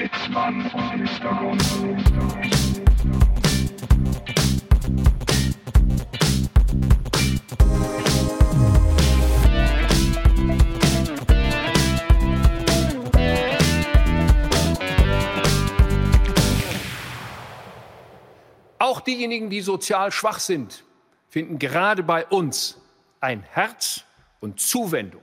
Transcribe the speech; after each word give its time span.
Sitzmann 0.00 0.62
und 0.72 0.90
Hintergrund. 0.92 1.62
Auch 18.78 19.02
diejenigen, 19.02 19.50
die 19.50 19.60
sozial 19.60 20.12
schwach 20.12 20.38
sind, 20.38 20.82
finden 21.28 21.58
gerade 21.58 22.02
bei 22.02 22.24
uns 22.24 22.80
ein 23.20 23.42
Herz 23.42 24.04
und 24.40 24.60
Zuwendung. 24.60 25.20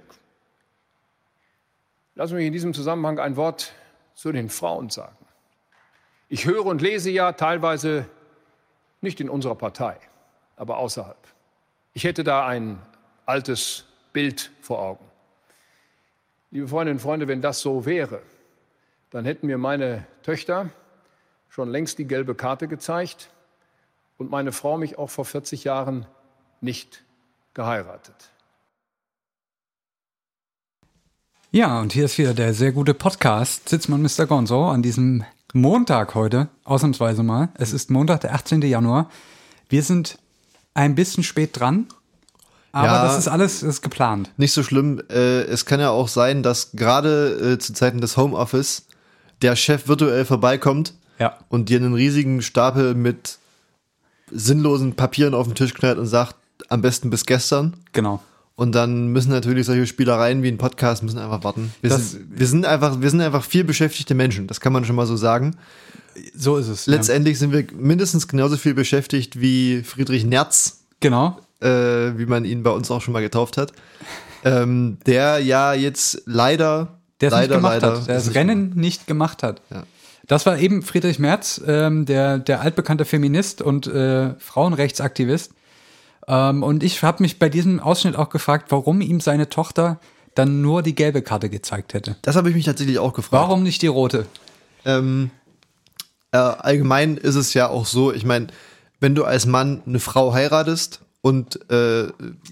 Lassen 2.13 2.29
Sie 2.29 2.35
mich 2.35 2.45
in 2.45 2.53
diesem 2.53 2.75
Zusammenhang 2.75 3.17
ein 3.17 3.35
Wort 3.35 3.73
zu 4.17 4.31
den 4.31 4.49
Frauen 4.49 4.89
sagen. 4.89 5.15
Ich 6.27 6.45
höre 6.45 6.65
und 6.65 6.81
lese 6.81 7.11
ja 7.11 7.33
teilweise 7.33 8.09
nicht 8.99 9.21
in 9.21 9.29
unserer 9.29 9.53
Partei, 9.53 9.95
aber 10.55 10.79
außerhalb. 10.79 11.15
Ich 11.93 12.03
hätte 12.03 12.23
da 12.23 12.45
ein 12.45 12.81
altes 13.27 13.85
Bild 14.13 14.51
vor 14.59 14.79
Augen. 14.79 15.05
Liebe 16.49 16.67
Freundinnen 16.67 16.97
und 16.97 17.01
Freunde, 17.01 17.27
wenn 17.27 17.43
das 17.43 17.61
so 17.61 17.85
wäre, 17.85 18.23
dann 19.11 19.23
hätten 19.23 19.45
mir 19.45 19.59
meine 19.59 20.07
Töchter 20.23 20.71
schon 21.47 21.69
längst 21.69 21.99
die 21.99 22.07
gelbe 22.07 22.33
Karte 22.33 22.67
gezeigt 22.67 23.29
und 24.17 24.31
meine 24.31 24.51
Frau 24.51 24.77
mich 24.77 24.97
auch 24.97 25.11
vor 25.11 25.25
40 25.25 25.63
Jahren 25.63 26.07
nicht 26.59 27.03
geheiratet. 27.53 28.31
Ja, 31.51 31.79
und 31.79 31.93
hier 31.93 32.05
ist 32.05 32.17
wieder 32.17 32.33
der 32.33 32.53
sehr 32.53 32.71
gute 32.71 32.93
Podcast 32.93 33.69
Sitzmann 33.69 34.01
Mr. 34.01 34.25
Gonzo 34.27 34.69
an 34.69 34.81
diesem 34.81 35.23
Montag 35.53 36.13
heute, 36.13 36.49
ausnahmsweise 36.65 37.23
mal. 37.23 37.49
Es 37.55 37.73
ist 37.73 37.89
Montag, 37.89 38.21
der 38.21 38.33
18. 38.35 38.61
Januar. 38.61 39.09
Wir 39.69 39.81
sind 39.81 40.17
ein 40.73 40.93
bisschen 40.95 41.23
spät 41.23 41.57
dran, 41.59 41.87
aber 42.71 42.87
Ja. 42.87 43.03
das 43.05 43.17
ist 43.17 43.27
alles 43.27 43.63
ist 43.63 43.81
geplant. 43.81 44.29
Nicht 44.37 44.51
so 44.53 44.61
schlimm. 44.61 45.01
Äh, 45.09 45.41
es 45.43 45.65
kann 45.65 45.79
ja 45.79 45.89
auch 45.89 46.07
sein, 46.09 46.43
dass 46.43 46.71
gerade 46.73 47.53
äh, 47.53 47.57
zu 47.59 47.73
Zeiten 47.73 48.01
des 48.01 48.17
Homeoffice 48.17 48.85
der 49.41 49.55
Chef 49.55 49.87
virtuell 49.87 50.25
vorbeikommt 50.25 50.93
Ja. 51.17 51.37
und 51.49 51.69
dir 51.69 51.79
einen 51.79 51.93
riesigen 51.93 52.41
Stapel 52.41 52.93
mit 52.93 53.37
sinnlosen 54.29 54.95
Papieren 54.95 55.33
auf 55.33 55.47
den 55.47 55.55
Tisch 55.55 55.73
knallt 55.73 55.97
und 55.97 56.07
sagt, 56.07 56.35
am 56.69 56.81
besten 56.81 57.09
bis 57.09 57.25
gestern. 57.25 57.77
Genau. 57.93 58.21
Und 58.57 58.73
dann 58.73 59.07
müssen 59.09 59.29
natürlich 59.29 59.67
solche 59.67 59.85
Spielereien 59.85 60.41
wie 60.41 60.47
ein 60.47 60.57
Podcast 60.57 61.03
müssen 61.03 61.19
einfach 61.19 61.43
warten. 61.43 61.71
Wir, 61.81 61.91
Das- 61.91 62.11
sind, 62.11 62.39
wir 62.39 62.47
sind 62.47 62.65
einfach, 62.65 62.99
wir 62.99 63.09
sind 63.11 63.21
einfach 63.21 63.43
viel 63.45 63.63
beschäftigte 63.63 64.15
Menschen. 64.15 64.47
Das 64.47 64.59
kann 64.59 64.73
man 64.73 64.83
schon 64.83 64.95
mal 64.95 65.05
so 65.05 65.15
sagen. 65.15 65.55
So 66.35 66.57
ist 66.57 66.67
es. 66.67 66.87
Letztendlich 66.87 67.37
sind 67.37 67.51
wir 67.53 67.65
mindestens 67.77 68.27
genauso 68.27 68.57
viel 68.57 68.73
beschäftigt 68.73 69.39
wie 69.39 69.83
Friedrich 69.83 70.25
Nerz, 70.25 70.79
ja. 70.79 70.87
Genau. 71.01 71.37
äh, 71.61 72.17
wie 72.17 72.25
man 72.25 72.43
ihn 72.45 72.63
bei 72.63 72.71
uns 72.71 72.89
auch 72.89 73.01
schon 73.01 73.13
mal 73.13 73.21
getauft 73.21 73.57
hat. 73.57 73.73
Ähm, 74.43 74.97
der 75.05 75.37
ja 75.37 75.73
jetzt 75.75 76.23
leider, 76.25 76.97
Der 77.21 77.29
leider, 77.29 77.61
leider, 77.61 77.97
hat, 77.99 78.07
der 78.07 78.15
das 78.15 78.33
Rennen 78.33 78.71
nicht 78.73 79.05
gemacht 79.05 79.43
hat. 79.43 79.61
Ja. 79.69 79.83
Das 80.25 80.47
war 80.47 80.57
eben 80.57 80.81
Friedrich 80.81 81.19
Merz, 81.19 81.61
ähm, 81.67 82.05
der, 82.07 82.39
der 82.39 82.61
altbekannte 82.61 83.05
Feminist 83.05 83.61
und 83.61 83.85
äh, 83.85 84.33
Frauenrechtsaktivist. 84.39 85.51
Ähm, 86.27 86.63
und 86.63 86.83
ich 86.83 87.01
habe 87.03 87.23
mich 87.23 87.39
bei 87.39 87.49
diesem 87.49 87.79
Ausschnitt 87.79 88.15
auch 88.15 88.29
gefragt, 88.29 88.67
warum 88.69 89.01
ihm 89.01 89.19
seine 89.19 89.49
Tochter 89.49 89.99
dann 90.35 90.61
nur 90.61 90.83
die 90.83 90.95
gelbe 90.95 91.21
Karte 91.21 91.49
gezeigt 91.49 91.93
hätte. 91.93 92.15
Das 92.21 92.35
habe 92.35 92.49
ich 92.49 92.55
mich 92.55 92.65
tatsächlich 92.65 92.99
auch 92.99 93.13
gefragt. 93.13 93.43
Warum 93.43 93.63
nicht 93.63 93.81
die 93.81 93.87
rote? 93.87 94.27
Ähm, 94.85 95.31
äh, 96.31 96.37
allgemein 96.37 97.17
ist 97.17 97.35
es 97.35 97.53
ja 97.53 97.69
auch 97.69 97.85
so, 97.85 98.13
ich 98.13 98.25
meine, 98.25 98.47
wenn 98.99 99.15
du 99.15 99.23
als 99.23 99.45
Mann 99.45 99.81
eine 99.85 99.99
Frau 99.99 100.33
heiratest 100.33 101.01
und 101.21 101.69
äh, 101.71 102.07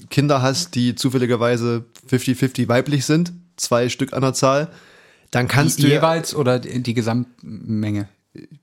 Kinder 0.09 0.41
hast, 0.41 0.75
die 0.75 0.95
zufälligerweise 0.95 1.85
50-50 2.09 2.67
weiblich 2.67 3.05
sind, 3.05 3.33
zwei 3.57 3.89
Stück 3.89 4.13
an 4.13 4.21
der 4.21 4.33
Zahl, 4.33 4.69
dann 5.31 5.47
kannst 5.47 5.79
du 5.79 5.87
ja, 5.87 5.95
jeweils 5.95 6.35
oder 6.35 6.59
die 6.59 6.81
die 6.81 6.93
Gesamtmenge? 6.93 8.07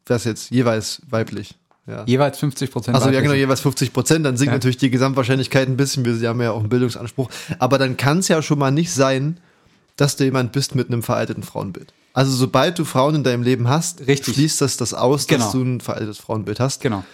das 0.04 0.25
jetzt 0.25 0.50
jeweils 0.50 1.03
weiblich. 1.09 1.54
Ja. 1.87 2.04
Jeweils 2.06 2.38
50 2.38 2.70
Prozent. 2.70 2.97
Also 2.97 3.10
ja 3.10 3.20
genau, 3.20 3.34
jeweils 3.34 3.60
50 3.60 3.93
Prozent, 3.93 4.25
dann 4.25 4.37
sinkt 4.37 4.50
Ja. 4.53 4.56
natürlich 4.56 4.76
die 4.76 4.91
Gesamtwahrscheinlichkeit 4.91 5.69
ein 5.69 5.76
bisschen, 5.76 6.04
wir 6.04 6.28
haben 6.28 6.41
ja 6.41 6.53
auch 6.53 6.60
einen 6.60 6.69
Bildungsanspruch, 6.69 7.28
aber 7.59 7.78
dann 7.78 7.97
kann 7.97 8.19
es 8.19 8.28
ja 8.28 8.41
schon 8.41 8.59
mal 8.59 8.70
nicht 8.70 8.93
sein, 8.93 9.38
dass 9.97 10.16
du 10.16 10.25
jemand 10.25 10.53
bist 10.53 10.75
mit 10.75 10.88
einem 10.88 11.03
veralteten 11.03 11.42
Frauenbild. 11.42 11.92
Also 12.15 12.31
sobald 12.32 12.78
du 12.78 12.84
Frauen 12.84 13.16
in 13.16 13.25
deinem 13.25 13.42
Leben 13.42 13.69
hast, 13.69 14.06
Richtig. 14.06 14.34
schließt 14.34 14.60
das 14.60 14.76
das 14.76 14.94
aus, 14.94 15.26
Genau. 15.26 15.42
dass 15.44 15.53
du 15.53 15.62
ein 15.62 15.81
veraltetes 15.81 16.19
Frauenbild 16.19 16.60
hast. 16.60 16.81
Genau. 16.82 17.04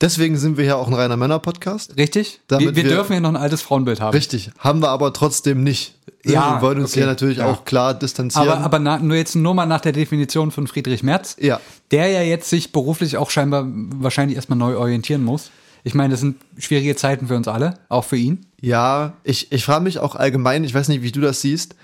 Deswegen 0.00 0.36
sind 0.36 0.58
wir 0.58 0.64
ja 0.66 0.74
auch 0.76 0.88
ein 0.88 0.94
reiner 0.94 1.16
Männer-Podcast. 1.16 1.96
Richtig? 1.96 2.40
Wir, 2.48 2.58
wir 2.60 2.76
wir- 2.76 2.84
dürfen 2.84 3.12
ja 3.14 3.20
noch 3.20 3.30
ein 3.30 3.36
altes 3.36 3.62
Frauenbild 3.62 4.00
haben. 4.00 4.12
Richtig, 4.12 4.50
haben 4.58 4.80
wir 4.82 4.90
aber 4.90 5.12
trotzdem 5.12 5.62
nicht. 5.62 5.95
Ne, 6.26 6.32
ja, 6.32 6.56
wir 6.56 6.62
wollen 6.62 6.80
uns 6.80 6.90
okay. 6.90 7.00
ja 7.00 7.06
natürlich 7.06 7.38
ja. 7.38 7.46
auch 7.46 7.64
klar 7.64 7.94
distanzieren. 7.94 8.48
Aber, 8.48 8.60
aber 8.60 8.78
na, 8.80 8.98
nur 8.98 9.16
jetzt 9.16 9.36
nur 9.36 9.54
mal 9.54 9.66
nach 9.66 9.80
der 9.80 9.92
Definition 9.92 10.50
von 10.50 10.66
Friedrich 10.66 11.04
Merz, 11.04 11.36
ja. 11.38 11.60
der 11.92 12.08
ja 12.08 12.22
jetzt 12.22 12.50
sich 12.50 12.72
beruflich 12.72 13.16
auch 13.16 13.30
scheinbar 13.30 13.64
wahrscheinlich 13.66 14.34
erstmal 14.34 14.58
neu 14.58 14.76
orientieren 14.76 15.22
muss. 15.22 15.52
Ich 15.84 15.94
meine, 15.94 16.10
das 16.10 16.20
sind 16.20 16.36
schwierige 16.58 16.96
Zeiten 16.96 17.28
für 17.28 17.36
uns 17.36 17.46
alle, 17.46 17.74
auch 17.88 18.04
für 18.04 18.16
ihn. 18.16 18.44
Ja, 18.60 19.12
ich, 19.22 19.52
ich 19.52 19.64
frage 19.64 19.84
mich 19.84 20.00
auch 20.00 20.16
allgemein, 20.16 20.64
ich 20.64 20.74
weiß 20.74 20.88
nicht, 20.88 21.02
wie 21.02 21.12
du 21.12 21.20
das 21.20 21.42
siehst, 21.42 21.76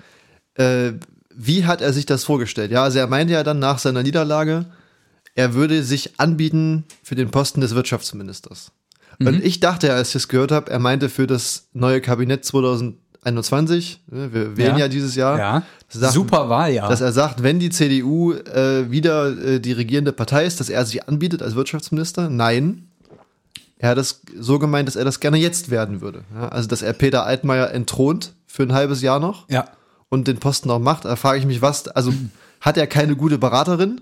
äh, 0.55 0.91
wie 1.33 1.65
hat 1.65 1.81
er 1.81 1.93
sich 1.93 2.05
das 2.05 2.25
vorgestellt? 2.25 2.71
Ja, 2.71 2.83
also 2.83 2.99
er 2.99 3.07
meinte 3.07 3.31
ja 3.31 3.43
dann 3.43 3.59
nach 3.59 3.79
seiner 3.79 4.03
Niederlage, 4.03 4.65
er 5.35 5.53
würde 5.53 5.83
sich 5.83 6.19
anbieten 6.19 6.83
für 7.01 7.15
den 7.15 7.31
Posten 7.31 7.61
des 7.61 7.75
Wirtschaftsministers. 7.75 8.73
Mhm. 9.19 9.27
Und 9.27 9.45
ich 9.45 9.61
dachte, 9.61 9.93
als 9.93 10.09
ich 10.09 10.15
es 10.15 10.27
gehört 10.27 10.51
habe, 10.51 10.69
er 10.69 10.79
meinte 10.79 11.07
für 11.07 11.25
das 11.25 11.69
neue 11.71 12.01
Kabinett 12.01 12.43
2020. 12.43 13.02
21, 13.25 14.01
ne, 14.07 14.33
wir 14.33 14.57
wählen 14.57 14.73
ja, 14.73 14.85
ja 14.85 14.87
dieses 14.87 15.15
Jahr. 15.15 15.37
Ja. 15.37 15.63
Sagt, 15.89 16.13
Super 16.13 16.49
Wahljahr. 16.49 16.89
Dass 16.89 17.01
er 17.01 17.11
sagt, 17.11 17.43
wenn 17.43 17.59
die 17.59 17.69
CDU 17.69 18.33
äh, 18.33 18.89
wieder 18.89 19.37
äh, 19.37 19.59
die 19.59 19.73
regierende 19.73 20.11
Partei 20.11 20.45
ist, 20.45 20.59
dass 20.59 20.69
er 20.69 20.85
sich 20.85 21.07
anbietet 21.07 21.43
als 21.43 21.55
Wirtschaftsminister. 21.55 22.29
Nein. 22.29 22.87
Er 23.77 23.89
hat 23.89 23.97
es 23.97 24.21
so 24.39 24.59
gemeint, 24.59 24.87
dass 24.87 24.95
er 24.95 25.05
das 25.05 25.19
gerne 25.19 25.37
jetzt 25.37 25.69
werden 25.69 26.01
würde. 26.01 26.23
Ja, 26.33 26.47
also, 26.49 26.67
dass 26.67 26.81
er 26.81 26.93
Peter 26.93 27.25
Altmaier 27.25 27.71
entthront 27.71 28.33
für 28.47 28.63
ein 28.63 28.73
halbes 28.73 29.01
Jahr 29.01 29.19
noch. 29.19 29.47
Ja. 29.49 29.65
Und 30.09 30.27
den 30.27 30.37
Posten 30.37 30.69
auch 30.71 30.79
macht. 30.79 31.05
Da 31.05 31.15
frage 31.15 31.39
ich 31.39 31.45
mich, 31.45 31.61
was, 31.61 31.87
also, 31.89 32.13
hat 32.61 32.77
er 32.77 32.87
keine 32.87 33.15
gute 33.15 33.37
Beraterin? 33.37 34.01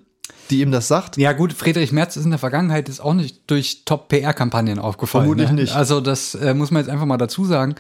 die 0.51 0.61
ihm 0.61 0.71
das 0.71 0.87
sagt. 0.87 1.17
Ja, 1.17 1.31
gut, 1.31 1.53
Friedrich 1.53 1.91
Merz 1.91 2.17
ist 2.17 2.25
in 2.25 2.31
der 2.31 2.39
Vergangenheit 2.39 2.89
jetzt 2.89 2.99
auch 2.99 3.13
nicht 3.13 3.49
durch 3.49 3.83
Top-PR-Kampagnen 3.85 4.79
aufgefallen. 4.79 5.23
Vermutlich 5.23 5.49
ne? 5.49 5.61
nicht. 5.61 5.75
Also, 5.75 6.01
das 6.01 6.35
äh, 6.35 6.53
muss 6.53 6.71
man 6.71 6.81
jetzt 6.81 6.91
einfach 6.91 7.05
mal 7.05 7.17
dazu 7.17 7.45
sagen. 7.45 7.75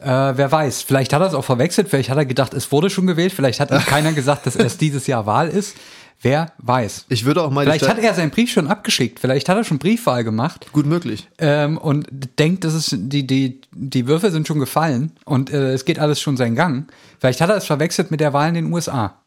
Äh, 0.00 0.06
wer 0.06 0.50
weiß, 0.50 0.82
vielleicht 0.82 1.12
hat 1.12 1.22
er 1.22 1.28
es 1.28 1.34
auch 1.34 1.44
verwechselt, 1.44 1.88
vielleicht 1.88 2.10
hat 2.10 2.18
er 2.18 2.26
gedacht, 2.26 2.54
es 2.54 2.70
wurde 2.72 2.90
schon 2.90 3.06
gewählt, 3.06 3.32
vielleicht 3.32 3.60
hat 3.60 3.70
ihm 3.70 3.78
keiner 3.86 4.12
gesagt, 4.12 4.46
dass 4.46 4.56
erst 4.56 4.80
dieses 4.80 5.06
Jahr 5.06 5.26
Wahl 5.26 5.48
ist. 5.48 5.76
Wer 6.22 6.52
weiß. 6.58 7.06
Ich 7.10 7.24
würde 7.24 7.42
auch 7.42 7.50
mal 7.50 7.64
Vielleicht 7.64 7.86
hat 7.86 7.98
er 7.98 8.14
seinen 8.14 8.30
Brief 8.30 8.50
schon 8.50 8.66
abgeschickt, 8.66 9.20
vielleicht 9.20 9.48
hat 9.48 9.56
er 9.56 9.64
schon 9.64 9.78
Briefwahl 9.78 10.24
gemacht 10.24 10.66
gut 10.72 10.86
möglich. 10.86 11.28
ähm, 11.38 11.76
und 11.76 12.06
denkt, 12.38 12.64
dass 12.64 12.72
es 12.72 12.96
die, 12.96 13.26
die, 13.26 13.60
die 13.72 14.06
Würfel 14.06 14.30
sind 14.30 14.46
schon 14.46 14.58
gefallen 14.58 15.12
und 15.24 15.50
äh, 15.50 15.72
es 15.72 15.84
geht 15.84 15.98
alles 15.98 16.20
schon 16.20 16.36
seinen 16.36 16.54
Gang. 16.54 16.90
Vielleicht 17.18 17.40
hat 17.40 17.50
er 17.50 17.56
es 17.56 17.66
verwechselt 17.66 18.10
mit 18.10 18.20
der 18.20 18.32
Wahl 18.32 18.48
in 18.48 18.54
den 18.54 18.72
USA. 18.72 19.18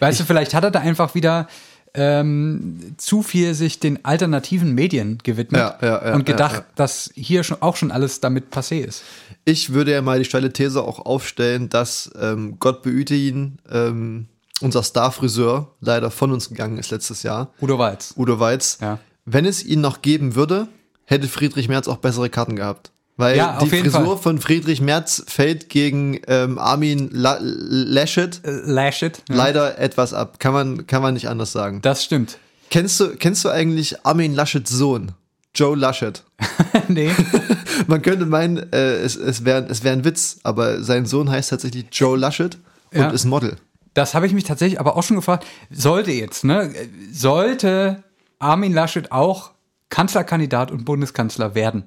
Weißt 0.00 0.20
du, 0.20 0.24
vielleicht 0.24 0.54
hat 0.54 0.64
er 0.64 0.70
da 0.70 0.80
einfach 0.80 1.14
wieder 1.14 1.48
ähm, 1.94 2.94
zu 2.96 3.22
viel 3.22 3.54
sich 3.54 3.78
den 3.78 4.04
alternativen 4.04 4.74
Medien 4.74 5.18
gewidmet 5.22 5.60
Ja, 5.60 5.78
ja, 5.80 6.06
ja, 6.08 6.14
und 6.14 6.26
gedacht, 6.26 6.64
dass 6.74 7.10
hier 7.14 7.44
schon 7.44 7.62
auch 7.62 7.76
schon 7.76 7.92
alles 7.92 8.20
damit 8.20 8.52
passé 8.52 8.80
ist. 8.80 9.02
Ich 9.44 9.72
würde 9.72 9.92
ja 9.92 10.02
mal 10.02 10.18
die 10.18 10.24
steile 10.24 10.52
These 10.52 10.82
auch 10.82 11.06
aufstellen, 11.06 11.68
dass 11.68 12.10
ähm, 12.20 12.56
Gott 12.58 12.82
behüte 12.82 13.14
ihn, 13.14 13.58
ähm, 13.70 14.26
unser 14.60 14.82
Star-Friseur 14.82 15.70
leider 15.80 16.10
von 16.10 16.32
uns 16.32 16.48
gegangen 16.48 16.78
ist 16.78 16.90
letztes 16.90 17.22
Jahr. 17.22 17.52
Udo 17.60 17.78
Walz. 17.78 18.14
Udo 18.16 18.40
Weiz. 18.40 18.78
Wenn 19.24 19.44
es 19.44 19.64
ihn 19.64 19.80
noch 19.80 20.02
geben 20.02 20.34
würde, 20.34 20.68
hätte 21.04 21.28
Friedrich 21.28 21.68
Merz 21.68 21.88
auch 21.88 21.98
bessere 21.98 22.30
Karten 22.30 22.56
gehabt. 22.56 22.90
Weil 23.16 23.36
Ja, 23.36 23.58
die 23.60 23.68
Frisur 23.68 23.90
Fall. 24.04 24.16
von 24.16 24.40
Friedrich 24.40 24.80
Merz 24.80 25.22
fällt 25.28 25.68
gegen 25.68 26.20
ähm, 26.26 26.58
Armin 26.58 27.10
La 27.12 27.38
Laschet 27.40 28.40
Äh, 28.44 28.50
Laschet. 28.64 29.22
Ja. 29.28 29.34
leider 29.36 29.78
etwas 29.78 30.12
ab. 30.12 30.40
Kann 30.40 30.52
man, 30.52 30.86
kann 30.86 31.00
man 31.02 31.14
nicht 31.14 31.28
anders 31.28 31.52
sagen. 31.52 31.80
Das 31.82 32.02
stimmt. 32.04 32.38
Kennst 32.70 32.98
du, 32.98 33.14
kennst 33.16 33.44
du 33.44 33.50
eigentlich 33.50 34.04
Armin 34.04 34.34
Laschets 34.34 34.70
Sohn? 34.70 35.12
Joe 35.54 35.76
Laschet. 35.76 36.24
nee. 36.88 37.10
Man 37.86 38.02
könnte 38.02 38.26
meinen, 38.26 38.72
äh, 38.72 38.94
es, 38.96 39.14
es 39.14 39.44
wäre 39.44 39.66
es 39.68 39.84
wär 39.84 39.92
ein 39.92 40.04
Witz, 40.04 40.38
aber 40.42 40.82
sein 40.82 41.06
Sohn 41.06 41.30
heißt 41.30 41.50
tatsächlich 41.50 41.86
Joe 41.92 42.18
Laschet 42.18 42.56
und 42.92 43.00
Ja. 43.00 43.10
ist 43.10 43.24
Model. 43.24 43.56
Das 43.94 44.14
habe 44.14 44.26
ich 44.26 44.32
mich 44.32 44.42
tatsächlich 44.42 44.80
aber 44.80 44.96
auch 44.96 45.04
schon 45.04 45.14
gefragt. 45.16 45.46
Sollte 45.70 46.10
jetzt, 46.10 46.42
ne? 46.42 46.72
Sollte 47.12 48.02
Armin 48.40 48.72
Laschet 48.72 49.12
auch 49.12 49.52
Kanzlerkandidat 49.90 50.72
und 50.72 50.84
Bundeskanzler 50.84 51.54
werden? 51.54 51.84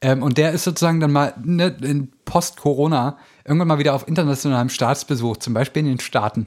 Ähm, 0.00 0.22
und 0.22 0.36
der 0.38 0.52
ist 0.52 0.64
sozusagen 0.64 1.00
dann 1.00 1.12
mal 1.12 1.32
ne, 1.42 1.74
in 1.82 2.12
Post-Corona 2.26 3.16
irgendwann 3.44 3.68
mal 3.68 3.78
wieder 3.78 3.94
auf 3.94 4.06
internationalem 4.06 4.68
Staatsbesuch, 4.68 5.38
zum 5.38 5.54
Beispiel 5.54 5.80
in 5.80 5.88
den 5.88 6.00
Staaten. 6.00 6.46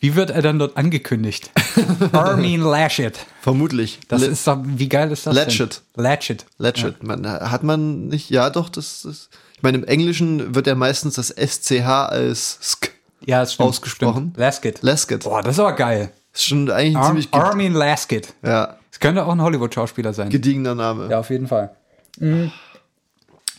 Wie 0.00 0.14
wird 0.14 0.30
er 0.30 0.40
dann 0.42 0.58
dort 0.58 0.76
angekündigt? 0.76 1.50
Armin 2.12 2.60
Laschet. 2.62 3.18
Vermutlich. 3.42 4.00
Das 4.08 4.22
Le- 4.22 4.28
ist 4.28 4.46
doch, 4.46 4.58
wie 4.64 4.88
geil 4.88 5.10
ist 5.12 5.26
das 5.26 5.34
Latchet. 5.34 5.82
denn? 5.96 6.04
Latchet. 6.04 6.46
Latchet. 6.58 7.02
Man, 7.02 7.26
hat 7.26 7.62
man 7.62 8.06
nicht, 8.08 8.30
ja 8.30 8.48
doch, 8.50 8.68
das 8.70 9.04
ist, 9.04 9.28
ich 9.56 9.62
meine, 9.62 9.78
im 9.78 9.84
Englischen 9.84 10.54
wird 10.54 10.66
ja 10.66 10.74
meistens 10.74 11.14
das 11.14 11.28
SCH 11.28 11.86
als 11.86 12.58
Sk 12.62 12.90
Ja, 13.26 13.40
das 13.40 13.52
stimmt. 13.54 13.68
Ausgesprochen. 13.68 14.14
Stimmt. 14.32 14.36
Lasket. 14.38 14.82
Lasket. 14.82 15.24
Boah, 15.24 15.42
das 15.42 15.56
ist 15.56 15.60
aber 15.60 15.74
geil. 15.74 16.12
Ist 16.32 16.44
schon 16.46 16.70
eigentlich 16.70 16.96
ein 16.96 17.02
Ar 17.02 17.06
ziemlich 17.08 17.28
Armin 17.34 17.72
Lasket. 17.74 18.32
ja, 18.42 18.76
Das 18.90 19.00
könnte 19.00 19.24
auch 19.26 19.32
ein 19.32 19.42
Hollywood-Schauspieler 19.42 20.12
sein. 20.14 20.30
gediegener 20.30 20.74
Name. 20.74 21.08
Ja, 21.10 21.18
auf 21.20 21.28
jeden 21.30 21.46
Fall. 21.46 21.74
Mhm. 22.18 22.52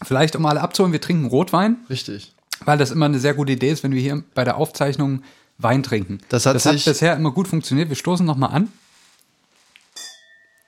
Vielleicht, 0.03 0.36
um 0.36 0.45
alle 0.45 0.62
abzuholen, 0.62 0.94
wir 0.94 1.01
trinken 1.01 1.25
Rotwein, 1.25 1.77
Richtig. 1.89 2.33
weil 2.65 2.77
das 2.77 2.92
immer 2.92 3.06
eine 3.06 3.19
sehr 3.19 3.33
gute 3.33 3.53
Idee 3.53 3.71
ist, 3.71 3.83
wenn 3.83 3.94
wir 3.94 4.01
hier 4.01 4.24
bei 4.33 4.44
der 4.44 4.57
Aufzeichnung 4.57 5.21
Wein 5.57 5.83
trinken. 5.83 6.19
Das 6.30 6.45
hat 6.45 6.56
das 6.56 6.65
hat 6.65 6.83
bisher 6.83 7.15
immer 7.15 7.31
gut 7.31 7.48
funktioniert. 7.48 7.89
Wir 7.89 7.95
stoßen 7.95 8.25
noch 8.25 8.38
mal 8.38 8.48
an. 8.48 8.69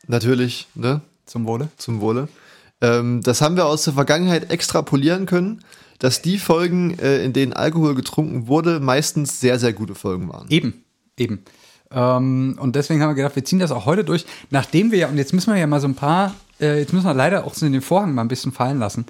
Natürlich, 0.08 0.68
ne? 0.76 1.02
Zum 1.26 1.46
Wohle. 1.46 1.70
Zum 1.78 2.02
Wohle. 2.02 2.28
Ähm, 2.82 3.22
das 3.24 3.42
haben 3.42 3.56
wir 3.56 3.66
aus 3.66 3.86
der 3.86 3.94
Vergangenheit 3.94 4.52
extrapolieren 4.52 5.26
können, 5.26 5.64
dass 6.00 6.22
die 6.22 6.38
Folgen, 6.38 7.00
äh, 7.00 7.24
in 7.24 7.34
denen 7.34 7.54
Alkohol 7.54 7.96
getrunken 7.96 8.48
wurde, 8.48 8.80
meistens 8.80 9.40
sehr, 9.40 9.58
sehr 9.58 9.74
gute 9.74 9.96
Folgen 9.96 10.30
waren. 10.30 10.48
Eben, 10.50 10.84
eben. 11.18 11.46
Ähm, 11.92 12.58
und 12.60 12.76
deswegen 12.76 13.02
haben 13.02 13.12
wir 13.12 13.16
gedacht, 13.16 13.36
wir 13.36 13.46
ziehen 13.46 13.60
das 13.60 13.72
auch 13.72 13.86
heute 13.86 14.04
durch, 14.04 14.26
nachdem 14.50 14.92
wir 14.92 15.00
ja, 15.00 15.08
und 15.08 15.18
jetzt 15.18 15.34
müssen 15.34 15.54
wir 15.54 15.60
ja 15.60 15.68
mal 15.68 15.80
so 15.80 15.88
ein 15.88 15.96
paar, 15.96 16.34
äh, 16.64 16.80
jetzt 16.80 16.94
müssen 16.94 17.06
wir 17.06 17.14
leider 17.14 17.46
auch 17.46 17.54
so 17.54 17.68
den 17.68 17.82
Vorhang 17.82 18.14
mal 18.14 18.22
ein 18.24 18.28
bisschen 18.28 18.52
fallen 18.52 18.80
lassen. 18.80 19.06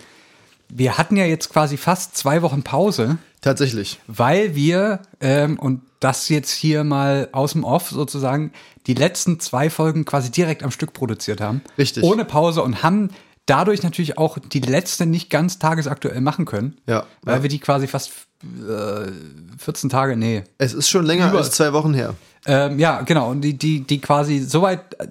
Wir 0.70 0.98
hatten 0.98 1.16
ja 1.18 1.26
jetzt 1.26 1.50
quasi 1.52 1.78
fast 1.78 2.18
zwei 2.18 2.42
Wochen 2.42 2.64
Pause, 2.64 3.18
Tatsächlich. 3.42 4.00
weil 4.08 4.56
wir, 4.56 5.02
ähm, 5.22 5.60
und 5.60 5.82
das 6.00 6.30
jetzt 6.30 6.52
hier 6.52 6.84
mal 6.84 7.30
aus 7.32 7.52
dem 7.54 7.64
Off 7.64 7.90
sozusagen, 7.90 8.52
die 8.88 8.94
letzten 8.96 9.40
zwei 9.40 9.70
Folgen 9.70 10.04
quasi 10.06 10.32
direkt 10.32 10.64
am 10.64 10.72
Stück 10.72 10.94
produziert 10.94 11.40
haben. 11.42 11.62
Richtig. 11.78 12.04
Ohne 12.04 12.26
Pause 12.26 12.64
und 12.64 12.82
haben 12.84 13.10
dadurch 13.46 13.84
natürlich 13.84 14.18
auch 14.18 14.38
die 14.40 14.62
letzte 14.62 15.06
nicht 15.06 15.30
ganz 15.30 15.60
tagesaktuell 15.60 16.22
machen 16.22 16.46
können. 16.46 16.78
Ja. 16.88 17.06
Weil 17.22 17.38
Ja. 17.38 17.44
wir 17.44 17.50
die 17.50 17.60
quasi 17.60 17.88
fast 17.88 18.12
äh, 18.44 19.12
14 19.58 19.90
Tage, 19.90 20.18
nee, 20.18 20.44
Es 20.58 20.74
ist 20.74 20.90
schon 20.90 21.06
länger 21.06 21.30
Über- 21.30 21.38
als 21.40 21.52
zwei 21.52 21.72
Wochen 21.74 21.94
her. 21.94 22.16
ähm, 22.46 22.80
ja, 22.80 23.02
genau. 23.02 23.30
Und 23.30 23.42
die, 23.42 23.54
die, 23.58 23.82
die 23.82 24.02
quasi 24.02 24.40
so 24.40 24.62
weit 24.62 25.00
äh, 25.00 25.08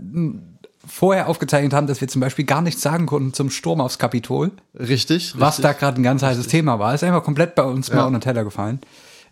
vorher 0.87 1.29
aufgezeichnet 1.29 1.73
haben, 1.73 1.87
dass 1.87 2.01
wir 2.01 2.09
zum 2.09 2.21
Beispiel 2.21 2.45
gar 2.45 2.61
nichts 2.63 2.83
sagen 2.83 3.07
konnten 3.07 3.33
zum 3.35 3.51
Sturm 3.51 3.81
aufs 3.81 3.99
Kapitol, 3.99 4.51
Richtig. 4.79 5.35
was 5.39 5.59
richtig. 5.59 5.63
da 5.63 5.73
gerade 5.73 6.01
ein 6.01 6.03
ganz 6.03 6.23
heißes 6.23 6.49
Thema 6.49 6.79
war. 6.79 6.95
Ist 6.95 7.05
einfach 7.05 7.23
komplett 7.23 7.55
bei 7.55 7.63
uns 7.63 7.93
mal 7.93 8.05
unter 8.05 8.19
den 8.19 8.23
Teller 8.23 8.45
gefallen. 8.45 8.81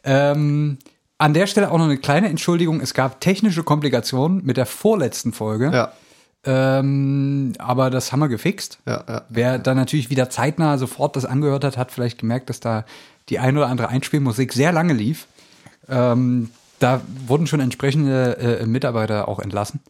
Ähm, 0.05 0.79
an 1.19 1.35
der 1.35 1.47
Stelle 1.47 1.71
auch 1.71 1.79
noch 1.79 1.85
eine 1.85 1.99
kleine 1.99 2.29
Entschuldigung. 2.29 2.81
Es 2.81 2.95
gab 2.95 3.21
technische 3.21 3.63
Komplikationen 3.63 4.45
mit 4.45 4.57
der 4.57 4.67
vorletzten 4.67 5.33
Folge. 5.33 5.71
Ja, 5.73 5.93
Ähm, 6.45 7.53
aber 7.59 7.91
das 7.91 8.13
haben 8.13 8.21
wir 8.21 8.29
gefixt. 8.29 8.79
ja, 8.87 9.05
ja. 9.07 9.23
Wer 9.29 9.59
dann 9.59 9.77
natürlich 9.77 10.09
wieder 10.11 10.31
zeitnah 10.31 10.79
sofort 10.79 11.17
das 11.17 11.25
angehört 11.27 11.65
hat, 11.65 11.77
hat 11.77 11.91
vielleicht 11.93 12.19
gemerkt, 12.21 12.49
dass 12.49 12.61
da 12.61 12.85
die 13.29 13.39
ein 13.39 13.57
oder 13.57 13.67
andere 13.67 13.89
Einspielmusik 13.89 14.53
sehr 14.53 14.73
lange 14.73 14.93
lief. 14.95 15.27
Ähm, 15.89 16.51
da 16.79 17.03
wurden 17.27 17.47
schon 17.47 17.61
entsprechende 17.61 18.39
äh, 18.39 18.67
Mitarbeiter 18.67 19.29
auch 19.29 19.39
entlassen. 19.41 19.81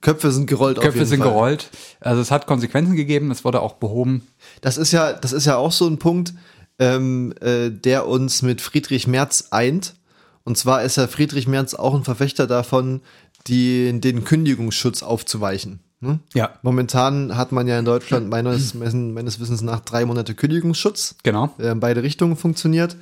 Köpfe 0.00 0.30
sind 0.30 0.46
gerollt 0.46 0.78
auf 0.78 0.84
Köpfe 0.84 1.04
sind 1.04 1.20
Fall. 1.20 1.28
gerollt. 1.28 1.70
Also 2.00 2.22
es 2.22 2.30
hat 2.30 2.46
Konsequenzen 2.46 2.96
gegeben, 2.96 3.30
es 3.30 3.44
wurde 3.44 3.60
auch 3.60 3.74
behoben. 3.74 4.26
Das 4.60 4.76
ist 4.76 4.92
ja, 4.92 5.12
das 5.12 5.32
ist 5.32 5.46
ja 5.46 5.56
auch 5.56 5.72
so 5.72 5.86
ein 5.86 5.98
Punkt, 5.98 6.32
ähm, 6.78 7.34
äh, 7.40 7.70
der 7.70 8.06
uns 8.06 8.42
mit 8.42 8.60
Friedrich 8.60 9.06
Merz 9.06 9.48
eint. 9.50 9.94
Und 10.44 10.56
zwar 10.56 10.82
ist 10.82 10.96
ja 10.96 11.06
Friedrich 11.06 11.46
Merz 11.46 11.74
auch 11.74 11.94
ein 11.94 12.04
Verfechter 12.04 12.46
davon, 12.46 13.02
die, 13.46 14.00
den 14.00 14.24
Kündigungsschutz 14.24 15.02
aufzuweichen. 15.02 15.80
Ne? 16.00 16.18
Ja. 16.32 16.54
Momentan 16.62 17.36
hat 17.36 17.52
man 17.52 17.66
ja 17.66 17.78
in 17.78 17.84
Deutschland 17.84 18.30
meines, 18.30 18.74
meines 18.74 19.38
Wissens 19.38 19.60
nach 19.60 19.80
drei 19.80 20.06
Monate 20.06 20.34
Kündigungsschutz. 20.34 21.16
Genau. 21.22 21.54
äh, 21.58 21.72
in 21.72 21.80
beide 21.80 22.02
Richtungen 22.02 22.36
funktioniert. 22.36 22.96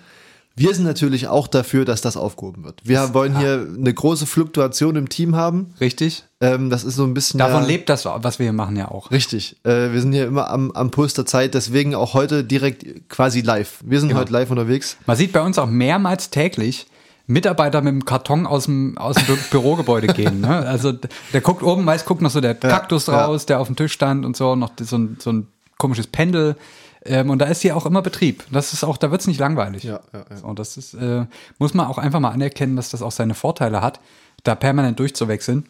Wir 0.58 0.74
sind 0.74 0.84
natürlich 0.84 1.28
auch 1.28 1.46
dafür, 1.46 1.84
dass 1.84 2.00
das 2.00 2.16
aufgehoben 2.16 2.64
wird. 2.64 2.80
Wir 2.84 3.14
wollen 3.14 3.38
hier 3.38 3.66
eine 3.76 3.94
große 3.94 4.26
Fluktuation 4.26 4.96
im 4.96 5.08
Team 5.08 5.36
haben. 5.36 5.74
Richtig. 5.80 6.24
Ähm, 6.40 6.68
das 6.70 6.84
ist 6.84 6.96
so 6.96 7.04
ein 7.04 7.14
bisschen. 7.14 7.38
Davon 7.38 7.62
ja, 7.62 7.68
lebt 7.68 7.88
das, 7.88 8.04
was 8.04 8.38
wir 8.38 8.44
hier 8.44 8.52
machen, 8.52 8.76
ja 8.76 8.88
auch. 8.90 9.10
Richtig. 9.10 9.56
Äh, 9.64 9.92
wir 9.92 10.00
sind 10.00 10.12
hier 10.12 10.26
immer 10.26 10.50
am, 10.50 10.70
am 10.72 10.90
Puls 10.90 11.14
der 11.14 11.26
Zeit, 11.26 11.54
deswegen 11.54 11.94
auch 11.94 12.14
heute 12.14 12.44
direkt 12.44 13.08
quasi 13.08 13.40
live. 13.40 13.80
Wir 13.84 14.00
sind 14.00 14.08
Genau. 14.08 14.20
heute 14.20 14.32
live 14.32 14.50
unterwegs. 14.50 14.96
Man 15.06 15.16
sieht 15.16 15.32
bei 15.32 15.40
uns 15.40 15.58
auch 15.58 15.66
mehrmals 15.66 16.30
täglich 16.30 16.86
Mitarbeiter 17.26 17.82
mit 17.82 17.92
dem 17.92 18.04
Karton 18.04 18.46
aus 18.46 18.64
dem, 18.64 18.96
aus 18.96 19.16
dem 19.16 19.26
Bü 19.26 19.36
Bürogebäude 19.50 20.08
gehen. 20.08 20.40
Ne? 20.40 20.48
Also 20.48 20.92
der 21.32 21.40
guckt 21.40 21.62
oben, 21.62 21.84
meist 21.84 22.06
guckt 22.06 22.22
noch 22.22 22.30
so 22.30 22.40
der 22.40 22.54
Kaktus 22.54 23.06
ja. 23.06 23.26
raus, 23.26 23.46
der 23.46 23.60
auf 23.60 23.66
dem 23.66 23.76
Tisch 23.76 23.92
stand 23.92 24.24
und 24.24 24.36
so, 24.36 24.56
noch 24.56 24.72
so 24.80 24.96
ein, 24.96 25.18
so 25.20 25.30
ein 25.30 25.46
komisches 25.76 26.06
Pendel. 26.06 26.56
Ähm, 27.04 27.30
und 27.30 27.38
da 27.38 27.46
ist 27.46 27.62
hier 27.62 27.76
auch 27.76 27.86
immer 27.86 28.02
Betrieb. 28.02 28.44
Das 28.50 28.72
ist 28.72 28.84
auch, 28.84 28.96
da 28.96 29.10
wird's 29.10 29.26
nicht 29.26 29.40
langweilig. 29.40 29.84
Ja, 29.84 30.00
ja, 30.12 30.24
ja. 30.30 30.36
So, 30.36 30.52
das 30.52 30.76
ist, 30.76 30.94
äh, 30.94 31.26
muss 31.58 31.74
man 31.74 31.86
auch 31.86 31.98
einfach 31.98 32.20
mal 32.20 32.30
anerkennen, 32.30 32.76
dass 32.76 32.90
das 32.90 33.02
auch 33.02 33.12
seine 33.12 33.34
Vorteile 33.34 33.80
hat, 33.82 34.00
da 34.44 34.54
permanent 34.54 34.98
durchzuwechseln. 34.98 35.66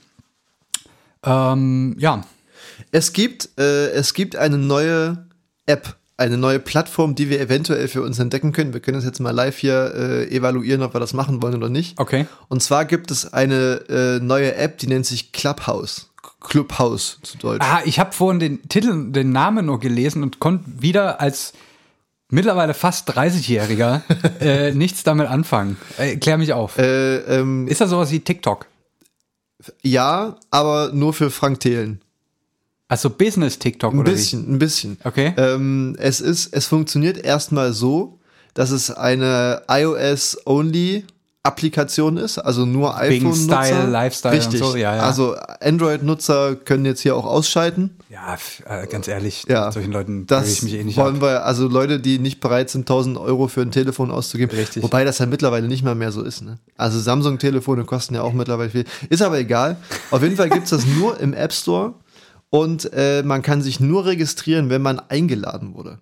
Ähm, 1.24 1.96
ja, 1.98 2.22
Es 2.92 3.12
gibt, 3.12 3.50
äh, 3.58 3.90
es 3.90 4.14
gibt 4.14 4.36
eine 4.36 4.58
neue 4.58 5.26
App, 5.66 5.96
eine 6.16 6.36
neue 6.38 6.58
Plattform, 6.58 7.14
die 7.14 7.28
wir 7.28 7.40
eventuell 7.40 7.88
für 7.88 8.02
uns 8.02 8.18
entdecken 8.18 8.52
können. 8.52 8.72
Wir 8.72 8.80
können 8.80 8.96
das 8.96 9.04
jetzt 9.04 9.20
mal 9.20 9.30
live 9.30 9.58
hier 9.58 9.92
äh, 9.94 10.34
evaluieren, 10.34 10.82
ob 10.82 10.94
wir 10.94 11.00
das 11.00 11.12
machen 11.12 11.42
wollen 11.42 11.54
oder 11.54 11.68
nicht. 11.68 11.98
okay. 12.00 12.26
Und 12.48 12.62
zwar 12.62 12.84
gibt 12.84 13.10
es 13.10 13.32
eine 13.32 13.82
äh, 13.88 14.24
neue 14.24 14.54
App, 14.54 14.78
die 14.78 14.86
nennt 14.86 15.06
sich 15.06 15.32
Clubhouse. 15.32 16.07
Clubhouse 16.40 17.18
zu 17.22 17.38
Deutsch. 17.38 17.64
Ah, 17.64 17.80
ich 17.84 17.98
habe 17.98 18.12
vorhin 18.12 18.38
den 18.40 18.68
Titel, 18.68 19.10
den 19.10 19.32
Namen 19.32 19.66
nur 19.66 19.80
gelesen 19.80 20.22
und 20.22 20.38
konnte 20.40 20.64
wieder 20.80 21.20
als 21.20 21.52
mittlerweile 22.30 22.74
fast 22.74 23.10
30-Jähriger 23.10 24.02
äh, 24.40 24.72
nichts 24.72 25.02
damit 25.02 25.28
anfangen. 25.28 25.76
Äh, 25.96 26.16
klär 26.16 26.38
mich 26.38 26.52
auf. 26.52 26.78
Äh, 26.78 27.16
ähm, 27.38 27.66
Ist 27.68 27.80
das 27.80 27.90
sowas 27.90 28.10
wie 28.10 28.20
TikTok? 28.20 28.66
ja, 29.82 30.36
aber 30.50 30.92
nur 30.92 31.12
für 31.12 31.30
Frank 31.30 31.60
Thelen. 31.60 32.00
Also 32.86 33.10
Business-TikTok 33.10 33.92
Ein 33.92 33.98
oder 33.98 34.12
bisschen, 34.12 34.54
ein 34.54 34.58
bisschen. 34.58 34.98
wie? 35.02 35.08
Okay. 35.08 35.34
Ähm, 35.36 35.96
es 35.98 36.20
ist, 36.20 36.54
es 36.54 36.66
funktioniert 36.66 37.18
erstmal 37.18 37.72
so, 37.72 38.18
dass 38.54 38.70
es 38.70 38.90
eine 38.90 39.62
iOS-only 39.68 41.04
Applikation 41.48 42.16
ist, 42.18 42.38
also 42.38 42.64
nur 42.66 42.96
iPhone-Nutzer. 42.96 43.64
Style, 43.64 43.86
Lifestyle 43.90 44.34
und 44.34 44.38
Richtig. 44.40 44.60
so, 44.60 44.76
ja, 44.76 44.94
ja. 44.96 45.02
Also 45.02 45.34
Android-Nutzer 45.60 46.56
können 46.56 46.84
jetzt 46.84 47.00
hier 47.00 47.16
auch 47.16 47.24
ausschalten. 47.24 47.96
ja, 48.10 48.36
äh, 48.66 48.86
ganz 48.86 49.08
ehrlich, 49.08 49.44
Ja, 49.48 49.72
solchen 49.72 49.92
Leuten 49.92 50.26
Das 50.26 50.50
ich 50.52 50.62
mich 50.62 50.74
eh 50.74 50.84
nicht 50.84 50.96
wollen 50.96 51.16
ab. 51.16 51.22
wir, 51.22 51.44
also 51.44 51.66
Leute, 51.68 52.00
die 52.00 52.18
nicht 52.18 52.40
bereit 52.40 52.70
sind, 52.70 52.82
1000 52.82 53.16
Euro 53.18 53.48
für 53.48 53.62
ein 53.62 53.70
Telefon 53.70 54.10
auszugeben. 54.10 54.56
Richtig. 54.56 54.82
Wobei 54.82 55.04
das 55.04 55.18
ja 55.18 55.26
mittlerweile 55.26 55.68
nicht 55.68 55.82
mal 55.82 55.94
mehr 55.94 56.12
so 56.12 56.22
ist. 56.22 56.42
Ne? 56.42 56.58
Also 56.76 56.98
Samsung-Telefone 57.00 57.84
kosten 57.84 58.14
ja 58.14 58.22
auch 58.22 58.32
mittlerweile 58.32 58.70
viel. 58.70 58.84
Ist 59.08 59.22
aber 59.22 59.38
egal. 59.38 59.76
Auf 60.10 60.22
jeden 60.22 60.36
Fall 60.36 60.50
gibt's 60.50 60.70
das 60.70 60.84
nur 60.86 61.18
im 61.20 61.32
App 61.34 61.52
Store 61.52 61.94
und 62.50 62.90
äh, 62.92 63.22
man 63.22 63.42
kann 63.42 63.62
sich 63.62 63.80
nur 63.80 64.06
registrieren, 64.06 64.70
wenn 64.70 64.82
man 64.82 65.00
eingeladen 65.08 65.74
wurde. 65.74 65.98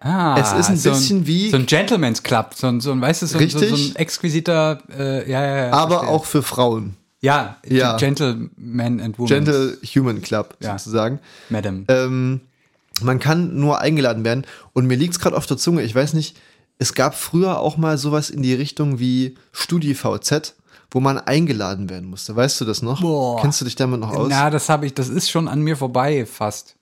Ah, 0.00 0.36
es 0.38 0.52
ist 0.52 0.68
ein 0.70 0.76
so 0.76 0.90
bisschen 0.90 1.26
wie- 1.26 1.50
So 1.50 1.56
ein 1.56 1.66
Gentleman's 1.66 2.22
Club, 2.22 2.54
so 2.54 2.66
ein, 2.68 2.80
so 2.80 2.92
ein 2.92 3.00
weißt 3.00 3.22
du, 3.22 3.26
so, 3.26 3.38
ein- 3.38 3.48
so, 3.50 3.58
so 3.58 3.64
Richtig. 3.66 3.90
ein 3.92 3.96
exquisiter, 3.96 4.78
äh, 4.96 5.30
ja, 5.30 5.44
ja, 5.44 5.56
ja. 5.66 5.72
aber 5.72 5.96
verstehe. 5.98 6.10
auch 6.14 6.24
für 6.24 6.42
Frauen. 6.42 6.96
Ja, 7.20 7.56
Ja. 7.66 7.96
Gentleman 7.96 9.00
and 9.00 9.18
Woman. 9.18 9.28
Gentle 9.28 9.76
Human 9.96 10.22
Club 10.22 10.56
Ja. 10.60 10.78
sozusagen. 10.78 11.18
Madam. 11.50 11.84
Ähm, 11.88 12.40
man 13.02 13.18
kann 13.18 13.56
nur 13.58 13.80
eingeladen 13.80 14.24
werden. 14.24 14.46
Und 14.72 14.86
mir 14.86 14.96
liegt's 14.96 15.18
gerade 15.18 15.36
auf 15.36 15.46
der 15.46 15.56
Zunge, 15.56 15.82
ich 15.82 15.94
weiß 15.94 16.14
nicht, 16.14 16.36
es 16.78 16.94
gab 16.94 17.16
früher 17.16 17.58
auch 17.58 17.76
mal 17.76 17.98
sowas 17.98 18.30
in 18.30 18.42
die 18.42 18.54
Richtung 18.54 19.00
wie 19.00 19.34
StudiVZ, 19.52 20.54
wo 20.92 21.00
man 21.00 21.18
eingeladen 21.18 21.90
werden 21.90 22.08
musste. 22.08 22.34
Weißt 22.36 22.60
du 22.60 22.64
das 22.64 22.82
noch? 22.82 23.00
Boah. 23.00 23.40
Kennst 23.40 23.60
du 23.60 23.64
dich 23.64 23.74
damit 23.76 24.00
noch 24.00 24.10
aus? 24.14 24.28
Na, 24.30 24.48
das 24.50 24.68
habe 24.68 24.86
ich, 24.86 24.94
das 24.94 25.08
ist 25.08 25.28
schon 25.30 25.48
an 25.48 25.60
mir 25.62 25.76
vorbei 25.76 26.24
fast. 26.24 26.76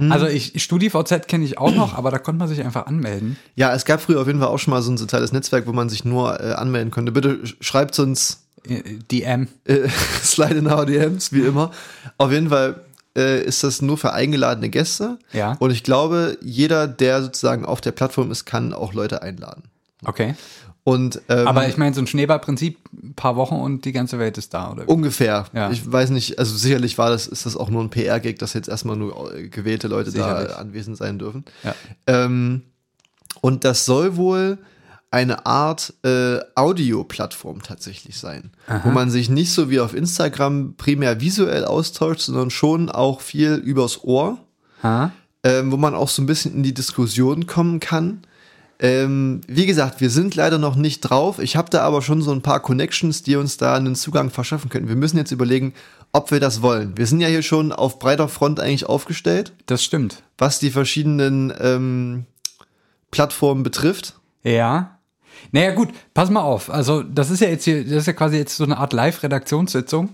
Hm. 0.00 0.12
Also 0.12 0.26
ich 0.26 0.60
StudiVZ 0.62 1.28
kenne 1.28 1.44
ich 1.44 1.58
auch 1.58 1.74
noch, 1.74 1.94
aber 1.96 2.10
da 2.10 2.18
konnte 2.18 2.38
man 2.38 2.48
sich 2.48 2.64
einfach 2.64 2.86
anmelden. 2.86 3.36
Ja, 3.54 3.72
es 3.74 3.84
gab 3.84 4.00
früher 4.00 4.20
auf 4.20 4.26
jeden 4.26 4.40
Fall 4.40 4.48
auch 4.48 4.58
schon 4.58 4.72
mal 4.72 4.82
so 4.82 4.90
ein 4.90 4.98
soziales 4.98 5.32
Netzwerk, 5.32 5.66
wo 5.66 5.72
man 5.72 5.88
sich 5.88 6.04
nur 6.04 6.40
äh, 6.40 6.52
anmelden 6.52 6.90
konnte. 6.90 7.12
Bitte 7.12 7.34
sch- 7.44 7.54
schreibt 7.60 7.98
uns 7.98 8.44
Äh, 8.68 8.82
DM. 9.10 9.48
äh, 9.64 9.88
Slide 10.22 10.54
in 10.56 10.66
our 10.66 10.86
DMs, 10.86 11.32
wie 11.32 11.40
immer. 11.42 11.70
Auf 12.18 12.30
jeden 12.32 12.48
Fall 12.50 12.80
äh, 13.16 13.42
ist 13.42 13.62
das 13.64 13.82
nur 13.82 13.98
für 13.98 14.12
eingeladene 14.12 14.68
Gäste. 14.70 15.18
Ja. 15.32 15.56
Und 15.60 15.70
ich 15.70 15.82
glaube, 15.82 16.36
jeder, 16.42 16.86
der 16.88 17.22
sozusagen 17.22 17.64
auf 17.64 17.80
der 17.80 17.92
Plattform 17.92 18.30
ist, 18.30 18.44
kann 18.44 18.72
auch 18.72 18.92
Leute 18.94 19.22
einladen. 19.22 19.64
Okay. 20.04 20.34
Und 20.82 21.20
ähm, 21.28 21.46
Aber 21.46 21.68
ich 21.68 21.76
meine, 21.76 21.94
so 21.94 22.00
ein 22.00 22.06
Schneeballprinzip, 22.06 22.78
ein 22.92 23.14
paar 23.14 23.36
Wochen 23.36 23.56
und 23.56 23.84
die 23.84 23.92
ganze 23.92 24.18
Welt 24.18 24.38
ist 24.38 24.54
da, 24.54 24.72
oder? 24.72 24.84
wie? 24.84 24.90
ungefähr. 24.90 25.46
Ja. 25.52 25.70
Ich 25.70 25.90
weiß 25.90 26.10
nicht, 26.10 26.38
also 26.38 26.56
sicherlich 26.56 26.96
war 26.96 27.10
das, 27.10 27.26
ist 27.26 27.44
das 27.44 27.56
auch 27.56 27.68
nur 27.68 27.82
ein 27.82 27.90
PR-Gag, 27.90 28.38
dass 28.38 28.54
jetzt 28.54 28.68
erstmal 28.68 28.96
nur 28.96 29.34
äh, 29.34 29.48
gewählte 29.48 29.88
Leute 29.88 30.10
Sicherlich. 30.10 30.48
da 30.48 30.56
anwesend 30.56 30.96
sein 30.96 31.18
dürfen. 31.18 31.44
Ja. 31.62 31.74
Ähm, 32.06 32.62
und 33.42 33.64
das 33.64 33.84
soll 33.84 34.16
wohl 34.16 34.58
eine 35.10 35.44
Art 35.44 35.92
äh, 36.04 36.38
Audio-Plattform 36.54 37.62
tatsächlich 37.62 38.18
sein, 38.18 38.50
wo 38.84 38.90
man 38.90 39.10
sich 39.10 39.28
nicht 39.28 39.52
so 39.52 39.68
wie 39.68 39.80
auf 39.80 39.92
Instagram 39.92 40.74
primär 40.76 41.20
visuell 41.20 41.64
austauscht, 41.64 42.20
sondern 42.20 42.50
schon 42.50 42.88
auch 42.88 43.20
viel 43.20 43.54
übers 43.54 44.04
Ohr, 44.04 44.38
ähm, 44.84 45.72
wo 45.72 45.76
man 45.76 45.94
auch 45.96 46.08
so 46.08 46.22
ein 46.22 46.26
bisschen 46.26 46.54
in 46.54 46.62
die 46.62 46.74
Diskussion 46.74 47.46
kommen 47.46 47.80
kann. 47.80 48.22
Ähm, 48.82 49.42
wie 49.46 49.66
gesagt, 49.66 50.00
wir 50.00 50.08
sind 50.08 50.34
leider 50.36 50.56
noch 50.58 50.74
nicht 50.74 51.00
drauf. 51.02 51.38
Ich 51.38 51.54
habe 51.54 51.68
da 51.68 51.82
aber 51.82 52.00
schon 52.00 52.22
so 52.22 52.32
ein 52.32 52.40
paar 52.40 52.60
Connections, 52.60 53.22
die 53.22 53.36
uns 53.36 53.58
da 53.58 53.74
einen 53.74 53.94
Zugang 53.94 54.30
verschaffen 54.30 54.70
können. 54.70 54.88
Wir 54.88 54.96
müssen 54.96 55.18
jetzt 55.18 55.32
überlegen, 55.32 55.74
ob 56.12 56.30
wir 56.30 56.40
das 56.40 56.62
wollen. 56.62 56.96
Wir 56.96 57.06
sind 57.06 57.20
ja 57.20 57.28
hier 57.28 57.42
schon 57.42 57.72
auf 57.72 57.98
breiter 57.98 58.26
Front 58.28 58.58
eigentlich 58.58 58.86
aufgestellt, 58.86 59.52
Das 59.66 59.84
stimmt. 59.84 60.22
was 60.38 60.58
die 60.58 60.70
verschiedenen 60.70 61.52
ähm, 61.60 62.24
Plattformen 63.10 63.62
betrifft. 63.62 64.14
Ja. 64.42 64.98
Naja, 65.52 65.72
gut, 65.72 65.90
pass 66.14 66.30
mal 66.30 66.40
auf. 66.40 66.70
Also, 66.70 67.02
das 67.02 67.30
ist 67.30 67.40
ja 67.40 67.48
jetzt 67.48 67.64
hier, 67.64 67.84
das 67.84 67.92
ist 67.92 68.06
ja 68.06 68.12
quasi 68.14 68.38
jetzt 68.38 68.56
so 68.56 68.64
eine 68.64 68.78
Art 68.78 68.92
Live-Redaktionssitzung. 68.94 70.08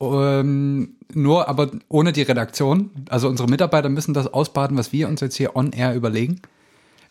Ähm, 0.00 0.96
nur 1.12 1.48
aber 1.48 1.70
ohne 1.88 2.12
die 2.12 2.22
Redaktion. 2.22 2.90
Also, 3.08 3.28
unsere 3.28 3.48
Mitarbeiter 3.48 3.88
müssen 3.88 4.14
das 4.14 4.26
ausbaden, 4.32 4.76
was 4.76 4.92
wir 4.92 5.08
uns 5.08 5.20
jetzt 5.20 5.36
hier 5.36 5.56
on 5.56 5.72
air 5.72 5.94
überlegen. 5.94 6.40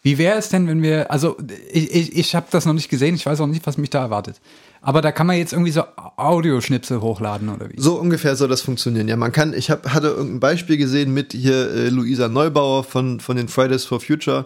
Wie 0.06 0.20
wäre 0.20 0.38
es 0.38 0.50
denn, 0.50 0.68
wenn 0.68 0.84
wir, 0.84 1.10
also 1.10 1.36
ich, 1.72 1.92
ich, 1.92 2.16
ich 2.16 2.36
habe 2.36 2.46
das 2.52 2.68
noch 2.68 2.74
nicht 2.74 2.90
gesehen, 2.90 3.16
ich 3.16 3.26
weiß 3.26 3.42
auch 3.42 3.48
nicht, 3.48 3.66
was 3.66 3.80
mich 3.80 3.90
da 3.90 4.04
erwartet. 4.04 4.40
Aber 4.80 5.02
da 5.02 5.12
kann 5.12 5.26
man 5.26 5.36
jetzt 5.36 5.52
irgendwie 5.52 5.72
so 5.72 5.82
Audioschnipsel 6.16 7.02
hochladen 7.02 7.50
oder 7.50 7.72
wie? 7.72 7.82
So 7.82 8.00
ungefähr 8.00 8.36
soll 8.36 8.48
das 8.48 8.62
funktionieren. 8.62 9.08
Ja, 9.08 9.16
man 9.16 9.32
kann, 9.32 9.56
ich 9.56 9.72
hab, 9.72 9.92
hatte 9.92 10.10
irgendein 10.10 10.40
Beispiel 10.40 10.78
gesehen 10.78 11.12
mit 11.12 11.34
hier 11.34 11.72
äh, 11.72 11.90
Luisa 11.90 12.28
Neubauer 12.28 12.84
von, 12.84 13.20
von 13.20 13.36
den 13.36 13.48
Fridays 13.48 13.86
for 13.86 14.00
Future, 14.00 14.46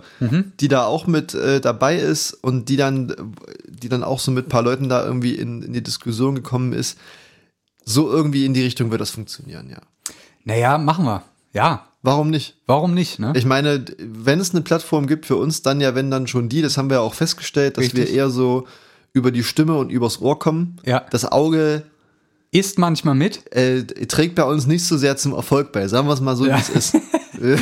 die 0.61 0.69
da 0.69 0.85
auch 0.85 1.07
mit 1.07 1.33
äh, 1.33 1.59
dabei 1.59 1.97
ist 1.97 2.31
und 2.35 2.69
die 2.69 2.77
dann, 2.77 3.35
die 3.67 3.89
dann 3.89 4.05
auch 4.05 4.21
so 4.21 4.31
mit 4.31 4.45
ein 4.45 4.49
paar 4.49 4.63
Leuten 4.63 4.87
da 4.87 5.03
irgendwie 5.03 5.35
in, 5.35 5.61
in 5.61 5.73
die 5.73 5.83
Diskussion 5.83 6.35
gekommen 6.35 6.71
ist. 6.71 6.97
So 7.83 8.09
irgendwie 8.09 8.45
in 8.45 8.53
die 8.53 8.63
Richtung 8.63 8.91
wird 8.91 9.01
das 9.01 9.09
funktionieren, 9.09 9.69
ja. 9.69 9.81
Naja, 10.45 10.77
machen 10.77 11.03
wir. 11.03 11.23
Ja, 11.53 11.85
Warum 12.01 12.29
nicht? 12.29 12.55
warum 12.65 12.93
nicht, 12.93 13.19
ne? 13.19 13.33
Ich 13.35 13.43
meine, 13.45 13.83
wenn 13.99 14.39
es 14.39 14.51
eine 14.51 14.61
Plattform 14.61 15.05
gibt 15.05 15.25
für 15.25 15.35
uns, 15.35 15.61
dann 15.63 15.81
ja, 15.81 15.95
wenn 15.95 16.09
dann 16.09 16.27
schon 16.27 16.47
die, 16.47 16.61
das 16.61 16.77
haben 16.77 16.89
wir 16.89 16.95
ja 16.97 17.01
auch 17.01 17.13
festgestellt, 17.13 17.75
dass 17.77 17.83
Richtig. 17.85 18.07
wir 18.07 18.13
eher 18.13 18.29
so 18.29 18.67
über 19.11 19.31
die 19.31 19.43
Stimme 19.43 19.75
und 19.77 19.89
übers 19.89 20.21
Ohr 20.21 20.39
kommen. 20.39 20.77
Ja. 20.85 21.03
Das 21.11 21.25
Auge 21.29 21.83
Isst 22.51 22.79
manchmal 22.79 23.15
mit. 23.15 23.53
äh, 23.53 23.83
trägt 23.83 24.35
bei 24.35 24.43
uns 24.43 24.65
nicht 24.65 24.85
so 24.85 24.97
sehr 24.97 25.17
zum 25.17 25.33
Erfolg 25.33 25.71
bei. 25.73 25.87
Sagen 25.89 26.07
wir 26.07 26.13
es 26.13 26.21
mal 26.21 26.35
so, 26.37 26.45
Ja. 26.47 26.57
wie 26.57 26.61
es 26.61 26.69
ist. 26.69 26.95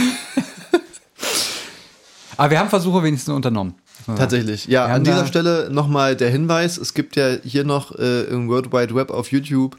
Aber 2.38 2.51
wir 2.51 2.60
haben 2.60 2.70
Versuche 2.70 3.01
wenigstens 3.03 3.34
unternommen. 3.34 3.74
Tatsächlich. 4.06 4.67
Ja, 4.67 4.86
an 4.86 5.03
dieser 5.03 5.25
Stelle 5.25 5.70
nochmal 5.72 6.15
der 6.15 6.29
Hinweis, 6.29 6.77
es 6.77 6.94
gibt 6.94 7.15
ja 7.15 7.36
hier 7.44 7.63
noch 7.65 7.98
äh, 7.98 8.22
im 8.25 8.48
World 8.48 8.72
Wide 8.72 8.94
Web 8.96 9.10
auf 9.12 9.32
YouTube 9.32 9.75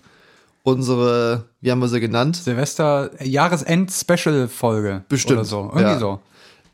unsere, 0.68 1.44
wie 1.60 1.70
haben 1.70 1.80
wir 1.80 1.88
sie 1.88 2.00
genannt? 2.00 2.36
Silvester 2.36 3.10
Jahresend-Special-Folge. 3.92 5.04
Bestimmt, 5.08 5.38
Oder 5.40 5.44
so. 5.44 5.60
Irgendwie 5.64 5.82
ja. 5.82 5.98
so. 5.98 6.20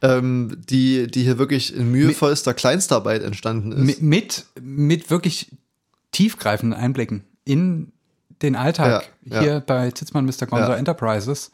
Ähm, 0.02 0.58
die, 0.68 1.06
die 1.06 1.22
hier 1.22 1.38
wirklich 1.38 1.74
in 1.74 1.90
mühevollster 1.90 2.52
Kleinstarbeit 2.54 3.22
entstanden 3.22 3.72
ist. 3.72 4.00
Mi- 4.00 4.04
Mit, 4.04 4.44
mit 4.60 5.10
wirklich 5.10 5.50
tiefgreifenden 6.12 6.78
Einblicken 6.78 7.24
in 7.44 7.92
den 8.42 8.56
Alltag 8.56 9.08
Ja, 9.24 9.40
hier 9.40 9.52
ja. 9.54 9.58
bei 9.60 9.90
Zitzmann 9.92 10.26
Mr. 10.26 10.46
Gonzo. 10.46 10.72
Enterprises. 10.72 11.50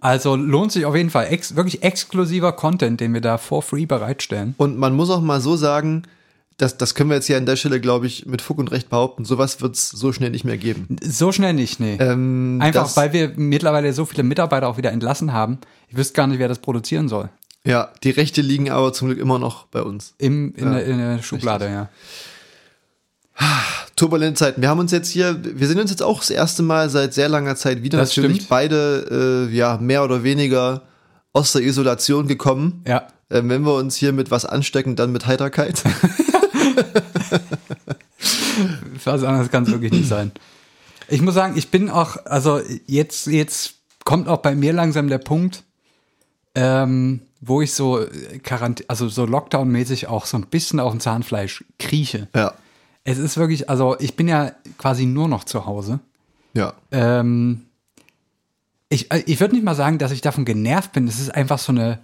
Also 0.00 0.36
lohnt 0.36 0.72
sich 0.72 0.84
auf 0.86 0.96
jeden 0.96 1.10
Fall. 1.10 1.26
Ex 1.30 1.54
wirklich 1.56 1.82
exklusiver 1.82 2.52
Content, 2.52 3.00
den 3.00 3.14
wir 3.14 3.20
da 3.20 3.38
for 3.38 3.62
free 3.62 3.86
bereitstellen. 3.86 4.54
Und 4.58 4.76
man 4.76 4.94
muss 4.94 5.08
auch 5.10 5.20
mal 5.22 5.40
so 5.40 5.56
sagen, 5.56 6.02
das, 6.56 6.76
das 6.76 6.94
können 6.94 7.10
wir 7.10 7.16
jetzt 7.16 7.26
hier 7.26 7.36
an 7.36 7.46
der 7.46 7.56
Stelle, 7.56 7.80
glaube 7.80 8.06
ich, 8.06 8.26
mit 8.26 8.40
Fug 8.40 8.58
und 8.58 8.70
Recht 8.70 8.88
behaupten, 8.88 9.24
sowas 9.24 9.60
wird 9.60 9.74
es 9.74 9.90
so 9.90 10.12
schnell 10.12 10.30
nicht 10.30 10.44
mehr 10.44 10.56
geben. 10.56 10.96
So 11.02 11.32
schnell 11.32 11.52
nicht, 11.52 11.80
nee. 11.80 11.96
Ähm, 11.98 12.58
Einfach, 12.62 12.96
weil 12.96 13.12
wir 13.12 13.32
mittlerweile 13.36 13.92
so 13.92 14.04
viele 14.04 14.22
Mitarbeiter 14.22 14.68
auch 14.68 14.76
wieder 14.76 14.92
entlassen 14.92 15.32
haben. 15.32 15.58
Ich 15.88 15.96
wüsste 15.96 16.14
gar 16.14 16.26
nicht, 16.26 16.38
wer 16.38 16.48
das 16.48 16.60
produzieren 16.60 17.08
soll. 17.08 17.28
Ja, 17.66 17.90
die 18.02 18.10
Rechte 18.10 18.40
liegen 18.42 18.70
aber 18.70 18.92
zum 18.92 19.08
Glück 19.08 19.18
immer 19.18 19.38
noch 19.38 19.66
bei 19.66 19.82
uns. 19.82 20.14
Im, 20.18 20.54
in, 20.54 20.64
Ja, 20.64 20.74
der, 20.74 20.84
in 20.84 20.98
der 20.98 21.22
Schublade, 21.22 21.66
ja. 21.66 21.88
Turbulente 23.96 24.38
Zeiten. 24.38 24.60
Wir 24.60 24.68
haben 24.68 24.78
uns 24.78 24.92
jetzt 24.92 25.08
hier, 25.08 25.36
wir 25.42 25.66
sehen 25.66 25.80
uns 25.80 25.90
jetzt 25.90 26.02
auch 26.02 26.20
das 26.20 26.30
erste 26.30 26.62
Mal 26.62 26.90
seit 26.90 27.14
sehr 27.14 27.28
langer 27.28 27.56
Zeit 27.56 27.82
wieder. 27.82 27.98
Das 27.98 28.16
Natürlich 28.16 28.36
stimmt. 28.36 28.48
beide, 28.48 29.48
äh, 29.50 29.54
ja, 29.54 29.78
mehr 29.78 30.04
oder 30.04 30.22
weniger 30.22 30.82
aus 31.32 31.52
der 31.52 31.62
Isolation 31.62 32.28
gekommen. 32.28 32.82
Ja. 32.86 33.08
Ähm, 33.30 33.48
wenn 33.48 33.62
wir 33.62 33.74
uns 33.74 33.96
hier 33.96 34.12
mit 34.12 34.30
was 34.30 34.44
anstecken, 34.44 34.94
dann 34.94 35.10
mit 35.10 35.26
Heiterkeit. 35.26 35.82
Was 39.04 39.22
anderes 39.22 39.50
kann 39.50 39.64
es 39.64 39.70
wirklich 39.70 39.92
nicht 39.92 40.08
sein. 40.08 40.32
Ich 41.08 41.20
muss 41.20 41.34
sagen, 41.34 41.54
ich 41.56 41.70
bin 41.70 41.90
auch, 41.90 42.16
also 42.24 42.60
jetzt, 42.86 43.26
jetzt 43.26 43.74
kommt 44.04 44.28
auch 44.28 44.38
bei 44.38 44.54
mir 44.54 44.72
langsam 44.72 45.08
der 45.08 45.18
Punkt, 45.18 45.64
ähm, 46.54 47.20
wo 47.40 47.60
ich 47.60 47.74
so 47.74 48.00
äh, 48.00 48.38
Quarant 48.38 48.84
also 48.88 49.08
so 49.08 49.24
Lockdown-mäßig 49.24 50.06
auch 50.06 50.26
so 50.26 50.36
ein 50.38 50.46
bisschen 50.46 50.80
auf 50.80 50.92
dem 50.92 51.00
Zahnfleisch 51.00 51.64
krieche. 51.78 52.28
ja, 52.34 52.54
Es 53.04 53.18
ist 53.18 53.36
wirklich, 53.36 53.68
also 53.68 53.96
ich 53.98 54.16
bin 54.16 54.28
ja 54.28 54.52
quasi 54.78 55.04
nur 55.06 55.28
noch 55.28 55.44
zu 55.44 55.66
Hause. 55.66 56.00
ja. 56.54 56.74
Ähm, 56.90 57.66
ich 58.88 59.10
äh, 59.10 59.22
ich 59.26 59.40
würde 59.40 59.54
nicht 59.54 59.64
mal 59.64 59.74
sagen, 59.74 59.98
dass 59.98 60.12
ich 60.12 60.20
davon 60.20 60.44
genervt 60.44 60.92
bin. 60.92 61.08
Es 61.08 61.18
ist 61.18 61.34
einfach 61.34 61.58
so 61.58 61.72
eine 61.72 61.98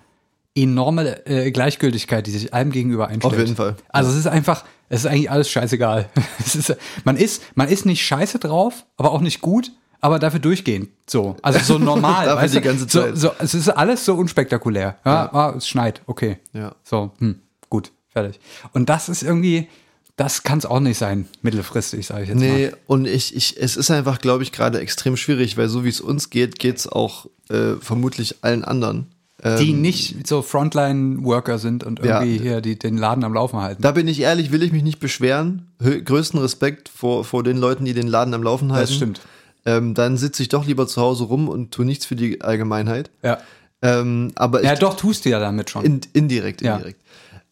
enorme 0.55 1.27
äh, 1.27 1.51
Gleichgültigkeit, 1.51 2.27
die 2.27 2.33
sich 2.33 2.53
allem 2.53 2.71
gegenüber 2.71 3.09
einstellt. 3.09 3.35
Auf 3.35 3.39
jeden 3.39 3.57
Fall. 3.57 3.77
Also 3.91 4.11
es 4.11 4.17
ist 4.17 4.27
einfach, 4.27 4.65
es 4.90 5.04
ist 5.04 5.06
eigentlich 5.06 5.30
alles 5.30 5.49
scheißegal. 5.49 6.11
ist, 6.44 6.76
man 7.04 7.16
ist, 7.16 7.42
man 7.54 7.68
ist 7.68 7.87
nicht 7.87 8.04
scheiße 8.04 8.38
drauf, 8.40 8.85
aber 8.97 9.12
auch 9.12 9.20
nicht 9.20 9.40
gut, 9.40 9.70
aber 10.00 10.18
dafür 10.18 10.40
durchgehend. 10.40 10.90
So, 11.06 11.37
also 11.42 11.61
so 11.61 11.78
normal. 11.78 12.26
Dafür 12.26 12.42
weißt 12.42 12.54
die 12.56 12.61
ganze 12.61 12.87
Zeit. 12.87 13.16
So, 13.16 13.28
so, 13.28 13.35
es 13.38 13.54
ist 13.54 13.68
alles 13.68 14.04
so 14.04 14.14
unspektakulär. 14.14 14.99
Ja, 15.04 15.30
Ah, 15.32 15.54
es 15.56 15.68
schneit, 15.68 16.02
okay. 16.06 16.38
Ja. 16.52 16.75
So, 16.82 17.12
hm, 17.18 17.40
gut, 17.68 17.92
fertig. 18.09 18.40
Und 18.73 18.88
das 18.88 19.09
ist 19.09 19.23
irgendwie, 19.23 19.68
das 20.16 20.42
kann 20.42 20.59
es 20.59 20.66
auch 20.66 20.80
nicht 20.80 20.99
sein, 20.99 21.28
mittelfristig, 21.42 22.06
sage 22.06 22.25
ich 22.25 22.28
jetzt 22.30 22.40
mal. 22.40 22.49
Nee, 22.49 22.73
und 22.87 23.06
ich, 23.06 23.37
ich, 23.37 23.62
es 23.62 23.76
ist 23.76 23.92
einfach, 23.92 24.18
glaube 24.18 24.42
ich, 24.42 24.50
gerade 24.50 24.80
extrem 24.80 25.16
schwierig, 25.16 25.56
weil 25.56 25.68
so 25.68 25.85
wie 25.85 25.88
es 25.88 26.00
uns 26.00 26.30
geht, 26.30 26.59
geht 26.59 26.78
es 26.78 26.88
auch 26.88 27.26
äh, 27.49 27.76
vermutlich 27.80 28.42
allen 28.42 28.64
anderen. 28.64 29.06
Die 29.42 29.70
Ähm, 29.70 29.80
nicht 29.80 30.26
so 30.26 30.42
Frontline-Worker 30.42 31.59
sind 31.59 31.82
und 31.85 32.04
Ja. 32.04 32.20
irgendwie 32.23 32.38
hier 32.42 32.61
die, 32.61 32.78
den 32.78 32.99
Laden 32.99 33.25
am 33.25 33.32
Laufen 33.32 33.59
halten. 33.61 33.80
Da 33.82 33.92
bin 33.92 34.06
ich 34.06 34.20
ehrlich, 34.20 34.52
will 34.52 34.62
ich 34.62 34.73
mich 34.73 34.82
nicht 34.82 35.00
beschweren. 35.00 35.68
Hö 35.80 36.02
größten 36.02 36.38
Respekt 36.40 36.88
vor, 36.90 37.25
vor 37.25 37.42
den 37.42 37.56
Leuten, 37.56 37.85
die 37.87 37.94
den 37.94 38.06
Laden 38.09 38.35
am 38.35 38.42
Laufen 38.42 38.73
halten. 38.73 38.88
das 38.88 38.94
stimmt. 38.94 39.20
Ähm, 39.66 39.94
dann 39.94 40.16
sitze 40.16 40.42
ich 40.42 40.49
doch 40.50 40.66
lieber 40.66 40.87
zu 40.87 41.00
Hause 41.00 41.25
rum 41.25 41.49
und 41.49 41.70
tue 41.70 41.85
nichts 41.87 42.04
für 42.06 42.16
die 42.16 42.40
Allgemeinheit. 42.42 43.11
Ja. 43.23 43.38
Ähm, 43.82 44.32
aber 44.35 44.62
ja, 44.62 44.75
doch, 44.75 44.94
tust 44.97 45.25
du 45.25 45.30
ja 45.30 45.38
damit 45.40 45.70
schon. 45.70 45.85
in, 45.85 46.00
indirekt, 46.12 46.61
Ja. 46.62 46.75
indirekt. 46.76 47.00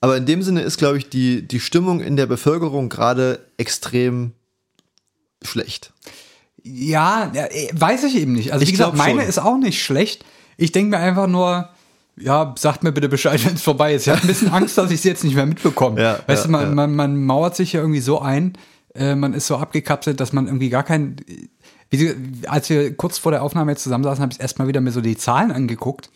Aber 0.00 0.16
in 0.16 0.26
dem 0.26 0.42
Sinne 0.42 0.60
ist, 0.62 0.76
glaube 0.78 0.98
ich, 0.98 1.08
die, 1.08 1.42
die 1.48 1.58
Stimmung 1.60 2.00
in 2.00 2.16
der 2.16 2.26
Bevölkerung 2.26 2.88
gerade 2.88 3.40
extrem 3.56 4.32
schlecht. 5.42 5.92
ja, 6.62 7.30
ja, 7.34 7.46
weiß 7.72 8.04
ich 8.04 8.16
eben 8.16 8.32
nicht. 8.34 8.52
Also, 8.52 8.62
Ich 8.62 8.68
wie 8.68 8.72
gesagt, 8.72 8.96
meine 8.96 9.20
schon. 9.20 9.28
ist 9.28 9.38
auch 9.38 9.56
nicht 9.56 9.82
schlecht. 9.82 10.24
Ich 10.56 10.72
denke 10.72 10.90
mir 10.90 10.98
einfach 10.98 11.26
nur, 11.28 11.68
ja, 12.20 12.54
sagt 12.58 12.82
mir 12.82 12.92
bitte 12.92 13.08
Bescheid, 13.08 13.44
wenn 13.46 13.54
es 13.54 13.62
vorbei 13.62 13.94
ist. 13.94 14.06
Ich 14.06 14.12
habe 14.12 14.22
ein 14.22 14.26
bisschen 14.26 14.50
Angst, 14.50 14.78
dass 14.78 14.90
ich 14.90 14.98
es 14.98 15.04
jetzt 15.04 15.24
nicht 15.24 15.34
mehr 15.34 15.46
mitbekomme. 15.46 16.00
Ja, 16.00 16.18
weißt 16.26 16.44
ja, 16.44 16.46
du, 16.46 16.52
man, 16.52 16.62
ja. 16.62 16.74
man, 16.74 16.94
man 16.94 17.24
mauert 17.24 17.56
sich 17.56 17.72
ja 17.72 17.80
irgendwie 17.80 18.00
so 18.00 18.20
ein, 18.20 18.54
äh, 18.94 19.14
man 19.14 19.34
ist 19.34 19.46
so 19.46 19.56
abgekapselt, 19.56 20.20
dass 20.20 20.32
man 20.32 20.46
irgendwie 20.46 20.70
gar 20.70 20.82
kein. 20.82 21.16
Wie, 21.90 22.14
als 22.46 22.68
wir 22.68 22.94
kurz 22.96 23.18
vor 23.18 23.32
der 23.32 23.42
Aufnahme 23.42 23.72
jetzt 23.72 23.82
zusammensaßen, 23.82 24.22
habe 24.22 24.32
ich 24.32 24.40
erstmal 24.40 24.68
wieder 24.68 24.80
mir 24.80 24.92
so 24.92 25.00
die 25.00 25.16
Zahlen 25.16 25.50
angeguckt, 25.50 26.10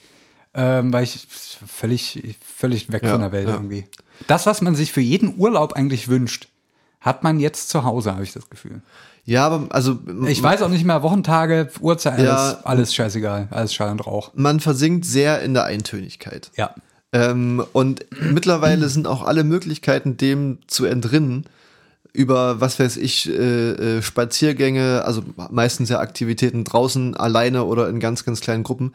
ähm, 0.52 0.92
weil 0.92 1.04
ich 1.04 1.26
völlig, 1.66 2.36
völlig 2.44 2.92
weg 2.92 3.06
von 3.06 3.20
der 3.20 3.32
Welt 3.32 3.48
irgendwie. 3.48 3.84
Das, 4.26 4.44
was 4.44 4.60
man 4.60 4.74
sich 4.74 4.92
für 4.92 5.00
jeden 5.00 5.38
Urlaub 5.38 5.72
eigentlich 5.72 6.08
wünscht, 6.08 6.48
hat 7.00 7.22
man 7.22 7.40
jetzt 7.40 7.70
zu 7.70 7.84
Hause, 7.84 8.12
habe 8.12 8.22
ich 8.22 8.32
das 8.32 8.50
Gefühl. 8.50 8.82
Ja, 9.24 9.46
aber 9.46 9.66
also 9.74 9.98
Ich 10.26 10.42
weiß 10.42 10.62
auch 10.62 10.68
nicht 10.68 10.84
mehr, 10.84 11.02
Wochentage, 11.02 11.70
Uhrzeit, 11.80 12.14
alles, 12.18 12.26
Ja. 12.26 12.58
alles 12.64 12.94
scheißegal, 12.94 13.48
alles 13.50 13.72
Schall 13.72 13.90
und 13.90 14.04
Rauch. 14.06 14.32
man 14.34 14.58
versinkt 14.60 15.04
sehr 15.04 15.42
in 15.42 15.54
der 15.54 15.64
Eintönigkeit. 15.64 16.50
Ja. 16.56 16.74
Ähm, 17.12 17.62
und 17.72 18.04
mittlerweile 18.20 18.88
sind 18.88 19.06
auch 19.06 19.22
alle 19.22 19.44
Möglichkeiten, 19.44 20.16
dem 20.16 20.58
zu 20.66 20.86
entrinnen, 20.86 21.44
über, 22.14 22.60
was 22.60 22.78
weiß 22.80 22.96
ich, 22.96 23.28
äh, 23.30 23.98
äh, 23.98 24.02
Spaziergänge, 24.02 25.02
also 25.04 25.22
meistens 25.50 25.88
ja 25.88 26.00
Aktivitäten 26.00 26.64
draußen, 26.64 27.16
alleine 27.16 27.64
oder 27.64 27.88
in 27.88 28.00
ganz, 28.00 28.24
ganz 28.24 28.40
kleinen 28.40 28.64
Gruppen. 28.64 28.92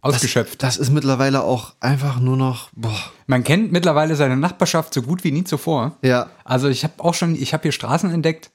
Ausgeschöpft. 0.00 0.62
Das 0.62 0.76
ist 0.78 0.90
mittlerweile 0.90 1.42
auch 1.44 1.74
einfach 1.78 2.18
nur 2.18 2.36
noch, 2.36 2.70
boah, 2.74 2.98
Man 3.28 3.44
kennt 3.44 3.70
mittlerweile 3.70 4.16
seine 4.16 4.36
Nachbarschaft 4.36 4.92
so 4.92 5.02
gut 5.02 5.22
wie 5.22 5.30
nie 5.30 5.44
zuvor. 5.44 5.96
ja, 6.02 6.28
Also 6.44 6.68
ich 6.68 6.82
habe 6.82 6.94
auch 6.98 7.14
schon, 7.14 7.36
ich 7.36 7.52
habe 7.54 7.62
hier 7.62 7.72
Straßen 7.72 8.10
entdeckt 8.10 8.50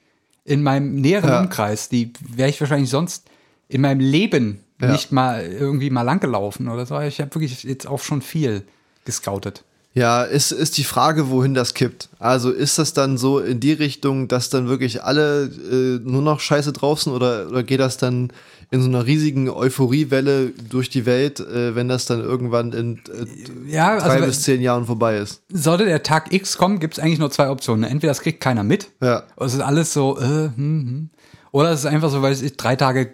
in 0.48 0.64
meinem 0.64 0.96
näheren 0.96 1.30
Ja. 1.30 1.42
Umkreis, 1.42 1.90
die 1.90 2.12
wäre 2.22 2.50
ich 2.50 2.60
wahrscheinlich 2.60 2.90
sonst 2.90 3.30
in 3.68 3.82
meinem 3.82 4.00
Leben 4.00 4.62
Ja. 4.82 4.92
nicht 4.92 5.12
mal 5.12 5.44
irgendwie 5.44 5.90
mal 5.90 6.04
lang 6.04 6.20
gelaufen 6.20 6.70
oder 6.70 6.86
so. 6.86 7.00
Ich 7.02 7.20
habe 7.20 7.36
wirklich 7.36 7.64
jetzt 7.64 7.86
auch 7.86 8.00
schon 8.02 8.22
viel 8.22 8.64
gescoutet. 9.06 9.64
Ja, 9.94 10.24
ist, 10.24 10.52
ist 10.52 10.78
die 10.78 10.84
Frage, 10.84 11.30
wohin 11.30 11.56
das 11.56 11.74
kippt. 11.74 12.10
Also 12.20 12.52
ist 12.52 12.78
das 12.78 12.94
dann 12.94 13.18
so 13.18 13.40
in 13.40 13.60
die 13.60 13.74
Richtung, 13.74 14.28
dass 14.28 14.50
dann 14.52 14.68
wirklich 14.68 15.04
alle 15.04 15.46
äh, 15.46 16.00
nur 16.08 16.22
noch 16.22 16.40
scheiße 16.40 16.72
drauf 16.72 17.02
sind 17.02 17.14
oder, 17.14 17.48
oder 17.50 17.64
geht 17.64 17.80
das 17.80 17.98
dann 17.98 18.32
in 18.70 18.82
so 18.82 18.90
einer 18.90 19.06
riesigen 19.08 19.50
Euphoriewelle 19.50 20.52
durch 20.70 20.90
die 20.90 21.06
Welt, 21.06 21.40
äh, 21.40 21.74
wenn 21.74 21.88
das 21.88 22.06
dann 22.06 22.20
irgendwann 22.20 22.74
in 22.74 22.98
äh, 23.08 23.72
Ja, 23.72 23.98
drei 23.98 24.16
also 24.16 24.26
bis 24.26 24.42
zehn 24.44 24.62
Jahren 24.62 24.86
vorbei 24.86 25.18
ist? 25.18 25.42
sollte 25.52 25.86
der 25.86 26.04
Tag 26.04 26.32
X 26.34 26.58
kommen, 26.58 26.80
gibt 26.80 26.98
es 26.98 27.00
eigentlich 27.04 27.20
nur 27.20 27.32
zwei 27.32 27.50
Optionen. 27.50 27.84
Entweder 27.90 28.12
das 28.12 28.22
kriegt 28.22 28.40
keiner 28.42 28.64
mit, 28.64 28.90
Ja. 29.02 29.24
es 29.40 29.54
ist 29.56 29.62
alles 29.62 29.94
so, 29.94 30.20
äh, 30.20 30.22
hm, 30.22 30.52
hm. 30.58 31.10
oder 31.52 31.72
es 31.72 31.80
ist 31.80 31.86
einfach 31.86 32.12
so, 32.12 32.22
weil 32.22 32.34
es 32.34 32.44
drei 32.58 32.76
Tage 32.76 33.14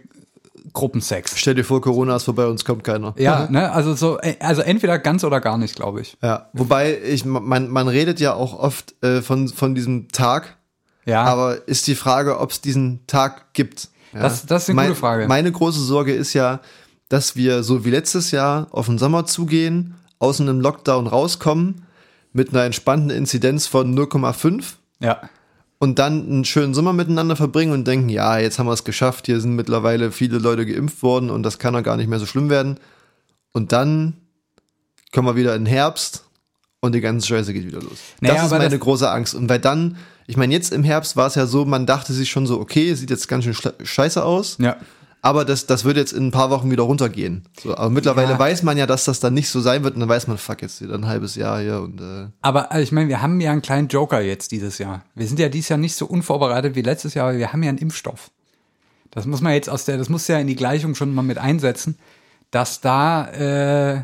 Gruppensex. 0.72 1.38
Stell 1.38 1.55
dir 1.55 1.63
vor, 1.65 1.82
Corona 1.82 2.15
ist 2.15 2.24
vorbei 2.24 2.46
und 2.46 2.55
es 2.55 2.65
kommt 2.65 2.84
keiner. 2.84 3.13
Ja, 3.17 3.48
ne, 3.50 3.72
also 3.72 3.93
so, 3.96 4.20
äh, 4.20 4.36
also 4.39 4.62
entweder 4.62 4.98
ganz 5.00 5.24
oder 5.24 5.41
gar 5.41 5.58
nicht, 5.58 5.75
glaube 5.75 6.01
ich. 6.01 6.17
Ja, 6.22 6.50
wobei 6.53 6.98
ich, 7.01 7.25
man, 7.25 7.67
man 7.70 7.88
redet 7.88 8.20
ja 8.20 8.34
auch 8.34 8.58
oft 8.58 8.93
äh, 9.03 9.22
von, 9.22 9.50
von 9.50 9.75
diesem 9.75 10.08
Tag, 10.10 10.58
Ja, 11.05 11.24
aber 11.24 11.67
ist 11.67 11.88
die 11.88 11.96
Frage, 11.96 12.39
ob 12.39 12.51
es 12.51 12.62
diesen 12.62 13.05
Tag 13.08 13.53
gibt. 13.53 13.89
Ja? 14.13 14.22
Das- 14.22 14.46
das 14.46 14.63
ist 14.63 14.70
eine 14.70 14.75
Mein- 14.77 14.88
gute 14.89 15.00
Frage. 15.00 15.27
Meine 15.27 15.51
große 15.51 15.82
Sorge 15.82 16.13
ist 16.13 16.34
ja, 16.34 16.62
dass 17.10 17.36
wir 17.36 17.63
so 17.63 17.84
wie 17.86 17.89
letztes 17.91 18.32
Jahr 18.32 18.67
auf 18.72 18.86
den 18.86 18.98
Sommer 18.98 19.25
zugehen, 19.25 19.96
aus 20.20 20.39
einem 20.39 20.62
Lockdown 20.62 21.08
rauskommen, 21.08 21.86
mit 22.32 22.50
einer 22.50 22.63
entspannten 22.63 23.10
Inzidenz 23.12 23.67
von 23.67 23.93
0,5 23.96 24.63
ja. 25.00 25.20
Und 25.84 26.00
dann 26.00 26.25
einen 26.30 26.46
schönen 26.46 26.74
Sommer 26.74 26.94
miteinander 26.94 27.36
verbringen 27.36 27.74
und 27.74 27.86
denken, 27.86 28.08
ja, 28.08 28.38
jetzt 28.40 28.58
haben 28.58 28.68
wir 28.68 28.72
es 28.72 28.86
geschafft, 28.86 29.25
hier 29.25 29.42
sind 29.42 29.58
mittlerweile 29.58 30.13
viele 30.13 30.38
Leute 30.38 30.66
geimpft 30.66 31.04
worden 31.04 31.30
und 31.30 31.44
das 31.44 31.60
kann 31.60 31.74
doch 31.74 31.84
gar 31.84 31.98
nicht 31.98 32.08
mehr 32.08 32.20
so 32.20 32.25
schlimm 32.25 32.50
werden. 32.50 32.80
Und 33.52 33.74
dann 33.74 34.13
kommen 35.12 35.28
wir 35.28 35.36
wieder 35.36 35.54
in 35.56 35.66
den 35.66 35.74
Herbst 35.74 36.24
und 36.80 36.96
die 36.96 37.02
ganze 37.02 37.28
Scheiße 37.28 37.52
geht 37.52 37.68
wieder 37.68 37.82
los. 37.82 37.98
Naja, 38.22 38.36
das 38.36 38.46
ist 38.46 38.52
meine 38.52 38.70
das- 38.70 38.80
große 38.80 39.12
Angst. 39.12 39.36
Und 39.36 39.50
weil 39.50 39.60
dann, 39.60 39.98
ich 40.25 40.38
meine, 40.38 40.54
jetzt 40.54 40.72
im 40.72 40.86
Herbst 40.86 41.18
war 41.18 41.28
es 41.28 41.36
ja 41.36 41.48
so, 41.48 41.66
man 41.66 41.86
dachte 41.86 42.13
sich 42.13 42.32
schon 42.32 42.48
so, 42.48 42.62
okay, 42.62 42.94
sieht 42.94 43.10
jetzt 43.10 43.28
ganz 43.28 43.44
schön 43.44 43.56
scheiße 43.84 44.24
aus. 44.24 44.56
Ja. 44.62 44.78
Aber 45.25 45.46
das, 45.46 45.65
das 45.68 45.86
wird 45.86 45.96
jetzt 45.96 46.12
in 46.12 46.27
ein 46.27 46.32
paar 46.32 46.50
Wochen 46.50 46.70
wieder 46.70 46.84
runtergehen. 46.84 47.48
So, 47.58 47.75
aber 47.77 47.89
mittlerweile 47.89 48.34
Ja. 48.34 48.39
weiß 48.39 48.62
man 48.63 48.77
ja, 48.77 48.86
dass 48.86 49.06
das 49.06 49.22
dann 49.22 49.34
nicht 49.34 49.48
so 49.48 49.62
sein 49.62 49.84
wird 49.86 49.94
und 49.96 50.01
dann 50.01 50.10
weiß 50.10 50.27
man, 50.27 50.38
fuck, 50.38 50.62
jetzt 50.62 50.82
wieder 50.82 50.96
ein 50.96 51.08
halbes 51.08 51.36
Jahr 51.36 51.62
hier 51.62 51.80
und 51.80 52.01
äh, 52.01 52.27
Aber 52.42 52.74
also 52.74 52.84
ich 52.84 52.92
meine, 52.92 53.08
wir 53.08 53.22
haben 53.22 53.39
ja 53.39 53.51
einen 53.53 53.62
kleinen 53.62 53.88
Joker 53.88 54.20
jetzt 54.20 54.51
dieses 54.51 54.80
Jahr. 54.80 55.06
Wir 55.15 55.25
sind 55.25 55.39
ja 55.39 55.48
dieses 55.48 55.70
Jahr 55.70 55.80
nicht 55.80 55.96
so 55.96 56.06
unvorbereitet 56.08 56.75
wie 56.75 56.82
letztes 56.82 57.13
Jahr, 57.13 57.30
aber 57.30 57.38
wir 57.38 57.53
haben 57.53 57.63
ja 57.63 57.70
einen 57.70 57.77
Impfstoff. 57.77 58.32
Das 59.12 59.25
muss 59.25 59.39
man 59.39 59.53
jetzt 59.53 59.70
aus 59.70 59.86
der, 59.86 59.98
das 59.98 60.10
muss 60.10 60.27
ja 60.27 60.38
in 60.39 60.48
die 60.48 60.58
Gleichung 60.58 60.94
schon 60.94 61.15
mal 61.15 61.22
mit 61.22 61.38
einsetzen, 61.38 61.98
dass 62.51 62.82
da 62.82 63.27
äh, 63.30 64.03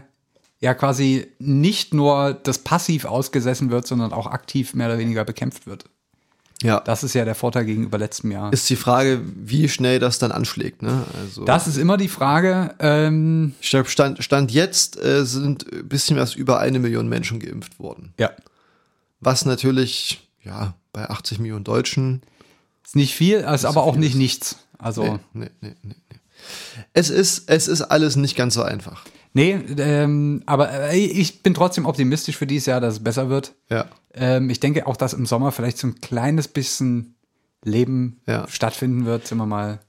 ja 0.61 0.73
quasi 0.73 1.27
nicht 1.37 1.93
nur 1.93 2.33
das 2.33 2.59
passiv 2.59 3.03
ausgesessen 3.03 3.71
wird, 3.71 3.85
sondern 3.87 4.13
auch 4.13 4.27
aktiv 4.27 4.73
mehr 4.73 4.87
oder 4.87 4.99
weniger 4.99 5.25
bekämpft 5.25 5.67
wird. 5.67 5.83
Ja. 6.61 6.79
Das 6.81 7.03
ist 7.03 7.13
ja 7.13 7.25
der 7.25 7.35
Vorteil 7.35 7.65
gegenüber 7.65 7.97
letztem 7.97 8.31
Jahr. 8.31 8.51
ist 8.51 8.69
die 8.69 8.75
Frage, 8.75 9.21
wie 9.35 9.69
schnell 9.69 9.99
das 9.99 10.19
dann 10.19 10.31
anschlägt. 10.31 10.81
Ne? 10.81 11.03
Also, 11.21 11.45
Das 11.45 11.67
ist 11.67 11.77
immer 11.77 11.97
die 11.97 12.07
Frage. 12.09 12.75
Ähm, 12.79 13.53
Ich 13.61 13.69
glaube, 13.69 13.89
Stand, 13.89 14.23
Stand 14.23 14.51
jetzt 14.51 15.01
äh, 15.01 15.25
sind 15.25 15.71
ein 15.71 15.87
bisschen 15.87 16.17
was 16.17 16.35
über 16.35 16.59
eine 16.59 16.79
Million 16.79 17.07
Menschen 17.07 17.39
geimpft 17.39 17.79
worden. 17.79 18.13
ja, 18.19 18.31
Was 19.21 19.45
natürlich, 19.45 20.27
ja, 20.43 20.73
bei 20.93 21.09
80 21.09 21.39
Millionen 21.39 21.63
Deutschen. 21.63 22.21
ist 22.85 22.95
nicht 22.95 23.13
viel, 23.15 23.37
ist 23.39 23.65
aber 23.65 23.83
auch 23.83 23.93
viel 23.93 23.99
nicht 24.01 24.13
ist. 24.13 24.17
nichts. 24.17 24.55
Also 24.77 25.03
Nee, 25.03 25.19
nee, 25.33 25.49
nee, 25.61 25.75
nee, 25.83 25.95
nee. 26.09 26.19
Es 26.93 27.09
ist, 27.09 27.49
es 27.49 27.67
ist 27.67 27.81
alles 27.81 28.15
nicht 28.15 28.35
ganz 28.35 28.53
so 28.53 28.63
einfach. 28.63 29.03
Nee, 29.33 29.53
ähm, 29.77 30.41
aber 30.45 30.71
äh, 30.91 30.97
ich 30.97 31.43
bin 31.43 31.53
trotzdem 31.53 31.85
optimistisch 31.85 32.37
für 32.37 32.47
dieses 32.47 32.65
Jahr, 32.67 32.81
dass 32.81 32.95
es 32.95 33.03
besser 33.03 33.29
wird. 33.29 33.53
Ja. 33.69 33.85
Ähm, 34.13 34.49
ich 34.49 34.59
denke 34.59 34.87
auch, 34.87 34.97
dass 34.97 35.13
im 35.13 35.25
Sommer 35.25 35.51
vielleicht 35.51 35.77
so 35.77 35.87
ein 35.87 36.01
kleines 36.01 36.47
bisschen 36.47 37.15
Leben 37.63 38.21
Ja. 38.25 38.47
stattfinden 38.47 39.05
wird, 39.05 39.27
sind 39.27 39.37
wir 39.37 39.45
mal 39.45 39.79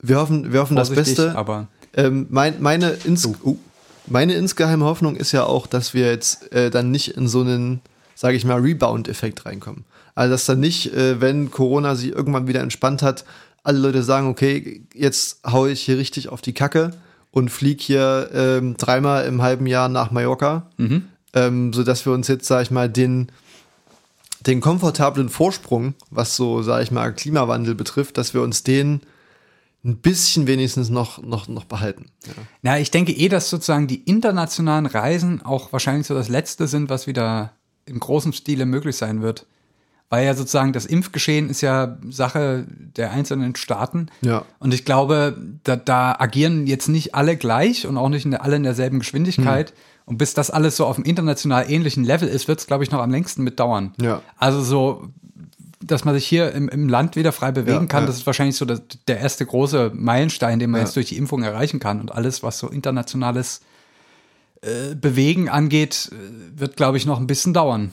Wir 0.00 0.18
hoffen, 0.18 0.52
wir 0.52 0.60
hoffen 0.60 0.76
das 0.76 0.90
Beste. 0.90 1.36
aber 1.36 1.68
Ähm, 1.94 2.26
mein, 2.30 2.60
meine, 2.60 2.90
ins, 3.04 3.26
uh, 3.26 3.56
meine 4.06 4.34
insgeheime 4.34 4.84
Hoffnung 4.84 5.16
ist 5.16 5.32
ja 5.32 5.44
auch, 5.44 5.66
dass 5.66 5.94
wir 5.94 6.06
jetzt 6.06 6.52
äh, 6.52 6.70
dann 6.70 6.90
nicht 6.90 7.16
in 7.16 7.28
so 7.28 7.40
einen, 7.40 7.80
sage 8.14 8.36
ich 8.36 8.44
mal, 8.44 8.60
Rebound-Effekt 8.60 9.46
reinkommen. 9.46 9.84
Also 10.14 10.32
dass 10.32 10.46
dann 10.46 10.60
nicht, 10.60 10.92
äh, 10.94 11.20
wenn 11.20 11.50
Corona 11.50 11.94
sich 11.94 12.10
irgendwann 12.10 12.46
wieder 12.48 12.60
entspannt 12.60 13.02
hat, 13.02 13.24
alle 13.62 13.78
Leute 13.78 14.02
sagen, 14.02 14.28
okay, 14.28 14.82
jetzt 14.94 15.40
hau 15.44 15.66
ich 15.66 15.82
hier 15.82 15.98
richtig 15.98 16.28
auf 16.28 16.40
die 16.40 16.54
Kacke 16.54 16.92
und 17.30 17.50
flieg 17.50 17.80
hier 17.80 18.30
ähm, 18.32 18.76
dreimal 18.76 19.26
im 19.26 19.42
halben 19.42 19.66
Jahr 19.66 19.88
nach 19.88 20.10
Mallorca, 20.10 20.70
ähm, 21.34 21.72
sodass 21.72 22.06
wir 22.06 22.12
uns 22.12 22.28
jetzt, 22.28 22.46
sage 22.46 22.62
ich 22.62 22.70
mal, 22.70 22.88
den 22.88 23.30
den 24.46 24.60
komfortablen 24.60 25.28
Vorsprung, 25.28 25.94
was 26.10 26.36
so, 26.36 26.62
sage 26.62 26.84
ich 26.84 26.90
mal, 26.90 27.12
Klimawandel 27.12 27.74
betrifft, 27.74 28.18
dass 28.18 28.34
wir 28.34 28.42
uns 28.42 28.62
den 28.62 29.00
ein 29.84 29.96
bisschen 29.96 30.46
wenigstens 30.46 30.90
noch, 30.90 31.22
noch, 31.22 31.48
noch 31.48 31.64
behalten. 31.64 32.06
Ja. 32.26 32.32
na, 32.62 32.78
ich 32.78 32.90
denke 32.90 33.12
eh, 33.12 33.28
dass 33.28 33.48
sozusagen 33.48 33.86
die 33.86 34.02
internationalen 34.02 34.86
Reisen 34.86 35.42
auch 35.42 35.72
wahrscheinlich 35.72 36.06
so 36.06 36.14
das 36.14 36.28
Letzte 36.28 36.66
sind, 36.66 36.90
was 36.90 37.06
wieder 37.06 37.52
im 37.86 38.00
großen 38.00 38.32
Stile 38.32 38.66
möglich 38.66 38.96
sein 38.96 39.22
wird. 39.22 39.46
Weil 40.10 40.24
ja 40.24 40.34
sozusagen 40.34 40.72
das 40.72 40.86
Impfgeschehen 40.86 41.50
ist 41.50 41.60
ja 41.60 41.98
Sache 42.08 42.66
der 42.68 43.10
einzelnen 43.10 43.54
Staaten. 43.56 44.06
Ja. 44.22 44.44
Und 44.58 44.72
ich 44.72 44.86
glaube, 44.86 45.36
da, 45.64 45.76
da 45.76 46.16
agieren 46.18 46.66
jetzt 46.66 46.88
nicht 46.88 47.14
alle 47.14 47.36
gleich 47.36 47.86
und 47.86 47.98
auch 47.98 48.08
nicht 48.08 48.24
in 48.24 48.30
der, 48.30 48.42
alle 48.42 48.56
in 48.56 48.62
derselben 48.62 49.00
Geschwindigkeit. 49.00 49.74
Und 50.06 50.16
bis 50.16 50.32
das 50.32 50.50
alles 50.50 50.78
so 50.78 50.86
auf 50.86 50.96
einem 50.96 51.04
international 51.04 51.70
ähnlichen 51.70 52.02
Level 52.04 52.26
ist, 52.26 52.48
wird 52.48 52.60
es, 52.60 52.66
glaube 52.66 52.82
ich, 52.82 52.90
noch 52.90 53.00
am 53.00 53.10
längsten 53.10 53.42
mit 53.44 53.60
dauern. 53.60 53.92
Ja. 54.00 54.22
Also 54.38 54.62
so, 54.62 55.08
dass 55.84 56.06
man 56.06 56.14
sich 56.14 56.26
hier 56.26 56.52
im, 56.52 56.70
im 56.70 56.88
Land 56.88 57.14
wieder 57.14 57.32
frei 57.32 57.52
bewegen 57.52 57.80
Ja, 57.82 57.86
kann, 57.86 58.04
ja. 58.04 58.06
das 58.06 58.16
ist 58.16 58.26
wahrscheinlich 58.26 58.56
so 58.56 58.64
das, 58.64 58.80
der 59.06 59.20
erste 59.20 59.44
große 59.44 59.92
Meilenstein, 59.94 60.58
den 60.58 60.70
man 60.70 60.80
jetzt 60.80 60.96
durch 60.96 61.08
die 61.08 61.18
Impfung 61.18 61.42
erreichen 61.42 61.80
kann. 61.80 62.00
Und 62.00 62.10
alles, 62.12 62.42
was 62.42 62.58
so 62.58 62.68
internationales 62.68 63.60
äh, 64.62 64.94
Bewegen 64.94 65.48
angeht, 65.48 66.10
äh, 66.10 66.58
wird, 66.58 66.76
glaube 66.76 66.96
ich, 66.96 67.06
noch 67.06 67.20
ein 67.20 67.26
bisschen 67.26 67.52
dauern. 67.52 67.92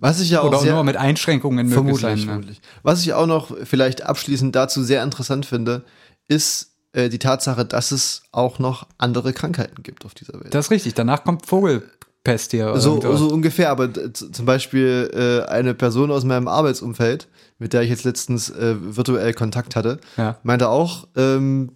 Was 0.00 0.20
ich 0.20 0.30
ja 0.30 0.40
auch 0.40 0.48
Oder 0.48 0.58
sehr, 0.58 0.74
nur 0.74 0.84
mit 0.84 0.96
Einschränkungen 0.96 1.66
möglich 1.66 1.74
vermutlich, 1.74 2.00
sein. 2.02 2.18
Ne? 2.18 2.24
vermutlich. 2.24 2.60
Was 2.82 3.02
ich 3.02 3.12
auch 3.14 3.26
noch 3.26 3.56
vielleicht 3.64 4.02
abschließend 4.02 4.54
dazu 4.54 4.82
sehr 4.82 5.02
interessant 5.02 5.46
finde, 5.46 5.82
ist 6.28 6.72
äh, 6.92 7.08
die 7.08 7.18
Tatsache, 7.18 7.64
dass 7.64 7.90
es 7.92 8.22
auch 8.32 8.58
noch 8.58 8.86
andere 8.98 9.32
Krankheiten 9.32 9.82
gibt 9.82 10.04
auf 10.04 10.14
dieser 10.14 10.34
Welt. 10.40 10.54
Das 10.54 10.66
ist 10.66 10.70
richtig. 10.70 10.94
Danach 10.94 11.24
kommt 11.24 11.46
Vogelpest 11.46 12.52
hier. 12.52 12.78
so, 12.78 13.00
so 13.16 13.28
ungefähr, 13.28 13.70
aber 13.70 13.90
zum 14.12 14.46
Beispiel 14.46 15.10
äh, 15.46 15.50
eine 15.50 15.74
Person 15.74 16.10
aus 16.10 16.24
meinem 16.24 16.48
Arbeitsumfeld, 16.48 17.28
mit 17.58 17.72
der 17.72 17.82
ich 17.82 17.90
jetzt 17.90 18.04
letztens 18.04 18.50
äh, 18.50 18.76
virtuell 18.78 19.34
Kontakt 19.34 19.76
hatte, 19.76 19.98
Ja. 20.16 20.38
meinte 20.42 20.68
auch, 20.68 21.06
ähm, 21.16 21.72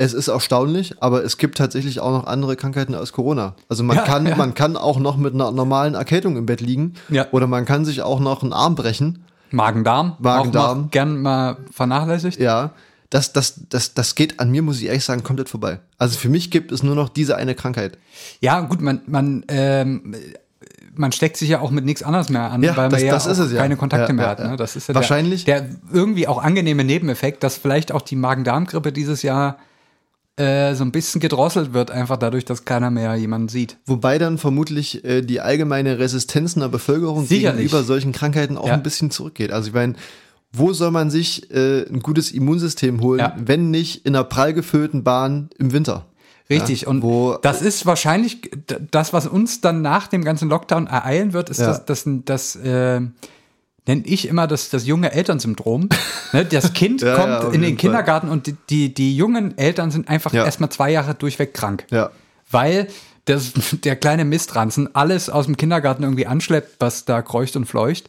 es 0.00 0.14
ist 0.14 0.28
erstaunlich, 0.28 1.02
aber 1.02 1.24
es 1.24 1.36
gibt 1.38 1.58
tatsächlich 1.58 1.98
auch 2.00 2.12
noch 2.12 2.26
andere 2.26 2.54
Krankheiten 2.56 2.94
als 2.94 3.12
Corona. 3.12 3.54
Also 3.68 3.82
man 3.82 3.96
Ja, 3.96 4.04
kann, 4.04 4.26
ja. 4.26 4.36
man 4.36 4.54
kann 4.54 4.76
auch 4.76 4.98
noch 4.98 5.16
mit 5.16 5.34
einer 5.34 5.50
normalen 5.50 5.94
Erkältung 5.94 6.36
im 6.36 6.46
Bett 6.46 6.60
liegen 6.60 6.94
Ja. 7.10 7.26
oder 7.32 7.46
man 7.48 7.64
kann 7.66 7.84
sich 7.84 8.00
auch 8.02 8.20
noch 8.20 8.42
einen 8.42 8.52
Arm 8.52 8.76
brechen. 8.76 9.24
Magen-Darm. 9.50 10.16
Magen-Darm. 10.20 10.90
Gern 10.90 11.20
mal 11.20 11.56
vernachlässigt. 11.72 12.38
Ja, 12.38 12.70
das, 13.10 13.32
das, 13.32 13.60
das, 13.70 13.94
das 13.94 14.14
geht 14.14 14.38
an 14.38 14.50
mir, 14.50 14.62
muss 14.62 14.78
ich 14.78 14.86
ehrlich 14.86 15.04
sagen, 15.04 15.24
komplett 15.24 15.48
vorbei. 15.48 15.80
Also 15.98 16.18
für 16.18 16.28
mich 16.28 16.50
gibt 16.50 16.70
es 16.70 16.82
nur 16.82 16.94
noch 16.94 17.08
diese 17.08 17.36
eine 17.36 17.54
Krankheit. 17.54 17.98
Ja, 18.40 18.60
gut, 18.60 18.80
man, 18.80 19.00
man, 19.06 19.44
ähm, 19.48 20.14
man 20.94 21.10
steckt 21.12 21.38
sich 21.38 21.48
ja 21.48 21.60
auch 21.60 21.70
mit 21.70 21.84
nichts 21.86 22.02
anderes 22.04 22.28
mehr 22.28 22.50
an, 22.52 22.62
Ja, 22.62 22.76
weil 22.76 22.84
man 22.84 22.90
das- 22.90 23.02
ja 23.02 23.10
das 23.12 23.26
ist 23.26 23.38
es 23.38 23.50
ja. 23.52 23.58
keine 23.58 23.76
Kontakte 23.76 24.08
Ja, 24.08 24.12
mehr 24.12 24.28
hat. 24.28 24.38
Ne? 24.40 24.56
Das 24.56 24.76
ist 24.76 24.88
ja 24.88 24.94
Wahrscheinlich- 24.94 25.44
Der, 25.44 25.62
der 25.62 25.70
irgendwie 25.92 26.28
auch 26.28 26.42
angenehme 26.42 26.84
Nebeneffekt, 26.84 27.42
dass 27.42 27.56
vielleicht 27.56 27.90
auch 27.90 28.02
die 28.02 28.16
Magen-Darm-Grippe 28.16 28.92
dieses 28.92 29.22
Jahr 29.22 29.56
äh, 30.38 30.74
so 30.74 30.84
ein 30.84 30.92
bisschen 30.92 31.20
gedrosselt 31.20 31.72
wird, 31.72 31.90
einfach 31.90 32.16
dadurch, 32.16 32.44
dass 32.44 32.64
keiner 32.64 32.90
mehr 32.90 33.14
jemanden 33.16 33.48
sieht. 33.48 33.76
Wobei 33.86 34.18
dann 34.18 34.38
vermutlich 34.38 35.04
äh, 35.04 35.22
die 35.22 35.40
allgemeine 35.40 35.98
Resistenz 35.98 36.54
in 36.54 36.60
der 36.60 36.68
Bevölkerung 36.68 37.26
Sicherlich. 37.26 37.62
gegenüber 37.66 37.82
solchen 37.84 38.12
Krankheiten 38.12 38.56
auch 38.56 38.68
Ja. 38.68 38.74
ein 38.74 38.82
bisschen 38.82 39.10
zurückgeht. 39.10 39.52
Also 39.52 39.68
ich 39.68 39.74
meine, 39.74 39.94
wo 40.52 40.72
soll 40.72 40.90
man 40.90 41.10
sich 41.10 41.50
äh, 41.50 41.82
ein 41.88 42.00
gutes 42.00 42.30
Immunsystem 42.32 43.00
holen, 43.00 43.20
Ja. 43.20 43.34
wenn 43.38 43.70
nicht 43.70 44.06
in 44.06 44.14
einer 44.16 44.24
prall 44.24 44.54
gefüllten 44.54 45.04
Bahn 45.04 45.50
im 45.58 45.72
Winter? 45.72 46.06
Richtig, 46.50 46.82
Ja, 46.82 46.88
und 46.88 47.02
wo- 47.02 47.36
das 47.42 47.60
ist 47.60 47.84
wahrscheinlich 47.84 48.50
das, 48.90 49.12
was 49.12 49.26
uns 49.26 49.60
dann 49.60 49.82
nach 49.82 50.06
dem 50.06 50.24
ganzen 50.24 50.48
Lockdown 50.48 50.86
ereilen 50.86 51.34
wird, 51.34 51.50
ist 51.50 51.60
Ja. 51.60 51.66
das, 51.66 51.84
das, 51.84 52.04
das 52.24 52.56
äh, 52.56 53.02
nenne 53.88 54.02
ich 54.04 54.28
immer 54.28 54.46
das, 54.46 54.70
das 54.70 54.86
junge 54.86 55.10
Elternsyndrom. 55.12 55.88
ne? 56.32 56.44
Das 56.44 56.72
Kind 56.74 57.00
Ja, 57.02 57.16
kommt 57.16 57.28
ja, 57.28 57.48
in 57.48 57.62
den 57.62 57.70
Fall. 57.70 57.76
Kindergarten 57.76 58.28
und 58.28 58.46
die, 58.46 58.54
die, 58.70 58.94
die 58.94 59.16
jungen 59.16 59.58
Eltern 59.58 59.90
sind 59.90 60.08
einfach 60.08 60.32
Ja. 60.32 60.44
erstmal 60.44 60.70
zwei 60.70 60.92
Jahre 60.92 61.14
durchweg 61.14 61.54
krank. 61.54 61.86
Ja. 61.90 62.10
Weil 62.50 62.86
das, 63.24 63.52
der 63.84 63.96
kleine 63.96 64.24
Mistranzen 64.24 64.94
alles 64.94 65.28
aus 65.30 65.46
dem 65.46 65.56
Kindergarten 65.56 66.04
irgendwie 66.04 66.26
anschleppt, 66.26 66.76
was 66.78 67.04
da 67.04 67.22
kreucht 67.22 67.56
und 67.56 67.64
fleucht. 67.66 68.08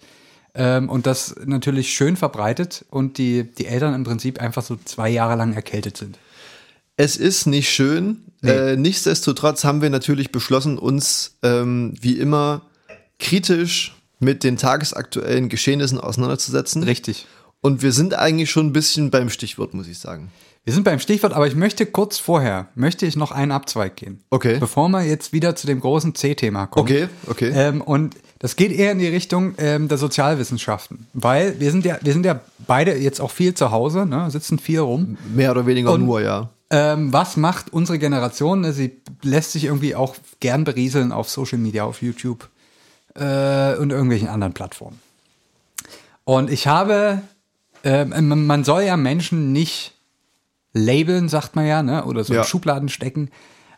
Ähm, 0.54 0.90
und 0.90 1.06
das 1.08 1.36
natürlich 1.46 1.94
schön 1.94 2.18
verbreitet 2.18 2.84
und 2.90 3.18
die, 3.18 3.44
die 3.44 3.68
Eltern 3.68 3.94
im 3.94 4.04
Prinzip 4.04 4.40
einfach 4.42 4.64
so 4.64 4.78
zwei 4.84 5.10
Jahre 5.10 5.36
lang 5.36 5.54
erkältet 5.54 5.96
sind. 5.96 6.18
Es 6.98 7.16
ist 7.16 7.46
nicht 7.46 7.70
schön. 7.70 8.24
Nee. 8.42 8.52
Äh, 8.52 8.76
nichtsdestotrotz 8.76 9.64
haben 9.64 9.82
wir 9.82 9.90
natürlich 9.90 10.32
beschlossen, 10.32 10.78
uns 10.78 11.38
ähm, 11.44 11.94
wie 12.02 12.14
immer 12.14 12.64
kritisch 13.20 13.96
mit 14.20 14.44
den 14.44 14.58
tagesaktuellen 14.58 15.50
Geschehnissen 15.50 16.00
auseinanderzusetzen. 16.00 16.84
Richtig. 16.84 17.26
Und 17.62 17.82
wir 17.82 17.92
sind 17.92 18.14
eigentlich 18.14 18.50
schon 18.50 18.68
ein 18.68 18.74
bisschen 18.74 19.12
beim 19.12 19.30
Stichwort, 19.30 19.74
muss 19.74 19.88
ich 19.88 20.00
sagen. 20.00 20.32
Wir 20.66 20.74
sind 20.74 20.84
beim 20.84 21.00
Stichwort, 21.00 21.34
aber 21.34 21.48
ich 21.48 21.56
möchte 21.56 21.86
kurz 21.86 22.20
vorher, 22.20 22.68
möchte 22.76 23.06
ich 23.06 23.16
noch 23.16 23.32
einen 23.32 23.52
Abzweig 23.52 23.96
gehen. 23.96 24.22
Okay. 24.30 24.58
Bevor 24.60 24.90
wir 24.90 25.04
jetzt 25.04 25.34
wieder 25.34 25.56
zu 25.56 25.68
dem 25.68 25.80
großen 25.80 26.16
C-Thema 26.16 26.68
kommen. 26.68 26.84
Okay, 26.86 27.08
okay. 27.28 27.52
Ähm, 27.54 27.82
und 27.82 28.16
das 28.40 28.56
geht 28.56 28.72
eher 28.72 28.92
in 28.92 29.00
die 29.00 29.08
Richtung 29.08 29.56
ähm, 29.58 29.88
der 29.88 29.98
Sozialwissenschaften, 29.98 31.08
weil 31.14 31.60
wir 31.60 31.72
sind 31.72 31.86
ja, 31.86 31.98
wir 32.02 32.14
sind 32.14 32.26
ja 32.26 32.40
beide 32.68 32.96
jetzt 32.98 33.20
auch 33.20 33.32
viel 33.32 33.54
zu 33.54 33.72
Hause, 33.72 34.06
ne, 34.06 34.30
sitzen 34.32 34.60
viel 34.60 34.80
rum. 34.80 35.18
Mehr 35.34 35.52
oder 35.52 35.66
weniger 35.66 35.94
Und- 35.94 36.06
nur, 36.06 36.22
ja. 36.22 36.50
Ähm, 36.72 37.12
was 37.12 37.36
macht 37.36 37.74
unsere 37.74 37.98
Generation? 37.98 38.62
Ne, 38.62 38.74
Sie 38.74 38.92
lässt 39.24 39.54
sich 39.54 39.64
irgendwie 39.64 39.96
auch 39.96 40.16
gern 40.40 40.66
berieseln 40.66 41.12
auf 41.12 41.28
Social 41.30 41.58
Media, 41.58 41.84
auf 41.84 42.04
YouTube 42.04 42.48
äh, 43.16 43.76
und 43.78 43.92
irgendwelchen 43.92 44.28
anderen 44.28 44.54
Plattformen. 44.54 45.00
Und 46.24 46.50
ich 46.52 46.68
habe, 46.68 47.22
man 47.84 48.46
man 48.46 48.64
soll 48.64 48.84
ja 48.84 48.98
Menschen 48.98 49.52
nicht 49.52 49.94
labeln, 50.74 51.30
sagt 51.30 51.56
man 51.56 51.66
ja, 51.66 51.82
ne? 51.82 52.06
oder 52.06 52.24
so 52.24 52.34
Ja. 52.34 52.42
in 52.42 52.48
Schubladen 52.48 52.90
stecken. 52.90 53.32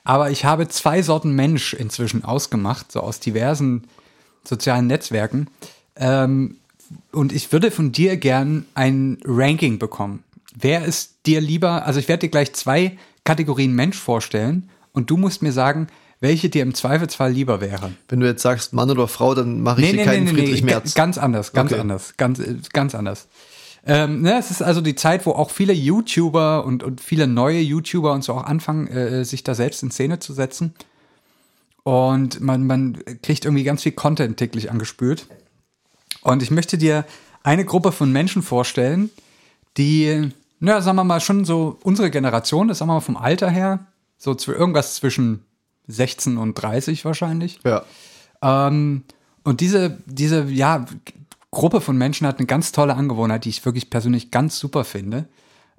Aber 0.04 0.32
ich 0.32 0.46
habe 0.46 0.68
zwei 0.68 1.02
Sorten 1.02 1.34
Mensch 1.36 1.74
inzwischen 1.74 2.24
ausgemacht, 2.26 2.92
so 2.92 3.02
aus 3.02 3.20
diversen 3.20 3.84
sozialen 4.44 4.88
Netzwerken. 4.88 5.48
Ähm, 5.96 6.58
und 7.12 7.32
ich 7.32 7.52
würde 7.54 7.72
von 7.72 7.92
dir 7.92 8.18
gern 8.18 8.66
ein 8.74 9.20
Ranking 9.24 9.80
bekommen. 9.80 10.24
Wer 10.54 10.84
ist 10.84 11.14
dir 11.26 11.40
lieber? 11.40 11.86
Also 11.86 12.00
ich 12.00 12.08
werde 12.10 12.22
dir 12.22 12.30
gleich 12.32 12.54
zwei 12.54 12.98
Kategorien 13.24 13.74
Mensch 13.74 13.98
vorstellen 13.98 14.70
und 14.92 15.10
du 15.10 15.16
musst 15.16 15.42
mir 15.42 15.54
sagen, 15.54 15.88
welche 16.22 16.50
dir 16.50 16.62
im 16.64 16.74
Zweifelsfall 16.74 17.32
lieber 17.34 17.60
wäre. 17.60 17.92
Wenn 18.08 18.22
du 18.22 18.28
jetzt 18.28 18.42
sagst 18.44 18.72
Mann 18.74 18.90
oder 18.90 19.08
Frau, 19.10 19.36
dann 19.36 19.62
mache 19.62 19.82
ich 19.82 19.92
dir 19.92 20.04
keinen 20.06 20.28
Friedrich 20.28 20.62
ga- 20.62 20.66
Merz. 20.68 20.94
Ganz 20.94 21.18
anders, 21.18 21.52
ganz 21.52 21.72
Okay. 21.74 21.82
anders, 21.82 22.14
ganz, 22.16 22.40
äh, 22.40 22.56
ganz 22.72 22.96
anders. 22.96 23.28
Ähm, 23.86 24.22
ne, 24.22 24.38
es 24.38 24.52
ist 24.52 24.62
also 24.62 24.80
die 24.80 24.94
Zeit, 24.96 25.26
wo 25.26 25.32
auch 25.32 25.50
viele 25.50 25.74
YouTuber 25.74 26.64
und, 26.66 26.84
und 26.84 27.02
viele 27.02 27.26
neue 27.28 27.60
YouTuber 27.60 28.14
und 28.14 28.24
so 28.24 28.34
auch 28.36 28.44
anfangen, 28.44 28.88
äh, 28.88 29.26
sich 29.26 29.44
da 29.44 29.56
selbst 29.56 29.82
in 29.84 29.90
Szene 29.92 30.20
zu 30.20 30.34
setzen. 30.34 30.74
Und 31.84 32.40
man, 32.42 32.68
man 32.68 33.00
kriegt 33.24 33.44
irgendwie 33.46 33.64
ganz 33.64 33.82
viel 33.84 33.92
Content 33.94 34.38
täglich 34.38 34.70
angespült. 34.70 35.26
Und 36.22 36.44
ich 36.44 36.52
möchte 36.52 36.78
dir 36.78 37.06
eine 37.42 37.66
Gruppe 37.66 37.92
von 37.92 38.12
Menschen 38.12 38.44
vorstellen, 38.44 39.10
die, 39.78 40.30
na, 40.60 40.82
sagen 40.82 40.98
wir 40.98 41.04
mal, 41.04 41.20
schon 41.20 41.44
so 41.44 41.80
unsere 41.82 42.12
Generation 42.12 42.70
ist, 42.70 42.78
sagen 42.78 42.90
wir 42.90 42.96
mal 42.96 43.00
vom 43.00 43.18
Alter 43.18 43.50
her, 43.50 43.80
so 44.20 44.32
zw- 44.34 44.54
irgendwas 44.54 44.94
zwischen 44.96 45.44
16 45.88 46.38
und 46.38 46.56
30 46.56 47.06
wahrscheinlich. 47.06 47.60
Ja. 47.64 47.84
Ähm, 48.42 49.04
und 49.44 49.62
diese, 49.62 49.98
diese, 50.06 50.44
ja, 50.46 50.86
Gruppe 51.52 51.82
von 51.82 51.98
Menschen 51.98 52.26
hat 52.28 52.38
eine 52.38 52.46
ganz 52.48 52.72
tolle 52.72 52.96
Angewohnheit, 52.96 53.44
die 53.46 53.50
ich 53.50 53.66
wirklich 53.66 53.90
persönlich 53.90 54.32
ganz 54.32 54.58
super 54.58 54.84
finde. 54.86 55.28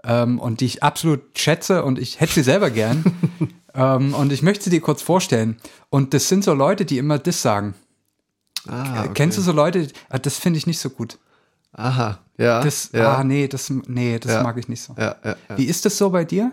Ähm, 0.04 0.38
und 0.40 0.60
die 0.60 0.66
ich 0.66 0.82
absolut 0.82 1.20
schätze 1.38 1.84
und 1.84 1.98
ich 1.98 2.20
hätte 2.20 2.34
sie 2.34 2.42
selber 2.42 2.70
gern. 2.70 3.04
ähm, 3.74 4.14
und 4.14 4.32
ich 4.32 4.42
möchte 4.42 4.64
sie 4.64 4.70
dir 4.70 4.80
kurz 4.80 5.00
vorstellen. 5.00 5.56
Und 5.90 6.12
das 6.12 6.28
sind 6.28 6.42
so 6.44 6.52
Leute, 6.54 6.84
die 6.84 6.98
immer 6.98 7.18
das 7.18 7.40
sagen. 7.40 7.74
Ah, 8.68 9.04
okay. 9.04 9.10
Kennst 9.14 9.38
du 9.38 9.42
so 9.42 9.52
Leute? 9.52 9.88
Ah, 10.08 10.18
Das 10.18 10.38
finde 10.38 10.58
ich 10.58 10.66
nicht 10.66 10.78
so 10.80 10.90
gut. 10.90 11.18
Aha, 11.72 12.18
ja. 12.36 12.62
Das, 12.62 12.90
ja. 12.92 13.16
ah, 13.16 13.24
nee, 13.24 13.48
das, 13.48 13.70
nee, 13.70 14.18
das 14.18 14.32
Ja. 14.32 14.42
mag 14.42 14.58
ich 14.58 14.68
nicht 14.68 14.82
so. 14.82 14.94
ja. 14.98 15.16
Wie 15.56 15.64
ist 15.64 15.84
das 15.84 15.96
so 15.96 16.10
bei 16.10 16.24
dir? 16.24 16.52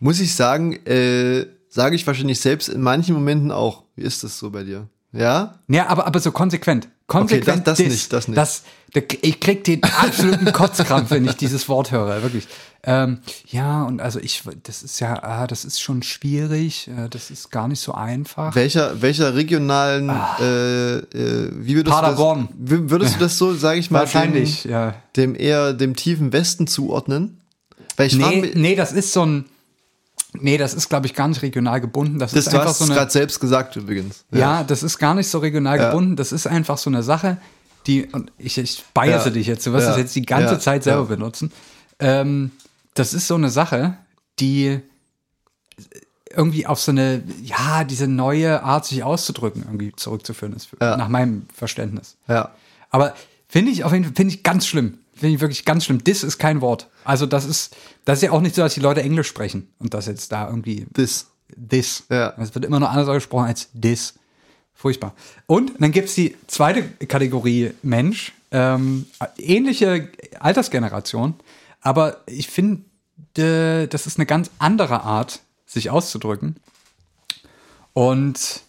Muss 0.00 0.20
ich 0.20 0.34
sagen, 0.34 0.74
äh, 0.84 1.46
sage 1.68 1.96
ich 1.96 2.06
wahrscheinlich 2.06 2.40
selbst 2.40 2.68
in 2.68 2.80
manchen 2.82 3.14
Momenten 3.14 3.50
auch. 3.52 3.84
Wie 3.96 4.02
ist 4.02 4.24
das 4.24 4.38
so 4.38 4.50
bei 4.50 4.64
dir? 4.64 4.88
Ja? 5.12 5.58
Ja, 5.68 5.86
aber, 5.88 6.06
aber 6.06 6.20
so 6.20 6.32
konsequent. 6.32 6.88
Konsequent. 7.06 7.66
das- 7.66 7.76
das 7.76 7.78
dis. 7.78 7.88
nicht, 7.88 8.12
das 8.12 8.28
nicht. 8.28 8.36
Das, 8.36 8.62
da- 8.92 9.00
ich 9.22 9.40
krieg 9.40 9.64
den 9.64 9.82
absoluten 9.82 10.52
Kotzkrampf, 10.52 11.10
wenn 11.10 11.24
ich 11.24 11.36
dieses 11.36 11.68
Wort 11.68 11.90
höre, 11.90 12.22
wirklich. 12.22 12.46
Ähm, 12.84 13.18
ja, 13.46 13.82
und 13.84 14.00
also 14.00 14.20
ich, 14.20 14.42
das 14.62 14.82
ist 14.82 15.00
ja, 15.00 15.22
ah, 15.22 15.46
das 15.46 15.64
ist 15.64 15.80
schon 15.80 16.02
schwierig, 16.02 16.88
äh, 16.88 17.08
das 17.08 17.30
ist 17.30 17.50
gar 17.50 17.66
nicht 17.66 17.80
so 17.80 17.92
einfach. 17.92 18.54
Welcher, 18.54 19.00
welcher 19.02 19.34
regionalen, 19.34 20.10
äh, 20.40 20.96
äh, 20.98 21.50
wie 21.54 21.74
würdest 21.76 21.96
Ah. 21.96 22.00
Paderborn. 22.02 22.48
du 22.58 22.76
das, 22.82 22.90
würdest 22.90 23.14
du 23.16 23.18
das 23.20 23.38
so, 23.38 23.54
sage 23.54 23.80
ich 23.80 23.90
mal, 23.90 24.00
Wahrscheinlich, 24.00 24.62
dem, 24.62 24.70
ja. 24.70 24.94
dem 25.16 25.34
eher 25.34 25.72
dem 25.72 25.96
tiefen 25.96 26.32
Westen 26.32 26.66
zuordnen? 26.66 27.40
Weil 27.96 28.06
ich 28.08 28.16
Nee, 28.16 28.40
mich, 28.42 28.54
nee, 28.54 28.76
das 28.76 28.92
ist 28.92 29.12
so 29.12 29.24
ein, 29.24 29.46
nee, 30.32 30.56
das 30.58 30.74
ist, 30.74 30.88
glaube 30.88 31.06
ich, 31.06 31.14
gar 31.14 31.28
nicht 31.28 31.42
regional 31.42 31.80
gebunden. 31.80 32.18
Das, 32.18 32.32
das, 32.32 32.46
ist 32.46 32.52
du 32.52 32.58
einfach 32.58 32.70
hast 32.70 32.78
so 32.78 32.84
eine, 32.84 32.94
gerade 32.94 33.10
selbst 33.10 33.40
gesagt 33.40 33.76
übrigens. 33.76 34.24
Ja, 34.30 34.62
das 34.64 34.82
ist 34.82 34.98
gar 34.98 35.14
nicht 35.14 35.28
so 35.28 35.38
regional 35.38 35.78
Ja. 35.78 35.86
gebunden. 35.90 36.16
Das 36.16 36.32
ist 36.32 36.46
einfach 36.46 36.78
so 36.78 36.90
eine 36.90 37.02
Sache, 37.02 37.38
die, 37.86 38.06
und 38.06 38.32
ich, 38.38 38.58
ich 38.58 38.84
biase 38.94 39.28
Ja. 39.28 39.34
dich 39.34 39.46
jetzt, 39.46 39.66
du 39.66 39.72
wirst 39.72 39.84
Ja. 39.84 39.90
das 39.90 39.98
jetzt 39.98 40.14
die 40.16 40.26
ganze 40.26 40.54
Ja. 40.54 40.60
Zeit 40.60 40.84
selber 40.84 41.02
Ja. 41.02 41.06
benutzen. 41.16 41.52
Ähm, 42.00 42.50
das 42.94 43.14
ist 43.14 43.26
so 43.26 43.34
eine 43.34 43.50
Sache, 43.50 43.96
die 44.40 44.80
irgendwie 46.30 46.66
auf 46.66 46.80
so 46.80 46.90
eine, 46.92 47.22
ja, 47.42 47.84
diese 47.84 48.06
neue 48.06 48.62
Art, 48.62 48.84
sich 48.86 49.02
auszudrücken, 49.02 49.62
irgendwie 49.62 49.92
zurückzuführen 49.96 50.52
ist, 50.54 50.68
Ja. 50.80 50.96
nach 50.96 51.08
meinem 51.08 51.46
Verständnis. 51.54 52.16
Ja. 52.28 52.52
Aber 52.90 53.14
finde 53.48 53.72
ich 53.72 53.84
auf 53.84 53.92
jeden 53.92 54.04
Fall, 54.04 54.14
finde 54.14 54.34
ich 54.34 54.42
ganz 54.42 54.66
schlimm. 54.66 54.98
Finde 55.14 55.34
ich 55.34 55.40
wirklich 55.40 55.64
ganz 55.64 55.84
schlimm. 55.84 56.04
Dis 56.04 56.22
ist 56.22 56.38
kein 56.38 56.60
Wort. 56.60 56.88
Also 57.08 57.24
das 57.24 57.46
ist, 57.46 57.74
das 58.04 58.18
ist 58.18 58.24
ja 58.24 58.32
auch 58.32 58.42
nicht 58.42 58.54
so, 58.54 58.60
dass 58.60 58.74
die 58.74 58.80
Leute 58.80 59.00
Englisch 59.00 59.28
sprechen 59.28 59.72
und 59.78 59.94
das 59.94 60.04
jetzt 60.04 60.30
da 60.30 60.46
irgendwie 60.46 60.86
Das. 60.92 61.28
this. 61.70 62.04
Ja. 62.10 62.34
Es 62.36 62.54
wird 62.54 62.66
immer 62.66 62.78
noch 62.78 62.90
anders 62.90 63.08
gesprochen 63.08 63.46
als 63.46 63.70
this. 63.72 64.12
Furchtbar. 64.74 65.14
Und 65.46 65.72
dann 65.78 65.90
gibt's 65.90 66.14
die 66.14 66.36
zweite 66.48 66.82
Kategorie 67.06 67.72
Mensch. 67.82 68.34
Ähm, 68.50 69.06
ähnliche 69.38 70.10
Altersgeneration, 70.38 71.34
aber 71.80 72.18
ich 72.26 72.48
finde, 72.48 72.84
das 73.34 74.06
ist 74.06 74.18
eine 74.18 74.26
ganz 74.26 74.50
andere 74.58 75.02
Art, 75.02 75.40
sich 75.64 75.88
auszudrücken. 75.88 76.56
Und 77.94 78.60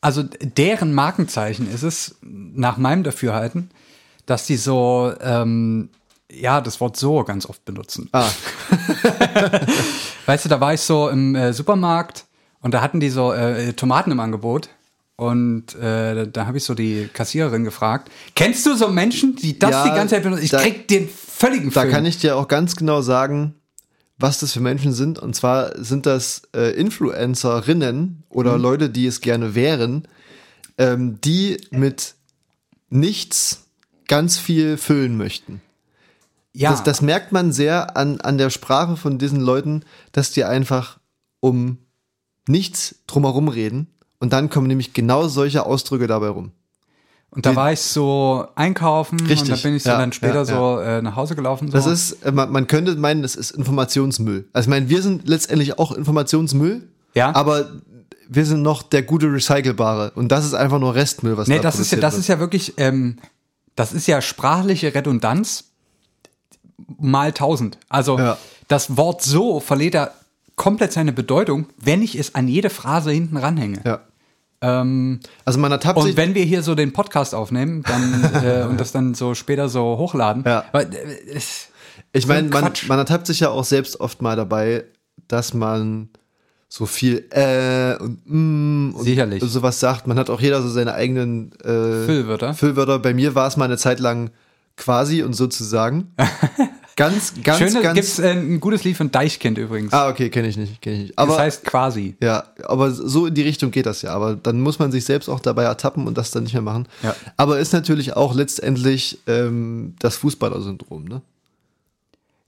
also 0.00 0.22
deren 0.22 0.94
Markenzeichen 0.94 1.68
ist 1.72 1.82
es, 1.82 2.16
nach 2.22 2.76
meinem 2.76 3.02
Dafürhalten, 3.02 3.70
dass 4.26 4.46
die 4.46 4.56
so, 4.56 5.12
ähm, 5.20 5.90
ja, 6.32 6.60
das 6.60 6.80
Wort 6.80 6.96
so 6.96 7.22
ganz 7.24 7.46
oft 7.46 7.64
benutzen. 7.64 8.08
Ah, 8.12 8.28
Weißt 10.26 10.44
du, 10.44 10.48
da 10.48 10.60
war 10.60 10.74
ich 10.74 10.80
so 10.80 11.08
im 11.08 11.34
äh, 11.34 11.52
Supermarkt 11.52 12.24
und 12.60 12.72
da 12.74 12.80
hatten 12.80 13.00
die 13.00 13.10
so 13.10 13.32
äh, 13.32 13.72
Tomaten 13.74 14.10
im 14.10 14.20
Angebot. 14.20 14.68
Und 15.16 15.76
äh, 15.76 16.26
da, 16.28 16.46
habe 16.46 16.56
ich 16.58 16.64
so 16.64 16.74
die 16.74 17.08
Kassiererin 17.12 17.62
gefragt: 17.62 18.10
Kennst 18.34 18.66
du 18.66 18.74
so 18.74 18.88
Menschen, 18.88 19.36
die 19.36 19.56
das 19.58 19.70
Ja, 19.70 19.84
die 19.84 19.90
ganze 19.90 20.16
Zeit 20.16 20.24
benutzen? 20.24 20.42
Ich 20.44 20.50
da- 20.50 20.60
krieg 20.60 20.88
den 20.88 21.08
völligen 21.08 21.70
da 21.70 21.82
Film. 21.82 21.92
kann 21.92 22.04
ich 22.06 22.18
dir 22.18 22.36
auch 22.36 22.48
ganz 22.48 22.74
genau 22.74 23.00
sagen, 23.00 23.54
was 24.18 24.40
das 24.40 24.52
für 24.52 24.60
Menschen 24.60 24.92
sind. 24.92 25.20
Und 25.20 25.36
zwar 25.36 25.80
sind 25.80 26.06
das 26.06 26.42
äh, 26.56 26.70
Influencerinnen 26.72 28.24
oder 28.28 28.56
Mhm. 28.56 28.62
Leute, 28.62 28.90
die 28.90 29.06
es 29.06 29.20
gerne 29.20 29.54
wären, 29.54 30.08
ähm, 30.78 31.20
die 31.22 31.58
mit 31.70 32.14
nichts 32.90 33.66
ganz 34.08 34.38
viel 34.38 34.76
füllen 34.78 35.16
möchten. 35.16 35.60
Ja, 36.54 36.70
Das, 36.70 36.82
das 36.82 37.02
merkt 37.02 37.32
man 37.32 37.52
sehr 37.52 37.96
an, 37.96 38.20
an 38.20 38.38
der 38.38 38.50
Sprache 38.50 38.96
von 38.96 39.18
diesen 39.18 39.40
Leuten, 39.40 39.82
dass 40.12 40.30
die 40.30 40.44
einfach 40.44 40.98
um 41.40 41.78
nichts 42.48 42.96
drumherum 43.06 43.48
reden. 43.48 43.88
Und 44.20 44.32
dann 44.32 44.48
kommen 44.50 44.66
nämlich 44.68 44.92
genau 44.92 45.28
solche 45.28 45.66
Ausdrücke 45.66 46.06
dabei 46.06 46.28
rum. 46.28 46.52
und 47.30 47.44
da 47.44 47.54
war 47.56 47.72
ich 47.72 47.80
so 47.80 48.46
einkaufen 48.54 49.20
und 49.20 49.28
Richtig, 49.28 49.48
da 49.50 49.56
bin 49.68 49.74
ich 49.76 49.82
so 49.82 49.90
ja, 49.90 49.98
dann 49.98 50.12
später 50.12 50.36
ja, 50.36 50.44
so 50.44 50.78
äh, 50.78 51.02
nach 51.02 51.16
Hause 51.16 51.34
gelaufen. 51.34 51.68
So. 51.68 51.72
Das 51.72 51.86
ist, 51.86 52.22
äh, 52.24 52.32
man, 52.32 52.50
man 52.52 52.66
könnte 52.66 52.94
meinen, 52.96 53.22
das 53.22 53.34
ist 53.34 53.50
Informationsmüll. 53.50 54.48
Also 54.52 54.66
ich 54.66 54.70
meine, 54.70 54.88
wir 54.88 55.02
sind 55.02 55.28
letztendlich 55.28 55.78
auch 55.78 55.92
Informationsmüll, 55.92 56.88
Ja. 57.14 57.34
aber 57.34 57.70
wir 58.28 58.46
sind 58.46 58.62
noch 58.62 58.82
der 58.82 59.02
gute 59.02 59.26
Recycelbare. 59.30 60.12
Und 60.14 60.28
das 60.28 60.46
ist 60.46 60.54
einfach 60.54 60.78
nur 60.78 60.94
Restmüll, 60.94 61.36
was 61.36 61.48
Nee, 61.48 61.56
da 61.56 61.62
das 61.62 61.78
ist 61.80 61.90
ja, 61.92 61.98
das 61.98 62.14
wird. 62.14 62.20
ist 62.20 62.28
ja 62.28 62.38
wirklich, 62.38 62.74
ähm, 62.78 63.16
das 63.76 63.92
ist 63.92 64.06
ja 64.06 64.22
sprachliche 64.22 64.94
Redundanz 64.94 65.64
mal 66.98 67.32
tausend. 67.32 67.78
Also 67.88 68.18
Ja. 68.18 68.36
das 68.68 68.96
Wort 68.96 69.22
so 69.22 69.60
verliert 69.60 69.94
ja 69.94 70.10
komplett 70.56 70.92
seine 70.92 71.12
Bedeutung, 71.12 71.66
wenn 71.80 72.02
ich 72.02 72.16
es 72.18 72.34
an 72.34 72.48
jede 72.48 72.70
Phrase 72.70 73.10
hinten 73.10 73.36
ranhänge. 73.36 73.80
Ja. 73.84 74.00
Ähm, 74.60 75.20
Also 75.44 75.58
man 75.58 75.72
ertappt 75.72 75.98
und 75.98 76.06
sich, 76.06 76.16
wenn 76.16 76.34
wir 76.34 76.44
hier 76.44 76.62
so 76.62 76.74
den 76.74 76.92
Podcast 76.92 77.34
aufnehmen 77.34 77.82
dann, 77.82 78.24
äh, 78.44 78.64
und 78.68 78.80
das 78.80 78.92
dann 78.92 79.14
so 79.14 79.34
später 79.34 79.68
so 79.68 79.98
hochladen, 79.98 80.44
Ja. 80.46 80.64
weil, 80.72 80.86
äh, 80.94 81.38
ich 82.12 82.26
meine, 82.26 82.48
man, 82.48 82.72
man 82.86 82.98
ertappt 82.98 83.26
sich 83.26 83.40
ja 83.40 83.50
auch 83.50 83.64
selbst 83.64 83.98
oft 84.00 84.22
mal 84.22 84.36
dabei, 84.36 84.84
dass 85.28 85.52
man 85.54 86.08
so 86.68 86.86
viel 86.86 87.24
äh 87.30 87.96
und 88.02 88.20
mm 88.26 88.94
und 88.94 89.04
Sicherlich. 89.04 89.42
sowas 89.44 89.78
sagt. 89.80 90.06
Man 90.06 90.18
hat 90.18 90.28
auch 90.30 90.40
jeder 90.40 90.60
so 90.62 90.68
seine 90.68 90.94
eigenen 90.94 91.52
äh, 91.60 92.04
Füllwörter. 92.04 92.54
Füllwörter. 92.54 92.98
Bei 92.98 93.14
mir 93.14 93.34
war 93.34 93.46
es 93.46 93.56
mal 93.56 93.66
eine 93.66 93.76
Zeit 93.76 94.00
lang 94.00 94.30
quasi 94.76 95.22
und 95.22 95.34
sozusagen. 95.34 96.14
Ganz, 96.96 97.34
ganz, 97.42 97.58
Schöne, 97.58 97.82
ganz. 97.82 97.94
gibt's 97.96 98.18
äh, 98.20 98.30
ein 98.30 98.60
gutes 98.60 98.84
Lied 98.84 98.96
von 98.96 99.10
Deichkind 99.10 99.58
übrigens. 99.58 99.92
ah, 99.92 100.08
okay, 100.08 100.30
kenne 100.30 100.46
ich 100.46 100.56
nicht, 100.56 100.80
kenne 100.80 100.94
ich 100.94 101.02
nicht. 101.02 101.18
das 101.18 101.24
Aber 101.28 101.38
heißt 101.38 101.64
quasi. 101.64 102.14
Ja, 102.22 102.44
aber 102.62 102.92
so 102.92 103.26
in 103.26 103.34
die 103.34 103.42
Richtung 103.42 103.72
geht 103.72 103.86
das 103.86 104.02
ja. 104.02 104.10
Aber 104.14 104.36
dann 104.36 104.60
muss 104.60 104.78
man 104.78 104.92
sich 104.92 105.04
selbst 105.04 105.28
auch 105.28 105.40
dabei 105.40 105.64
ertappen 105.64 106.06
und 106.06 106.16
das 106.16 106.30
dann 106.30 106.44
nicht 106.44 106.52
mehr 106.52 106.62
machen. 106.62 106.86
Ja. 107.02 107.16
Aber 107.36 107.58
ist 107.58 107.72
natürlich 107.72 108.16
auch 108.16 108.32
letztendlich 108.36 109.18
ähm, 109.26 109.96
das 109.98 110.14
Fußballer-Syndrom, 110.18 111.06
ne? 111.06 111.22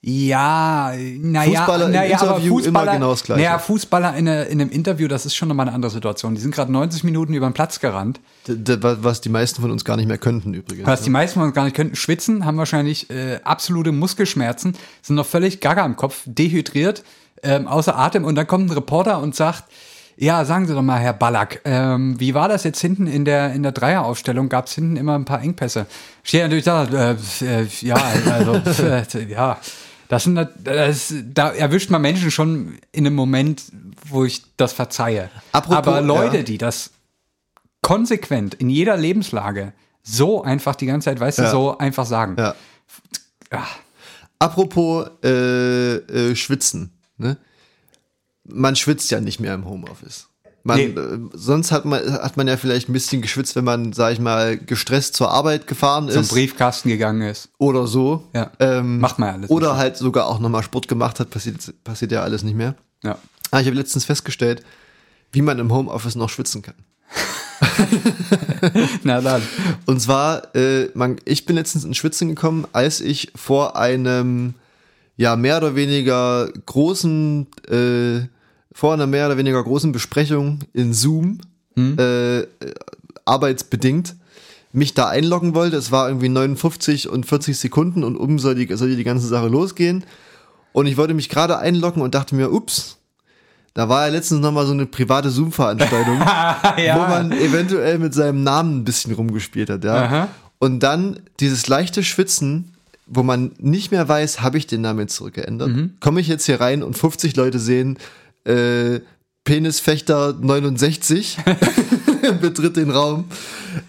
Ja, 0.02 0.92
naja, 1.20 1.60
Fußballer 1.60 1.86
im 1.86 1.92
naja, 1.92 2.20
aber 2.20 2.36
Interview 2.36 2.58
immer 2.58 2.62
Fußballer, 2.62 2.92
genau 2.92 3.10
das 3.10 3.24
Gleiche. 3.24 3.42
Naja, 3.42 3.58
Fußballer 3.58 4.16
in, 4.16 4.28
eine, 4.28 4.44
in 4.44 4.60
einem 4.60 4.70
Interview, 4.70 5.08
das 5.08 5.26
ist 5.26 5.34
schon 5.34 5.48
nochmal 5.48 5.66
eine 5.66 5.74
andere 5.74 5.90
Situation. 5.90 6.36
Die 6.36 6.40
sind 6.40 6.54
gerade 6.54 6.70
90 6.70 7.02
Minuten 7.02 7.34
über 7.34 7.48
den 7.48 7.54
Platz 7.54 7.80
gerannt. 7.80 8.20
D 8.46 8.76
was 8.80 9.20
die 9.20 9.30
meisten 9.30 9.60
von 9.60 9.72
uns 9.72 9.84
gar 9.84 9.96
nicht 9.96 10.06
mehr 10.06 10.18
könnten 10.18 10.54
übrigens. 10.54 10.86
Was 10.86 11.02
die 11.02 11.10
meisten 11.10 11.40
von 11.40 11.48
uns 11.48 11.54
gar 11.54 11.64
nicht 11.64 11.74
könnten. 11.74 11.96
Schwitzen, 11.96 12.44
haben 12.44 12.56
wahrscheinlich 12.56 13.10
äh, 13.10 13.40
absolute 13.42 13.90
Muskelschmerzen, 13.90 14.76
sind 15.02 15.16
noch 15.16 15.26
völlig 15.26 15.60
gaga 15.60 15.84
im 15.84 15.96
Kopf, 15.96 16.22
dehydriert, 16.24 17.02
ähm, 17.42 17.66
außer 17.66 17.98
Atem. 17.98 18.24
Und 18.24 18.36
dann 18.36 18.46
kommt 18.46 18.70
ein 18.70 18.74
Reporter 18.74 19.20
und 19.20 19.34
sagt, 19.34 19.64
ja, 20.16 20.44
sagen 20.44 20.66
Sie 20.66 20.72
doch 20.72 20.82
mal, 20.82 20.98
Herr 20.98 21.12
Ballack, 21.12 21.60
ähm, 21.64 22.18
wie 22.18 22.32
war 22.32 22.48
das 22.48 22.64
jetzt 22.64 22.80
hinten 22.80 23.06
in 23.06 23.24
der, 23.24 23.52
in 23.52 23.62
der 23.62 23.72
Dreieraufstellung? 23.72 24.48
Gab 24.48 24.66
es 24.66 24.72
hinten 24.72 24.96
immer 24.96 25.14
ein 25.14 25.24
paar 25.24 25.42
Engpässe? 25.42 25.86
Steht 26.22 26.42
natürlich 26.42 26.64
da, 26.64 26.84
äh, 26.84 27.16
äh, 27.42 27.66
ja, 27.80 27.96
also, 28.32 28.54
äh, 28.84 29.04
ja. 29.28 29.58
Das 30.08 30.24
sind, 30.24 30.36
das, 30.64 31.14
da 31.32 31.50
erwischt 31.50 31.90
man 31.90 32.02
Menschen 32.02 32.30
schon 32.30 32.78
in 32.92 33.06
einem 33.06 33.16
Moment, 33.16 33.64
wo 34.08 34.24
ich 34.24 34.42
das 34.56 34.72
verzeihe. 34.72 35.30
Apropos, 35.52 35.76
Aber 35.78 36.00
Leute, 36.00 36.38
ja. 36.38 36.42
die 36.42 36.58
das 36.58 36.90
konsequent 37.82 38.54
in 38.54 38.68
jeder 38.70 38.96
Lebenslage 38.96 39.72
so 40.02 40.42
einfach 40.42 40.76
die 40.76 40.86
ganze 40.86 41.06
Zeit, 41.06 41.18
weißt 41.20 41.38
du, 41.38 41.42
Ja. 41.42 41.50
so 41.50 41.78
einfach 41.78 42.06
sagen. 42.06 42.36
Ja. 42.38 42.54
Ah, 43.50 43.64
Apropos 44.38 45.08
äh, 45.24 45.96
äh, 45.96 46.36
Schwitzen, 46.36 46.92
ne? 47.16 47.36
Man 48.44 48.76
schwitzt 48.76 49.10
ja 49.10 49.20
nicht 49.20 49.40
mehr 49.40 49.54
im 49.54 49.64
Homeoffice. 49.64 50.28
Man, 50.66 50.76
Nee. 50.78 50.84
äh, 50.86 51.18
sonst 51.32 51.70
hat 51.70 51.84
man, 51.84 52.00
hat 52.12 52.36
man 52.36 52.48
ja 52.48 52.56
vielleicht 52.56 52.88
ein 52.88 52.92
bisschen 52.92 53.22
geschwitzt, 53.22 53.54
wenn 53.54 53.64
man, 53.64 53.92
sag 53.92 54.12
ich 54.12 54.18
mal, 54.18 54.56
gestresst 54.56 55.14
zur 55.14 55.30
Arbeit 55.30 55.68
gefahren 55.68 56.08
zum 56.10 56.22
ist. 56.22 56.28
Briefkasten 56.30 56.88
gegangen 56.88 57.22
ist. 57.22 57.50
Oder 57.58 57.86
so. 57.86 58.24
Ja. 58.34 58.50
Ähm, 58.58 58.98
Macht 58.98 59.20
man 59.20 59.28
ja 59.28 59.34
alles 59.36 59.50
Oder 59.50 59.76
halt 59.76 59.96
sogar 59.96 60.26
auch 60.26 60.40
nochmal 60.40 60.64
Sport 60.64 60.88
gemacht 60.88 61.20
hat, 61.20 61.30
passiert, 61.30 61.72
passiert 61.84 62.10
ja 62.10 62.22
alles 62.22 62.42
nicht 62.42 62.56
mehr. 62.56 62.74
Ja. 63.04 63.16
Ah, 63.52 63.60
ich 63.60 63.66
habe 63.66 63.76
letztens 63.76 64.04
festgestellt, 64.04 64.64
wie 65.30 65.40
man 65.42 65.58
im 65.60 65.72
Homeoffice 65.72 66.16
noch 66.16 66.30
schwitzen 66.30 66.62
kann. 66.62 66.74
Na 69.04 69.20
dann. 69.20 69.42
Und 69.86 70.00
zwar, 70.00 70.54
äh, 70.56 70.88
man, 70.94 71.16
ich 71.24 71.46
bin 71.46 71.56
letztens 71.56 71.84
ins 71.84 71.96
Schwitzen 71.96 72.28
gekommen, 72.28 72.66
als 72.72 73.00
ich 73.00 73.30
vor 73.36 73.76
einem, 73.76 74.54
ja, 75.16 75.36
mehr 75.36 75.58
oder 75.58 75.76
weniger 75.76 76.48
großen, 76.66 77.46
äh, 77.70 78.26
vor 78.76 78.92
einer 78.92 79.06
mehr 79.06 79.24
oder 79.24 79.38
weniger 79.38 79.64
großen 79.64 79.90
Besprechung 79.90 80.58
in 80.74 80.92
Zoom, 80.92 81.38
äh, 81.78 82.40
äh, 82.40 82.46
arbeitsbedingt, 83.24 84.16
mich 84.70 84.92
da 84.92 85.08
einloggen 85.08 85.54
wollte. 85.54 85.78
Es 85.78 85.92
war 85.92 86.08
irgendwie 86.08 86.28
59 86.28 87.08
und 87.08 87.24
40 87.24 87.58
Sekunden 87.58 88.04
und 88.04 88.18
um 88.18 88.38
soll 88.38 88.54
die, 88.54 88.70
soll 88.76 88.94
die 88.94 89.02
ganze 89.02 89.28
Sache 89.28 89.48
losgehen. 89.48 90.04
Und 90.74 90.84
ich 90.84 90.98
wollte 90.98 91.14
mich 91.14 91.30
gerade 91.30 91.58
einloggen 91.58 92.02
und 92.02 92.14
dachte 92.14 92.34
mir, 92.34 92.52
ups, 92.52 92.98
da 93.72 93.88
war 93.88 94.06
ja 94.06 94.12
letztens 94.12 94.42
noch 94.42 94.52
mal 94.52 94.66
so 94.66 94.72
eine 94.72 94.84
private 94.84 95.30
Zoom-Veranstaltung, 95.30 96.20
wo 96.20 96.98
man 96.98 97.32
eventuell 97.32 97.98
mit 97.98 98.12
seinem 98.12 98.42
Namen 98.42 98.80
ein 98.80 98.84
bisschen 98.84 99.14
rumgespielt 99.14 99.70
hat, 99.70 99.84
ja. 99.84 100.04
Aha. 100.04 100.28
Und 100.58 100.80
dann 100.80 101.20
dieses 101.40 101.66
leichte 101.66 102.04
Schwitzen, 102.04 102.72
wo 103.06 103.22
man 103.22 103.52
nicht 103.56 103.90
mehr 103.90 104.06
weiß, 104.06 104.42
habe 104.42 104.58
ich 104.58 104.66
den 104.66 104.82
Namen 104.82 105.00
jetzt 105.00 105.16
zurückgeändert? 105.16 105.68
Mhm. 105.68 105.94
Komme 106.00 106.20
ich 106.20 106.28
jetzt 106.28 106.44
hier 106.44 106.60
rein 106.60 106.82
und 106.82 106.98
50 106.98 107.36
Leute 107.36 107.58
sehen, 107.58 107.96
äh, 108.46 109.00
Penisfechter 109.44 110.34
69 110.40 111.38
betritt 112.40 112.76
den 112.76 112.90
Raum. 112.90 113.24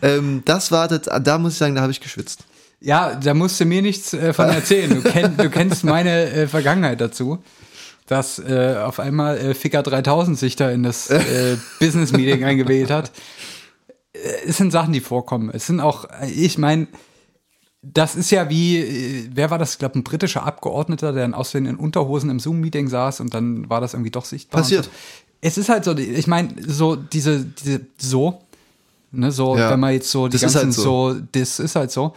Ähm, 0.01 0.43
das 0.45 0.71
war 0.71 0.87
das, 0.87 1.01
da 1.23 1.37
muss 1.37 1.53
ich 1.53 1.57
sagen, 1.57 1.75
da 1.75 1.81
habe 1.81 1.91
ich 1.91 1.99
geschwitzt. 2.01 2.41
Ja, 2.79 3.15
da 3.15 3.33
musst 3.33 3.59
du 3.59 3.65
mir 3.65 3.81
nichts 3.81 4.13
äh, 4.13 4.33
von 4.33 4.45
erzählen. 4.49 4.89
Du, 4.89 5.01
kenn, 5.09 5.35
du 5.35 5.49
kennst 5.49 5.83
meine 5.83 6.29
äh, 6.29 6.47
Vergangenheit 6.47 7.01
dazu, 7.01 7.39
dass 8.05 8.37
äh, 8.37 8.75
auf 8.83 8.99
einmal 8.99 9.37
äh, 9.37 9.53
Ficker 9.55 9.81
3000 9.81 10.37
sich 10.37 10.55
da 10.55 10.69
in 10.69 10.83
das 10.83 11.09
äh, 11.09 11.57
Business 11.79 12.11
Meeting 12.11 12.43
eingewählt 12.43 12.91
hat. 12.91 13.11
Äh, 14.13 14.19
Es 14.45 14.57
sind 14.57 14.71
Sachen, 14.71 14.93
die 14.93 14.99
vorkommen. 15.01 15.49
Es 15.51 15.65
sind 15.65 15.79
auch, 15.79 16.05
ich 16.31 16.59
meine, 16.59 16.87
das 17.93 18.15
ist 18.15 18.31
ja 18.31 18.49
wie, 18.49 18.77
äh, 18.79 19.29
wer 19.33 19.49
war 19.51 19.57
das? 19.57 19.73
Ich 19.73 19.79
glaube, 19.79 19.97
ein 19.99 20.03
britischer 20.03 20.43
Abgeordneter, 20.45 21.13
der 21.13 21.25
in 21.25 21.33
Aussehen 21.33 21.65
in 21.65 21.75
Unterhosen 21.75 22.29
im 22.29 22.39
Zoom-Meeting 22.39 22.87
saß 22.87 23.19
und 23.21 23.33
dann 23.33 23.69
war 23.69 23.81
das 23.81 23.93
irgendwie 23.93 24.11
doch 24.11 24.25
sichtbar. 24.25 24.61
Passiert. 24.61 24.89
Es 25.41 25.57
ist 25.57 25.69
halt 25.69 25.83
so, 25.83 25.95
ich 25.95 26.27
meine, 26.27 26.49
so 26.65 26.95
diese, 26.95 27.45
diese, 27.45 27.81
so, 27.97 28.41
ne, 29.11 29.31
so, 29.31 29.55
Ja. 29.57 29.69
wenn 29.69 29.79
man 29.79 29.93
jetzt 29.93 30.09
so 30.09 30.27
die 30.27 30.33
Das 30.33 30.43
ist 30.43 30.53
ganzen 30.53 30.67
halt 30.67 30.73
so. 30.73 31.13
so. 31.13 31.21
das 31.31 31.59
ist 31.59 31.75
halt 31.75 31.91
so, 31.91 32.13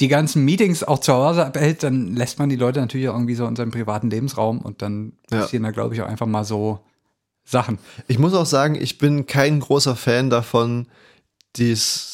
die 0.00 0.08
ganzen 0.08 0.44
Meetings 0.44 0.82
auch 0.82 0.98
zu 0.98 1.12
Hause 1.12 1.46
abhält, 1.46 1.82
dann 1.82 2.14
lässt 2.16 2.38
man 2.38 2.48
die 2.48 2.56
Leute 2.56 2.80
natürlich 2.80 3.08
auch 3.08 3.14
irgendwie 3.14 3.34
so 3.34 3.46
in 3.46 3.54
seinem 3.56 3.70
privaten 3.70 4.10
Lebensraum 4.10 4.58
und 4.60 4.82
dann 4.82 5.12
Ja. 5.30 5.40
passieren 5.40 5.62
da, 5.62 5.70
glaube 5.70 5.94
ich, 5.94 6.02
auch 6.02 6.06
einfach 6.08 6.26
mal 6.26 6.44
so 6.44 6.80
Sachen. 7.44 7.78
Ich 8.08 8.18
muss 8.18 8.34
auch 8.34 8.46
sagen, 8.46 8.74
ich 8.74 8.98
bin 8.98 9.26
kein 9.26 9.60
großer 9.60 9.96
Fan 9.96 10.28
davon, 10.30 10.86
dieses 11.56 12.08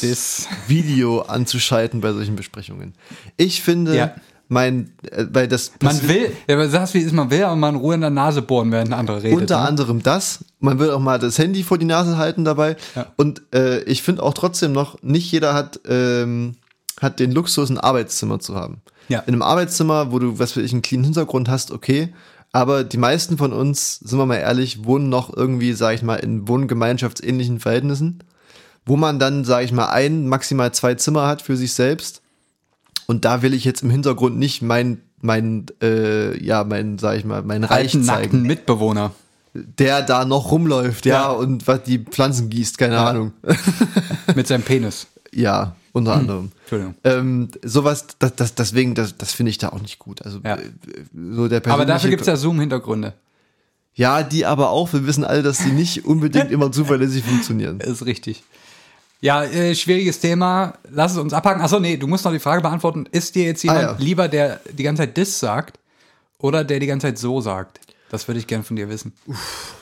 Das- 0.00 0.46
Video 0.66 1.20
anzuschalten 1.22 2.00
bei 2.00 2.12
solchen 2.12 2.36
Besprechungen. 2.36 2.94
Ich 3.36 3.62
finde, 3.62 3.96
Ja. 3.96 4.14
mein, 4.48 4.92
äh, 5.10 5.26
weil 5.30 5.48
das 5.48 5.72
Man 5.82 6.08
will, 6.08 6.32
ja, 6.48 6.54
aber 6.54 6.68
sagst 6.68 6.94
wie 6.94 7.02
es 7.02 7.12
man 7.12 7.30
will, 7.30 7.44
aber 7.44 7.56
man 7.56 7.74
in 7.74 7.80
Ruhe 7.80 7.94
in 7.94 8.00
der 8.00 8.10
Nase 8.10 8.42
bohren, 8.42 8.72
während 8.72 8.90
ein 8.92 8.98
anderer 8.98 9.22
redet. 9.22 9.38
Unter 9.38 9.60
ne? 9.60 9.68
anderem 9.68 10.02
das. 10.02 10.44
Man 10.60 10.78
will 10.78 10.90
auch 10.90 11.00
mal 11.00 11.18
das 11.18 11.38
Handy 11.38 11.62
vor 11.62 11.78
die 11.78 11.84
Nase 11.86 12.16
halten 12.16 12.44
dabei. 12.44 12.76
Ja. 12.94 13.06
Und 13.16 13.42
äh, 13.54 13.80
ich 13.82 14.02
finde 14.02 14.22
auch 14.22 14.34
trotzdem 14.34 14.72
noch, 14.72 15.02
nicht 15.02 15.30
jeder 15.30 15.54
hat, 15.54 15.80
ähm, 15.88 16.56
hat 17.00 17.20
den 17.20 17.32
Luxus, 17.32 17.70
ein 17.70 17.78
Arbeitszimmer 17.78 18.40
zu 18.40 18.54
haben. 18.54 18.80
Ja. 19.08 19.20
In 19.20 19.34
einem 19.34 19.42
Arbeitszimmer, 19.42 20.12
wo 20.12 20.18
du, 20.18 20.38
was 20.38 20.52
für 20.52 20.62
ich, 20.62 20.72
einen 20.72 20.82
clean 20.82 21.04
Hintergrund 21.04 21.48
hast, 21.48 21.70
okay. 21.70 22.12
Aber 22.50 22.82
die 22.82 22.96
meisten 22.96 23.36
von 23.36 23.52
uns, 23.52 23.98
sind 23.98 24.18
wir 24.18 24.24
mal 24.26 24.36
ehrlich, 24.36 24.84
wohnen 24.84 25.10
noch 25.10 25.34
irgendwie, 25.34 25.74
sag 25.74 25.94
ich 25.94 26.02
mal, 26.02 26.16
in 26.16 26.48
wohngemeinschaftsähnlichen 26.48 27.60
Verhältnissen, 27.60 28.20
wo 28.88 28.96
man 28.96 29.18
dann, 29.18 29.44
sag 29.44 29.64
ich 29.64 29.72
mal, 29.72 29.86
ein, 29.90 30.26
maximal 30.28 30.72
zwei 30.72 30.94
Zimmer 30.94 31.26
hat 31.26 31.42
für 31.42 31.56
sich 31.56 31.72
selbst. 31.74 32.22
Und 33.06 33.24
da 33.24 33.42
will 33.42 33.54
ich 33.54 33.64
jetzt 33.64 33.82
im 33.82 33.90
Hintergrund 33.90 34.36
nicht 34.38 34.60
mein, 34.62 35.00
mein, 35.20 35.66
äh, 35.82 36.36
ja, 36.42 36.64
mein, 36.64 36.98
sag 36.98 37.16
ich 37.16 37.24
mal, 37.24 37.42
mein 37.42 37.64
Reich 37.64 37.94
alten, 37.94 38.02
zeigen 38.04 38.22
nackten 38.22 38.42
Mitbewohner. 38.42 39.12
der 39.54 40.02
da 40.02 40.24
noch 40.24 40.50
rumläuft, 40.52 41.06
ja, 41.06 41.22
Ja. 41.22 41.28
und 41.30 41.66
was 41.66 41.82
die 41.84 41.98
Pflanzen 41.98 42.50
gießt, 42.50 42.76
keine 42.78 42.98
Ahnung. 42.98 43.32
mit 44.36 44.46
seinem 44.46 44.62
Penis. 44.62 45.06
ja, 45.32 45.74
unter 45.92 46.12
Hm. 46.14 46.20
anderem. 46.20 46.52
Entschuldigung. 46.60 46.94
Ähm, 47.04 47.48
sowas, 47.64 48.06
das, 48.18 48.36
das, 48.36 48.54
deswegen, 48.54 48.94
das, 48.94 49.16
das 49.16 49.32
finde 49.32 49.50
ich 49.50 49.58
da 49.58 49.70
auch 49.70 49.80
nicht 49.80 49.98
gut. 49.98 50.22
Also 50.22 50.40
Ja. 50.44 50.56
äh, 50.56 50.60
so 51.32 51.48
der 51.48 51.66
Aber 51.66 51.86
dafür 51.86 52.10
gibt 52.10 52.20
es 52.22 52.28
ja 52.28 52.36
Zoom-Hintergründe. 52.36 53.14
ja, 53.94 54.22
die 54.22 54.44
aber 54.46 54.70
auch. 54.70 54.92
Wir 54.92 55.06
wissen 55.06 55.24
alle, 55.24 55.42
dass 55.42 55.58
die 55.58 55.72
nicht 55.72 56.04
unbedingt 56.04 56.50
immer 56.52 56.70
zuverlässig 56.70 57.24
funktionieren. 57.24 57.80
Ist 57.80 58.04
richtig. 58.04 58.44
Ja, 59.20 59.42
äh, 59.42 59.74
schwieriges 59.74 60.20
Thema. 60.20 60.74
Lass 60.90 61.12
es 61.12 61.18
uns 61.18 61.32
abhaken. 61.32 61.60
Achso, 61.60 61.80
nee, 61.80 61.96
du 61.96 62.06
musst 62.06 62.24
noch 62.24 62.32
die 62.32 62.38
Frage 62.38 62.62
beantworten. 62.62 63.06
Ist 63.10 63.34
dir 63.34 63.44
jetzt 63.44 63.62
jemand 63.64 63.80
Ah, 63.80 63.82
ja. 63.92 63.96
lieber, 63.98 64.28
der 64.28 64.60
die 64.72 64.82
ganze 64.84 65.02
Zeit 65.02 65.16
dis 65.16 65.40
sagt 65.40 65.78
oder 66.38 66.62
der 66.64 66.78
die 66.78 66.86
ganze 66.86 67.08
Zeit 67.08 67.18
so 67.18 67.40
sagt? 67.40 67.80
Das 68.10 68.26
würde 68.28 68.38
ich 68.38 68.46
gern 68.46 68.62
von 68.64 68.76
dir 68.76 68.88
wissen. 68.88 69.12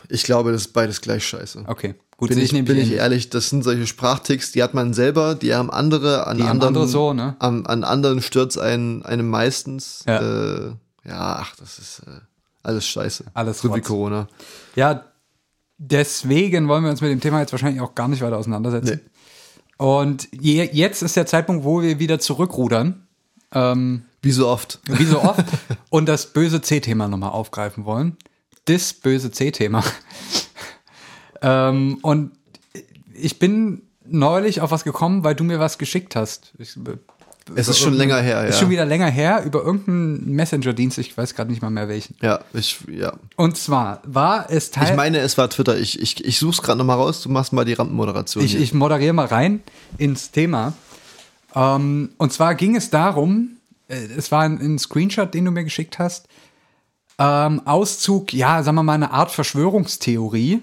Ich 0.08 0.24
glaube, 0.24 0.52
das 0.52 0.62
ist 0.62 0.72
beides 0.72 1.00
gleich 1.00 1.24
scheiße. 1.24 1.64
Okay, 1.66 1.94
gut. 2.16 2.30
Bin 2.30 2.38
ich, 2.38 2.52
nämlich 2.52 2.74
bin 2.74 2.82
ich 2.82 2.92
ehrlich, 2.92 3.30
das 3.30 3.50
sind 3.50 3.62
solche 3.62 3.86
Sprachticks, 3.86 4.50
die 4.52 4.62
hat 4.62 4.74
man 4.74 4.94
selber, 4.94 5.34
die 5.36 5.54
haben 5.54 5.70
andere, 5.70 6.26
an 6.26 6.38
Die 6.38 6.42
anderen, 6.42 6.68
andere 6.74 6.88
so, 6.88 7.12
ne? 7.12 7.36
an, 7.38 7.66
an 7.66 7.84
anderen 7.84 8.22
stürzt 8.22 8.58
einen, 8.58 9.04
einem 9.04 9.28
meistens. 9.28 10.02
Ja. 10.08 10.20
Äh, 10.20 10.66
ja, 11.04 11.36
ach, 11.40 11.54
das 11.56 11.78
ist 11.78 12.00
äh, 12.06 12.20
alles 12.64 12.86
scheiße. 12.88 13.26
Alles 13.34 13.60
so 13.60 13.72
wie. 13.76 13.80
Corona. 13.80 14.26
Ja, 14.74 15.04
deswegen 15.78 16.66
wollen 16.68 16.82
wir 16.84 16.90
uns 16.90 17.00
mit 17.00 17.10
dem 17.10 17.20
Thema 17.20 17.40
jetzt 17.40 17.52
wahrscheinlich 17.52 17.80
auch 17.80 17.94
gar 17.94 18.08
nicht 18.08 18.22
weiter 18.22 18.38
auseinandersetzen. 18.38 19.02
Und 19.76 20.28
je, 20.32 20.68
jetzt 20.72 21.02
ist 21.02 21.16
der 21.16 21.26
Zeitpunkt, 21.26 21.64
wo 21.64 21.82
wir 21.82 21.98
wieder 21.98 22.18
zurückrudern. 22.18 23.06
Ähm, 23.52 24.04
Wie 24.22 24.32
so 24.32 24.48
oft. 24.48 24.80
wie 24.88 25.04
so 25.04 25.22
oft. 25.22 25.44
und 25.90 26.06
das 26.08 26.32
böse 26.32 26.60
C-Thema 26.60 27.08
nochmal 27.08 27.30
aufgreifen 27.30 27.84
wollen. 27.84 28.16
Das 28.64 28.92
böse 28.92 29.30
C-Thema. 29.30 29.84
ähm, 31.42 31.98
und 32.02 32.32
ich 33.14 33.38
bin 33.38 33.82
neulich 34.04 34.60
auf 34.60 34.70
was 34.70 34.84
gekommen, 34.84 35.24
weil 35.24 35.34
du 35.34 35.44
mir 35.44 35.60
was 35.60 35.78
geschickt 35.78 36.16
hast. 36.16 36.52
Ich, 36.58 36.76
Es 37.54 37.68
ist 37.68 37.78
schon 37.78 37.94
länger 37.94 38.20
her, 38.20 38.42
ja. 38.42 38.48
Ist 38.48 38.58
schon 38.58 38.70
wieder 38.70 38.84
länger 38.84 39.08
her 39.08 39.44
über 39.44 39.62
irgendeinen 39.62 40.32
Messenger-Dienst, 40.34 40.98
ich 40.98 41.16
weiß 41.16 41.34
gerade 41.34 41.50
nicht 41.50 41.62
mal 41.62 41.70
mehr 41.70 41.88
welchen. 41.88 42.16
Ja, 42.20 42.40
ich, 42.52 42.78
ja. 42.90 43.12
Und 43.36 43.56
zwar 43.56 44.00
war 44.04 44.50
es 44.50 44.72
Teil. 44.72 44.90
Ich 44.90 44.96
meine, 44.96 45.18
es 45.18 45.38
war 45.38 45.48
Twitter. 45.48 45.78
Ich, 45.78 46.00
ich, 46.00 46.24
ich 46.24 46.38
such's 46.38 46.60
gerade 46.60 46.78
nochmal 46.78 46.96
raus. 46.96 47.22
Du 47.22 47.28
machst 47.28 47.52
mal 47.52 47.64
die 47.64 47.74
Rampenmoderation. 47.74 48.44
Ich, 48.44 48.52
hier. 48.52 48.60
ich 48.60 48.74
moderiere 48.74 49.12
mal 49.12 49.26
rein 49.26 49.62
ins 49.96 50.32
Thema. 50.32 50.72
Ähm, 51.54 52.10
und 52.18 52.32
zwar 52.32 52.56
ging 52.56 52.74
es 52.74 52.90
darum, 52.90 53.56
äh, 53.88 53.94
es 54.16 54.32
war 54.32 54.42
ein, 54.42 54.58
ein 54.60 54.78
Screenshot, 54.78 55.32
den 55.32 55.44
du 55.44 55.50
mir 55.52 55.64
geschickt 55.64 55.98
hast. 55.98 56.26
Ähm, 57.18 57.62
Auszug, 57.64 58.32
ja, 58.32 58.62
sagen 58.62 58.76
wir 58.76 58.82
mal, 58.82 58.94
eine 58.94 59.12
Art 59.12 59.30
Verschwörungstheorie, 59.30 60.62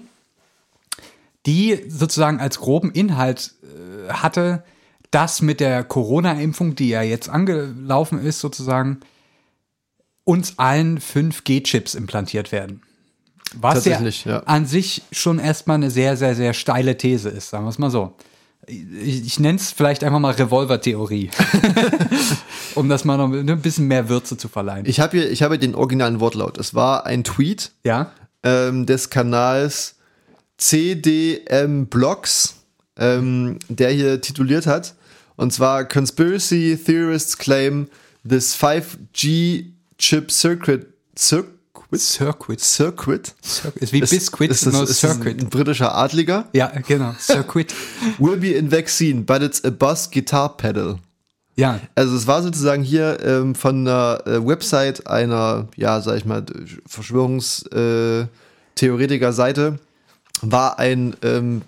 die 1.46 1.84
sozusagen 1.88 2.40
als 2.40 2.60
groben 2.60 2.92
Inhalt 2.92 3.54
äh, 3.62 4.12
hatte, 4.12 4.62
dass 5.14 5.42
mit 5.42 5.60
der 5.60 5.84
Corona-Impfung, 5.84 6.74
die 6.74 6.88
ja 6.88 7.02
jetzt 7.02 7.28
angelaufen 7.28 8.18
ist, 8.18 8.40
sozusagen, 8.40 9.00
uns 10.24 10.58
allen 10.58 10.98
5G-Chips 10.98 11.94
implantiert 11.94 12.50
werden. 12.50 12.82
Was 13.54 13.84
ja, 13.84 14.00
ja. 14.00 14.38
an 14.40 14.66
sich 14.66 15.02
schon 15.12 15.38
erstmal 15.38 15.76
eine 15.76 15.90
sehr, 15.90 16.16
sehr, 16.16 16.34
sehr 16.34 16.52
steile 16.54 16.96
These 16.96 17.28
ist, 17.28 17.50
sagen 17.50 17.64
wir 17.64 17.68
es 17.68 17.78
mal 17.78 17.90
so. 17.90 18.16
Ich, 18.66 19.24
ich 19.24 19.38
nenne 19.38 19.58
es 19.58 19.70
vielleicht 19.70 20.02
einfach 20.02 20.18
mal 20.18 20.32
Revolver-Theorie. 20.32 21.30
um 22.74 22.88
das 22.88 23.04
mal 23.04 23.16
noch 23.16 23.30
ein 23.30 23.60
bisschen 23.60 23.86
mehr 23.86 24.08
Würze 24.08 24.36
zu 24.36 24.48
verleihen. 24.48 24.86
Ich 24.86 24.98
habe 24.98 25.18
hier, 25.18 25.30
ich 25.30 25.42
habe 25.42 25.58
den 25.58 25.76
originalen 25.76 26.18
Wortlaut. 26.18 26.58
Es 26.58 26.74
war 26.74 27.06
ein 27.06 27.22
Tweet 27.22 27.70
ja? 27.84 28.10
ähm, 28.42 28.86
des 28.86 29.10
Kanals 29.10 29.96
CDM 30.56 31.86
Blogs, 31.86 32.56
ähm, 32.96 33.58
der 33.68 33.90
hier 33.90 34.20
tituliert 34.20 34.66
hat. 34.66 34.94
Und 35.36 35.52
zwar 35.52 35.84
Conspiracy 35.84 36.78
Theorists 36.82 37.36
claim 37.38 37.88
this 38.28 38.54
5G 38.56 39.66
chip 39.98 40.30
circuit 40.30 40.86
circuit 41.18 41.50
Circuit. 41.96 42.60
circuit 42.60 43.34
Ist 43.80 43.92
wie 43.92 44.00
Biscuit, 44.00 44.50
ist 44.50 44.66
das, 44.66 44.90
ist 44.90 44.98
Circuit. 45.00 45.40
ein 45.40 45.48
britischer 45.48 45.94
Adliger 45.94 46.48
Ja, 46.52 46.72
genau. 46.86 47.14
Circuit. 47.20 47.72
will 48.18 48.36
be 48.36 48.52
in 48.54 48.70
vaccine 48.72 49.22
but 49.22 49.42
it's 49.42 49.64
a 49.64 49.70
bus 49.70 50.10
guitar 50.10 50.56
pedal 50.56 50.98
ja, 51.56 51.78
Also 51.94 52.16
es 52.16 52.26
war 52.26 52.42
sozusagen 52.42 52.82
hier 52.82 53.18
ähm, 53.24 53.54
von 53.54 53.86
einer 53.86 54.20
äh, 54.26 54.44
Website 54.44 55.06
einer, 55.06 55.68
ja, 55.76 56.00
sag 56.00 56.16
ich 56.16 56.24
mal, 56.24 56.44
Verschwörungstheoretiker-Seite 56.86 59.78
war 60.42 60.80
ein 60.80 61.14
ähm, 61.22 61.62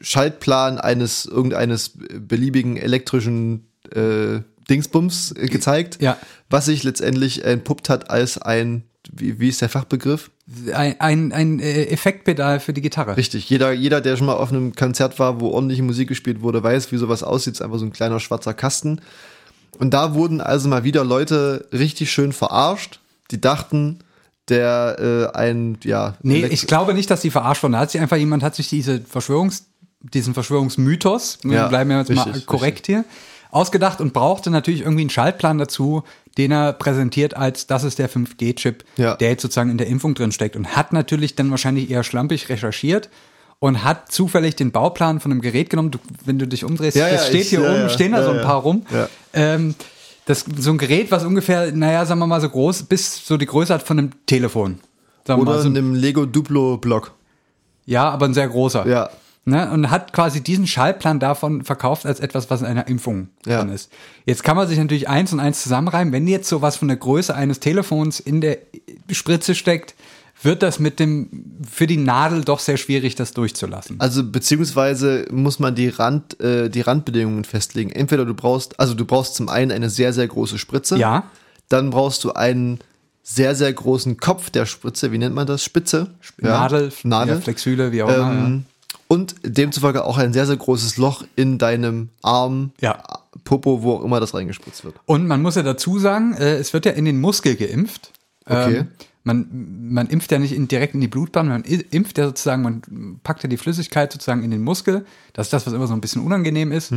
Schaltplan 0.00 0.78
eines 0.78 1.24
irgendeines 1.26 1.92
beliebigen 2.18 2.76
elektrischen 2.76 3.66
äh, 3.94 4.40
Dingsbums 4.68 5.32
äh, 5.32 5.46
gezeigt, 5.48 5.98
Ja. 6.00 6.16
was 6.48 6.66
sich 6.66 6.82
letztendlich 6.84 7.44
entpuppt 7.44 7.88
hat 7.88 8.10
als 8.10 8.38
ein, 8.38 8.84
wie, 9.12 9.40
wie 9.40 9.48
ist 9.48 9.60
der 9.60 9.68
Fachbegriff? 9.68 10.30
ein, 10.74 11.00
ein, 11.00 11.32
ein 11.32 11.60
äh, 11.60 11.84
Effektpedal 11.86 12.58
für 12.60 12.72
die 12.72 12.80
Gitarre. 12.80 13.16
Richtig, 13.16 13.48
jeder, 13.48 13.70
jeder, 13.72 14.00
der 14.00 14.16
schon 14.16 14.26
mal 14.26 14.34
auf 14.34 14.50
einem 14.50 14.74
Konzert 14.74 15.18
war, 15.20 15.40
wo 15.40 15.50
ordentliche 15.50 15.82
Musik 15.82 16.08
gespielt 16.08 16.42
wurde, 16.42 16.62
weiß, 16.62 16.90
wie 16.90 16.96
sowas 16.96 17.22
aussieht. 17.22 17.54
Es 17.54 17.60
ist 17.60 17.64
einfach 17.64 17.78
so 17.78 17.84
ein 17.84 17.92
kleiner 17.92 18.18
schwarzer 18.18 18.52
Kasten. 18.52 19.00
Und 19.78 19.94
da 19.94 20.14
wurden 20.14 20.40
also 20.40 20.68
mal 20.68 20.82
wieder 20.82 21.04
Leute 21.04 21.68
richtig 21.72 22.10
schön 22.10 22.32
verarscht, 22.32 22.98
die 23.30 23.40
dachten, 23.40 24.00
der 24.48 25.30
äh, 25.32 25.36
ein, 25.38 25.78
ja. 25.84 26.16
Nee, 26.22 26.44
ich 26.46 26.66
glaube 26.66 26.94
nicht, 26.94 27.08
dass 27.10 27.20
die 27.20 27.30
verarscht 27.30 27.62
wurden. 27.62 27.74
Da 27.74 27.78
hat 27.78 27.92
sich 27.92 28.00
einfach 28.00 28.16
jemand, 28.16 28.42
hat 28.42 28.56
sich 28.56 28.68
diese 28.68 29.00
Verschwörungs, 29.00 29.66
diesen 30.00 30.34
Verschwörungsmythos, 30.34 31.38
wir 31.42 31.54
Ja, 31.56 31.68
bleiben 31.68 31.90
ja 31.90 31.98
jetzt 31.98 32.10
mal 32.12 32.22
richtig, 32.22 32.46
korrekt 32.46 32.86
hier, 32.86 33.04
ausgedacht 33.50 34.00
und 34.00 34.12
brauchte 34.12 34.50
natürlich 34.50 34.80
irgendwie 34.80 35.02
einen 35.02 35.10
Schaltplan 35.10 35.58
dazu, 35.58 36.02
den 36.38 36.52
er 36.52 36.72
präsentiert 36.72 37.36
als, 37.36 37.66
das 37.66 37.84
ist 37.84 37.98
der 37.98 38.08
5G-Chip, 38.08 38.84
Ja. 38.96 39.16
der 39.16 39.30
jetzt 39.30 39.42
sozusagen 39.42 39.70
in 39.70 39.78
der 39.78 39.88
Impfung 39.88 40.14
drin 40.14 40.32
steckt 40.32 40.56
und 40.56 40.76
hat 40.76 40.92
natürlich 40.92 41.34
dann 41.34 41.50
wahrscheinlich 41.50 41.90
eher 41.90 42.04
schlampig 42.04 42.48
recherchiert 42.48 43.10
und 43.58 43.84
hat 43.84 44.10
zufällig 44.12 44.56
den 44.56 44.70
Bauplan 44.70 45.20
von 45.20 45.32
einem 45.32 45.40
Gerät 45.42 45.68
genommen. 45.68 45.90
Du, 45.90 45.98
wenn 46.24 46.38
du 46.38 46.46
dich 46.46 46.64
umdrehst, 46.64 46.96
Ja, 46.96 47.10
das 47.10 47.22
ja, 47.22 47.26
steht 47.28 47.40
ich- 47.42 47.50
hier 47.50 47.62
oben, 47.62 47.90
stehen 47.90 48.12
da 48.12 48.22
so 48.22 48.30
ein 48.30 48.40
paar 48.42 48.60
rum. 48.62 48.86
Ähm, 49.34 49.74
das, 50.24 50.44
so 50.56 50.70
ein 50.70 50.78
Gerät, 50.78 51.10
was 51.10 51.24
ungefähr, 51.24 51.72
naja, 51.72 52.06
sagen 52.06 52.20
wir 52.20 52.26
mal 52.26 52.40
so 52.40 52.48
groß, 52.48 52.84
bis 52.84 53.26
so 53.26 53.36
die 53.36 53.46
Größe 53.46 53.74
hat 53.74 53.82
von 53.82 53.98
einem 53.98 54.10
Telefon. 54.26 54.78
Sagen 55.26 55.40
wir 55.40 55.42
Oder 55.42 55.56
mal, 55.56 55.62
so, 55.62 55.68
in 55.68 55.76
einem 55.76 55.94
Lego 55.94 56.24
Duplo 56.24 56.76
Block. 56.78 57.12
ja, 57.84 58.08
aber 58.08 58.26
ein 58.26 58.34
sehr 58.34 58.48
großer. 58.48 58.86
Ja. 58.86 59.10
Ne? 59.46 59.70
Und 59.70 59.90
hat 59.90 60.12
quasi 60.12 60.42
diesen 60.42 60.66
Schaltplan 60.66 61.18
davon 61.18 61.64
verkauft 61.64 62.04
als 62.04 62.20
etwas, 62.20 62.50
was 62.50 62.60
in 62.60 62.66
einer 62.66 62.86
Impfung 62.88 63.28
Ja. 63.46 63.60
drin 63.62 63.72
ist. 63.72 63.90
Jetzt 64.26 64.44
kann 64.44 64.56
man 64.56 64.68
sich 64.68 64.78
natürlich 64.78 65.08
eins 65.08 65.32
und 65.32 65.40
eins 65.40 65.62
zusammenreimen. 65.62 66.12
Wenn 66.12 66.26
jetzt 66.28 66.48
sowas 66.48 66.76
von 66.76 66.88
der 66.88 66.98
Größe 66.98 67.34
eines 67.34 67.58
Telefons 67.58 68.20
in 68.20 68.40
der 68.42 68.58
Spritze 69.10 69.54
steckt, 69.54 69.94
wird 70.42 70.62
das 70.62 70.78
mit 70.78 71.00
dem, 71.00 71.28
für 71.70 71.86
die 71.86 71.96
Nadel 71.96 72.44
doch 72.44 72.60
sehr 72.60 72.76
schwierig, 72.76 73.14
das 73.14 73.32
durchzulassen. 73.32 73.96
Also 73.98 74.24
beziehungsweise 74.24 75.26
muss 75.30 75.58
man 75.58 75.74
die 75.74 75.88
Rand, 75.88 76.38
äh, 76.40 76.68
die 76.70 76.80
Randbedingungen 76.82 77.44
festlegen. 77.44 77.90
Entweder 77.90 78.24
du 78.24 78.34
brauchst, 78.34 78.78
also 78.78 78.94
du 78.94 79.04
brauchst 79.04 79.34
zum 79.34 79.48
einen 79.48 79.70
eine 79.70 79.90
sehr, 79.90 80.12
sehr 80.12 80.28
große 80.28 80.58
Spritze. 80.58 80.96
Ja. 80.98 81.24
Dann 81.68 81.90
brauchst 81.90 82.24
du 82.24 82.32
einen 82.32 82.78
sehr, 83.22 83.54
sehr 83.54 83.72
großen 83.72 84.16
Kopf 84.18 84.50
der 84.50 84.66
Spritze. 84.66 85.12
Wie 85.12 85.18
nennt 85.18 85.34
man 85.34 85.46
das? 85.46 85.62
Spitze? 85.62 86.08
Nadel, 86.38 86.90
Nadel. 87.04 87.34
Ja, 87.36 87.40
Flexüle, 87.40 87.92
wie 87.92 88.02
auch 88.02 88.08
immer. 88.08 88.32
Ähm, 88.32 88.64
und 89.10 89.34
demzufolge 89.42 90.04
auch 90.04 90.18
ein 90.18 90.32
sehr, 90.32 90.46
sehr 90.46 90.56
großes 90.56 90.96
Loch 90.96 91.24
in 91.34 91.58
deinem 91.58 92.10
Arm, 92.22 92.70
Ja. 92.80 93.02
Popo, 93.42 93.82
wo 93.82 93.94
auch 93.94 94.04
immer 94.04 94.20
das 94.20 94.34
reingespritzt 94.34 94.84
wird. 94.84 94.94
Und 95.04 95.26
man 95.26 95.42
muss 95.42 95.56
ja 95.56 95.64
dazu 95.64 95.98
sagen, 95.98 96.34
äh, 96.34 96.54
es 96.54 96.72
wird 96.72 96.86
ja 96.86 96.92
in 96.92 97.04
den 97.06 97.20
Muskel 97.20 97.56
geimpft. 97.56 98.12
Okay. 98.46 98.76
Ähm, 98.78 98.88
man, 99.22 99.46
man 99.90 100.06
impft 100.06 100.32
ja 100.32 100.38
nicht 100.38 100.52
in, 100.52 100.66
direkt 100.66 100.94
in 100.94 101.00
die 101.00 101.08
Blutbahn, 101.08 101.48
man 101.48 101.62
impft 101.62 102.16
ja 102.16 102.26
sozusagen, 102.26 102.62
man 102.62 103.20
packt 103.22 103.42
ja 103.42 103.48
die 103.50 103.58
Flüssigkeit 103.58 104.10
sozusagen 104.12 104.42
in 104.42 104.50
den 104.50 104.62
Muskel. 104.62 105.04
Das 105.34 105.48
ist 105.48 105.52
das, 105.52 105.66
was 105.66 105.74
immer 105.74 105.86
so 105.86 105.92
ein 105.94 106.00
bisschen 106.00 106.22
unangenehm 106.22 106.72
ist, 106.72 106.90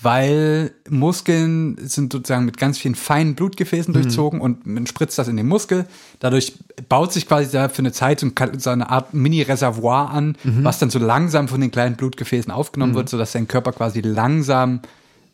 weil 0.00 0.72
Muskeln 0.88 1.76
sind 1.80 2.12
sozusagen 2.12 2.44
mit 2.44 2.58
ganz 2.58 2.78
vielen 2.78 2.94
feinen 2.94 3.34
Blutgefäßen 3.34 3.92
durchzogen 3.94 4.40
und 4.40 4.66
man 4.66 4.86
spritzt 4.86 5.18
das 5.18 5.28
in 5.28 5.36
den 5.36 5.48
Muskel. 5.48 5.86
Dadurch 6.20 6.52
baut 6.88 7.12
sich 7.12 7.26
quasi 7.26 7.50
da 7.50 7.68
für 7.68 7.80
eine 7.80 7.92
Zeit 7.92 8.20
so 8.20 8.26
ein- 8.26 8.58
so 8.60 8.70
eine 8.70 8.90
Art 8.90 9.14
Mini-Reservoir 9.14 10.10
an, 10.10 10.36
was 10.44 10.78
dann 10.78 10.90
so 10.90 10.98
langsam 10.98 11.48
von 11.48 11.60
den 11.60 11.70
kleinen 11.70 11.96
Blutgefäßen 11.96 12.52
aufgenommen 12.52 12.94
wird, 12.94 13.08
sodass 13.08 13.32
dein 13.32 13.48
Körper 13.48 13.72
quasi 13.72 14.00
langsam 14.00 14.80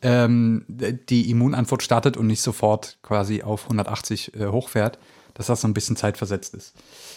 ähm, 0.02 0.64
die 0.68 1.30
Immunantwort 1.30 1.82
startet 1.82 2.16
und 2.16 2.26
nicht 2.26 2.40
sofort 2.40 2.96
quasi 3.02 3.42
auf 3.42 3.64
180 3.64 4.34
äh, 4.34 4.46
hochfährt, 4.46 4.98
dass 5.34 5.46
das 5.46 5.60
so 5.60 5.68
ein 5.68 5.74
bisschen 5.74 5.96
zeitversetzt 5.96 6.54
ist. 6.54 6.72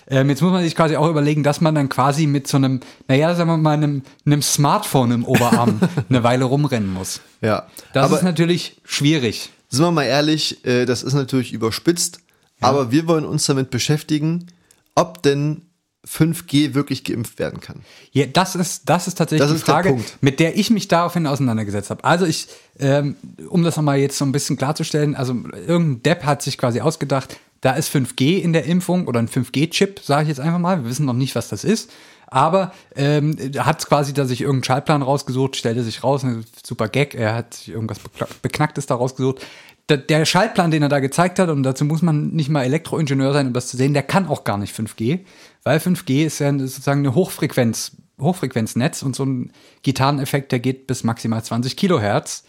Ähm, 0.07 0.29
jetzt 0.29 0.41
muss 0.41 0.51
man 0.51 0.63
sich 0.63 0.75
quasi 0.75 0.95
auch 0.95 1.09
überlegen, 1.09 1.43
dass 1.43 1.61
man 1.61 1.75
dann 1.75 1.89
quasi 1.89 2.27
mit 2.27 2.47
so 2.47 2.57
einem, 2.57 2.81
naja, 3.07 3.35
sagen 3.35 3.49
wir 3.49 3.57
mal, 3.57 3.71
einem, 3.73 4.03
einem 4.25 4.41
Smartphone 4.41 5.11
im 5.11 5.25
Oberarm 5.25 5.79
eine 6.09 6.23
Weile 6.23 6.45
rumrennen 6.45 6.91
muss. 6.91 7.21
Ja. 7.41 7.67
Das 7.93 8.05
Aber 8.05 8.17
ist 8.17 8.23
natürlich 8.23 8.81
schwierig. 8.83 9.49
sind 9.69 9.83
wir 9.85 9.91
mal 9.91 10.03
ehrlich, 10.03 10.65
äh, 10.65 10.85
das 10.85 11.03
ist 11.03 11.13
natürlich 11.13 11.53
überspitzt, 11.53 12.19
aber 12.61 12.91
wir 12.91 13.07
wollen 13.07 13.25
uns 13.25 13.45
damit 13.45 13.69
beschäftigen, 13.69 14.47
ob 14.95 15.21
denn 15.23 15.63
5G 16.07 16.73
wirklich 16.73 17.03
geimpft 17.03 17.39
werden 17.39 17.61
kann. 17.61 17.81
Ja, 18.11 18.25
das 18.25 18.55
ist, 18.55 18.89
das 18.89 19.07
ist 19.07 19.15
tatsächlich 19.15 19.41
Das 19.41 19.51
die 19.51 19.57
ist 19.57 19.67
der 19.67 19.73
Frage, 19.75 19.89
Punkt. 19.89 20.17
mit 20.21 20.39
der 20.39 20.57
ich 20.57 20.69
mich 20.69 20.87
daraufhin 20.87 21.27
auseinandergesetzt 21.27 21.89
habe. 21.89 22.03
Also 22.03 22.25
ich, 22.25 22.47
ähm, 22.79 23.15
um 23.49 23.63
das 23.63 23.77
nochmal 23.77 23.99
jetzt 23.99 24.17
so 24.17 24.25
ein 24.25 24.31
bisschen 24.31 24.57
klarzustellen, 24.57 25.15
also 25.15 25.33
irgendein 25.65 26.03
Depp 26.03 26.25
hat 26.25 26.41
sich 26.41 26.57
quasi 26.57 26.81
ausgedacht, 26.81 27.37
da 27.61 27.71
ist 27.71 27.95
5G 27.95 28.39
in 28.41 28.51
der 28.51 28.65
Impfung 28.65 29.07
oder 29.07 29.19
ein 29.19 29.29
5G-Chip, 29.29 30.01
sage 30.01 30.23
ich 30.23 30.27
jetzt 30.27 30.41
einfach 30.41 30.59
mal. 30.59 30.83
Wir 30.83 30.89
wissen 30.89 31.05
noch 31.05 31.13
nicht, 31.13 31.35
was 31.35 31.47
das 31.47 31.63
ist. 31.63 31.89
Aber 32.27 32.73
ähm, 32.95 33.37
hat 33.59 33.85
quasi 33.85 34.11
da 34.11 34.25
sich 34.25 34.41
irgendeinen 34.41 34.63
Schaltplan 34.63 35.01
rausgesucht, 35.03 35.55
stellte 35.55 35.83
sich 35.83 36.03
raus, 36.03 36.23
ein 36.23 36.43
super 36.65 36.89
Gag, 36.89 37.13
er 37.13 37.35
hat 37.35 37.53
sich 37.53 37.69
irgendwas 37.69 37.99
Beknacktes 38.41 38.87
da 38.87 38.95
rausgesucht. 38.95 39.45
Der, 39.87 39.97
der 39.97 40.25
Schaltplan, 40.25 40.71
den 40.71 40.81
er 40.81 40.89
da 40.89 40.99
gezeigt 40.99 41.39
hat, 41.39 41.49
und 41.49 41.63
dazu 41.63 41.85
muss 41.85 42.01
man 42.01 42.29
nicht 42.29 42.49
mal 42.49 42.63
Elektroingenieur 42.63 43.33
sein, 43.33 43.47
um 43.47 43.53
das 43.53 43.67
zu 43.67 43.77
sehen, 43.77 43.93
der 43.93 44.03
kann 44.03 44.27
auch 44.27 44.43
gar 44.45 44.57
nicht 44.57 44.75
5G, 44.75 45.19
weil 45.63 45.79
5G 45.79 46.25
ist 46.25 46.39
ja 46.39 46.51
sozusagen 46.57 46.99
eine 46.99 47.15
Hochfrequenz, 47.15 47.93
Hochfrequenznetz 48.19 49.01
und 49.03 49.15
so 49.15 49.25
ein 49.25 49.51
Gitarreneffekt, 49.81 50.51
der 50.51 50.59
geht 50.59 50.87
bis 50.87 51.03
maximal 51.03 51.43
20 51.43 51.75
Kilohertz, 51.77 52.43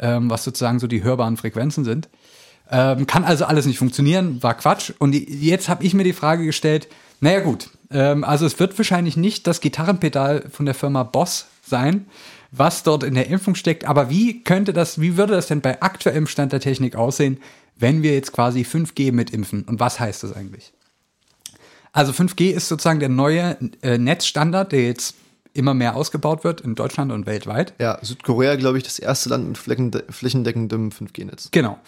ähm, 0.00 0.30
was 0.30 0.44
sozusagen 0.44 0.78
so 0.78 0.86
die 0.86 1.02
hörbaren 1.02 1.36
Frequenzen 1.36 1.84
sind. 1.84 2.08
Ähm, 2.70 3.06
kann 3.06 3.24
also 3.24 3.46
alles 3.46 3.66
nicht 3.66 3.78
funktionieren, 3.78 4.42
war 4.42 4.54
Quatsch. 4.54 4.92
Und 4.98 5.14
jetzt 5.14 5.68
habe 5.68 5.84
ich 5.84 5.94
mir 5.94 6.04
die 6.04 6.12
Frage 6.12 6.44
gestellt, 6.44 6.88
naja 7.20 7.40
gut, 7.40 7.70
ähm, 7.90 8.24
also 8.24 8.46
es 8.46 8.60
wird 8.60 8.76
wahrscheinlich 8.78 9.16
nicht 9.16 9.46
das 9.46 9.60
Gitarrenpedal 9.60 10.44
von 10.50 10.66
der 10.66 10.74
Firma 10.74 11.02
Boss 11.02 11.46
sein, 11.64 12.06
was 12.50 12.82
dort 12.82 13.02
in 13.02 13.14
der 13.14 13.28
Impfung 13.28 13.54
steckt, 13.54 13.84
aber 13.84 14.08
wie 14.08 14.42
könnte 14.42 14.72
das, 14.72 15.00
wie 15.00 15.16
würde 15.16 15.34
das 15.34 15.48
denn 15.48 15.60
bei 15.60 15.82
aktuellem 15.82 16.26
Stand 16.26 16.52
der 16.52 16.60
Technik 16.60 16.96
aussehen, 16.96 17.38
wenn 17.76 18.02
wir 18.02 18.14
jetzt 18.14 18.32
quasi 18.32 18.62
5G 18.62 19.12
mitimpfen? 19.12 19.64
Und 19.64 19.80
was 19.80 20.00
heißt 20.00 20.22
das 20.22 20.32
eigentlich? 20.32 20.72
Also 21.92 22.12
5G 22.12 22.50
ist 22.50 22.68
sozusagen 22.68 23.00
der 23.00 23.08
neue 23.08 23.56
äh, 23.82 23.98
Netzstandard, 23.98 24.72
der 24.72 24.84
jetzt 24.84 25.14
immer 25.54 25.74
mehr 25.74 25.96
ausgebaut 25.96 26.44
wird 26.44 26.60
in 26.60 26.74
Deutschland 26.74 27.10
und 27.10 27.26
weltweit. 27.26 27.74
Ja, 27.78 27.98
Südkorea, 28.02 28.56
glaube 28.56 28.78
ich, 28.78 28.84
das 28.84 28.98
erste 28.98 29.30
Land 29.30 29.48
mit 29.48 29.58
flächende 29.58 30.04
flächendeckendem 30.08 30.90
5G-Netz. 30.90 31.48
Genau. 31.50 31.78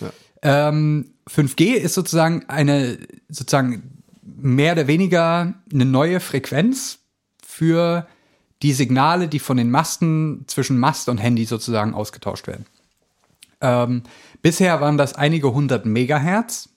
Ähm, 0.43 1.13
5G 1.29 1.75
ist 1.75 1.95
sozusagen 1.95 2.45
eine, 2.49 2.99
sozusagen 3.29 4.03
mehr 4.23 4.73
oder 4.73 4.87
weniger 4.87 5.55
eine 5.73 5.85
neue 5.85 6.21
Frequenz 6.21 6.99
für 7.47 8.07
die 8.63 8.73
Signale, 8.73 9.29
die 9.29 9.39
von 9.39 9.57
den 9.57 9.71
Masten 9.71 10.45
zwischen 10.47 10.79
Mast 10.79 11.09
und 11.09 11.19
Handy 11.19 11.45
sozusagen 11.45 11.95
ausgetauscht 11.95 12.47
werden. 12.47 12.67
Ähm, 13.61 14.03
bisher 14.43 14.81
waren 14.81 14.99
das 14.99 15.15
einige 15.15 15.53
hundert 15.53 15.87
Megahertz. 15.87 16.69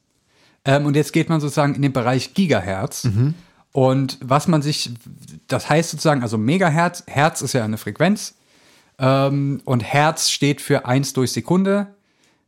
Ähm, 0.65 0.85
und 0.85 0.95
jetzt 0.95 1.13
geht 1.13 1.29
man 1.29 1.41
sozusagen 1.41 1.75
in 1.75 1.81
den 1.81 1.93
Bereich 1.93 2.33
Gigahertz. 2.33 3.03
Und 3.71 4.17
was 4.21 4.47
man 4.47 4.61
sich, 4.61 4.91
das 5.47 5.69
heißt 5.69 5.89
sozusagen, 5.89 6.21
also 6.21 6.37
Megahertz, 6.37 7.03
Hertz 7.07 7.41
ist 7.41 7.53
ja 7.53 7.63
eine 7.63 7.77
Frequenz. 7.77 8.35
Ähm, 8.99 9.61
und 9.65 9.81
Hertz 9.81 10.29
steht 10.29 10.61
für 10.61 10.85
1 10.85 11.13
durch 11.13 11.31
Sekunde. 11.31 11.87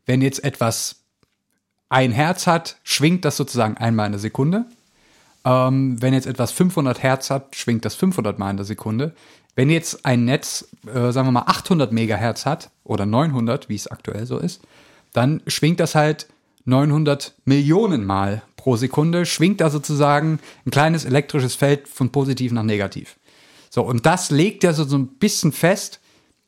Wenn 0.06 0.22
jetzt 0.22 0.44
etwas 0.44 0.98
ein 1.90 2.12
Herz 2.12 2.48
hat, 2.48 2.78
schwingt 2.84 3.26
das 3.26 3.38
sozusagen 3.38 3.78
einmal 3.78 4.06
in 4.06 4.12
der 4.14 4.20
Sekunde. 4.20 4.66
Ähm, 5.44 6.02
wenn 6.02 6.14
jetzt 6.14 6.28
etwas 6.28 6.52
500 6.52 7.02
Hertz 7.02 7.30
hat, 7.30 7.56
schwingt 7.56 7.86
das 7.86 7.96
500 7.96 8.38
Mal 8.40 8.52
in 8.52 8.58
der 8.58 8.66
Sekunde. 8.66 9.16
Wenn 9.56 9.70
jetzt 9.70 10.06
ein 10.06 10.26
Netz, 10.26 10.68
äh, 10.86 11.12
sagen 11.12 11.28
wir 11.28 11.32
mal, 11.32 11.44
800 11.48 11.92
Megahertz 11.92 12.46
hat 12.46 12.70
oder 12.84 13.06
900, 13.06 13.70
wie 13.70 13.76
es 13.76 13.88
aktuell 13.88 14.26
so 14.26 14.38
ist, 14.38 14.62
dann 15.14 15.42
schwingt 15.48 15.80
das 15.80 15.96
halt 15.96 16.28
900 16.66 17.36
Millionen 17.46 18.06
Mal 18.06 18.42
pro 18.56 18.76
Sekunde, 18.76 19.26
schwingt 19.26 19.62
da 19.62 19.70
sozusagen 19.70 20.40
ein 20.66 20.72
kleines 20.72 21.06
elektrisches 21.06 21.56
Feld 21.56 21.88
von 21.88 22.12
positiv 22.12 22.52
nach 22.52 22.64
negativ. 22.64 23.18
So, 23.70 23.84
und 23.84 24.06
das 24.06 24.32
legt 24.32 24.64
ja 24.64 24.74
so, 24.74 24.84
so 24.84 24.98
ein 24.98 25.08
bisschen 25.08 25.52
fest, 25.52 26.00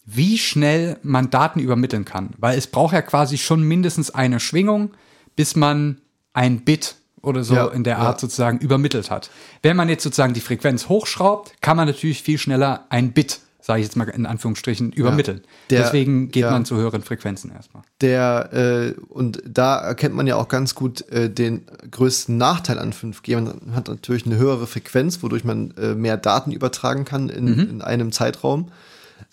wie 0.05 0.37
schnell 0.37 0.97
man 1.03 1.29
Daten 1.29 1.59
übermitteln 1.59 2.05
kann. 2.05 2.31
Weil 2.37 2.57
es 2.57 2.67
braucht 2.67 2.93
ja 2.93 3.01
quasi 3.01 3.37
schon 3.37 3.61
mindestens 3.61 4.09
eine 4.09 4.39
Schwingung, 4.39 4.91
bis 5.35 5.55
man 5.55 6.01
ein 6.33 6.61
Bit 6.61 6.95
oder 7.21 7.43
so 7.43 7.55
Ja, 7.55 7.67
in 7.67 7.83
der 7.83 7.97
ja. 7.97 8.03
Art 8.03 8.19
sozusagen 8.19 8.59
übermittelt 8.59 9.11
hat. 9.11 9.29
Wenn 9.61 9.75
man 9.75 9.89
jetzt 9.89 10.03
sozusagen 10.03 10.33
die 10.33 10.39
Frequenz 10.39 10.87
hochschraubt, 10.87 11.61
kann 11.61 11.77
man 11.77 11.87
natürlich 11.87 12.23
viel 12.23 12.37
schneller 12.37 12.85
ein 12.89 13.11
Bit, 13.11 13.41
sage 13.59 13.81
ich 13.81 13.85
jetzt 13.87 13.95
mal 13.97 14.07
in 14.07 14.25
Anführungsstrichen, 14.25 14.91
übermitteln. 14.93 15.41
Der- 15.69 15.81
Deswegen 15.83 16.29
geht 16.31 16.43
ja. 16.43 16.51
man 16.51 16.63
zu 16.65 16.75
höheren 16.77 17.01
Frequenzen 17.01 17.51
erstmal. 17.51 17.83
Der, 18.01 18.53
äh, 18.53 18.93
und 19.09 19.41
da 19.45 19.77
erkennt 19.79 20.15
man 20.15 20.25
ja 20.27 20.35
auch 20.37 20.47
ganz 20.47 20.73
gut 20.75 21.09
äh, 21.09 21.29
den 21.29 21.63
größten 21.91 22.37
Nachteil 22.37 22.79
an 22.79 22.93
5G. 22.93 23.35
Man 23.35 23.75
hat 23.75 23.87
natürlich 23.89 24.25
eine 24.25 24.37
höhere 24.37 24.67
Frequenz, 24.67 25.21
wodurch 25.23 25.43
man 25.43 25.71
äh, 25.77 25.95
mehr 25.95 26.17
Daten 26.17 26.51
übertragen 26.51 27.03
kann 27.05 27.29
in, 27.29 27.45
Mhm. 27.45 27.59
in 27.69 27.81
einem 27.81 28.11
Zeitraum. 28.11 28.71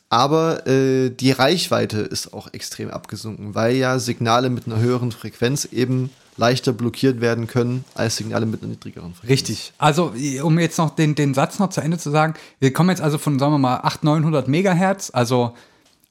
Aber 0.08 0.66
äh, 0.66 1.10
die 1.10 1.32
Reichweite 1.32 1.98
ist 2.00 2.32
auch 2.32 2.52
extrem 2.52 2.90
abgesunken, 2.90 3.54
weil 3.54 3.74
ja 3.76 3.98
Signale 3.98 4.48
mit 4.50 4.66
einer 4.66 4.78
höheren 4.78 5.10
Frequenz 5.12 5.64
eben 5.64 6.10
leichter 6.36 6.72
blockiert 6.72 7.20
werden 7.20 7.46
können 7.46 7.84
als 7.94 8.16
Signale 8.16 8.46
mit 8.46 8.62
einer 8.62 8.70
niedrigeren 8.70 9.14
Frequenz. 9.14 9.30
Richtig. 9.30 9.72
Also, 9.78 10.12
um 10.42 10.58
jetzt 10.58 10.78
noch 10.78 10.90
den, 10.90 11.14
den 11.14 11.34
Satz 11.34 11.58
noch 11.58 11.70
zu 11.70 11.80
Ende 11.80 11.98
zu 11.98 12.10
sagen, 12.10 12.34
wir 12.60 12.72
kommen 12.72 12.90
jetzt 12.90 13.02
also 13.02 13.18
von, 13.18 13.38
sagen 13.38 13.52
wir 13.52 13.58
mal, 13.58 13.76
800, 13.78 14.02
900 14.04 14.48
Megahertz, 14.48 15.10
also 15.12 15.54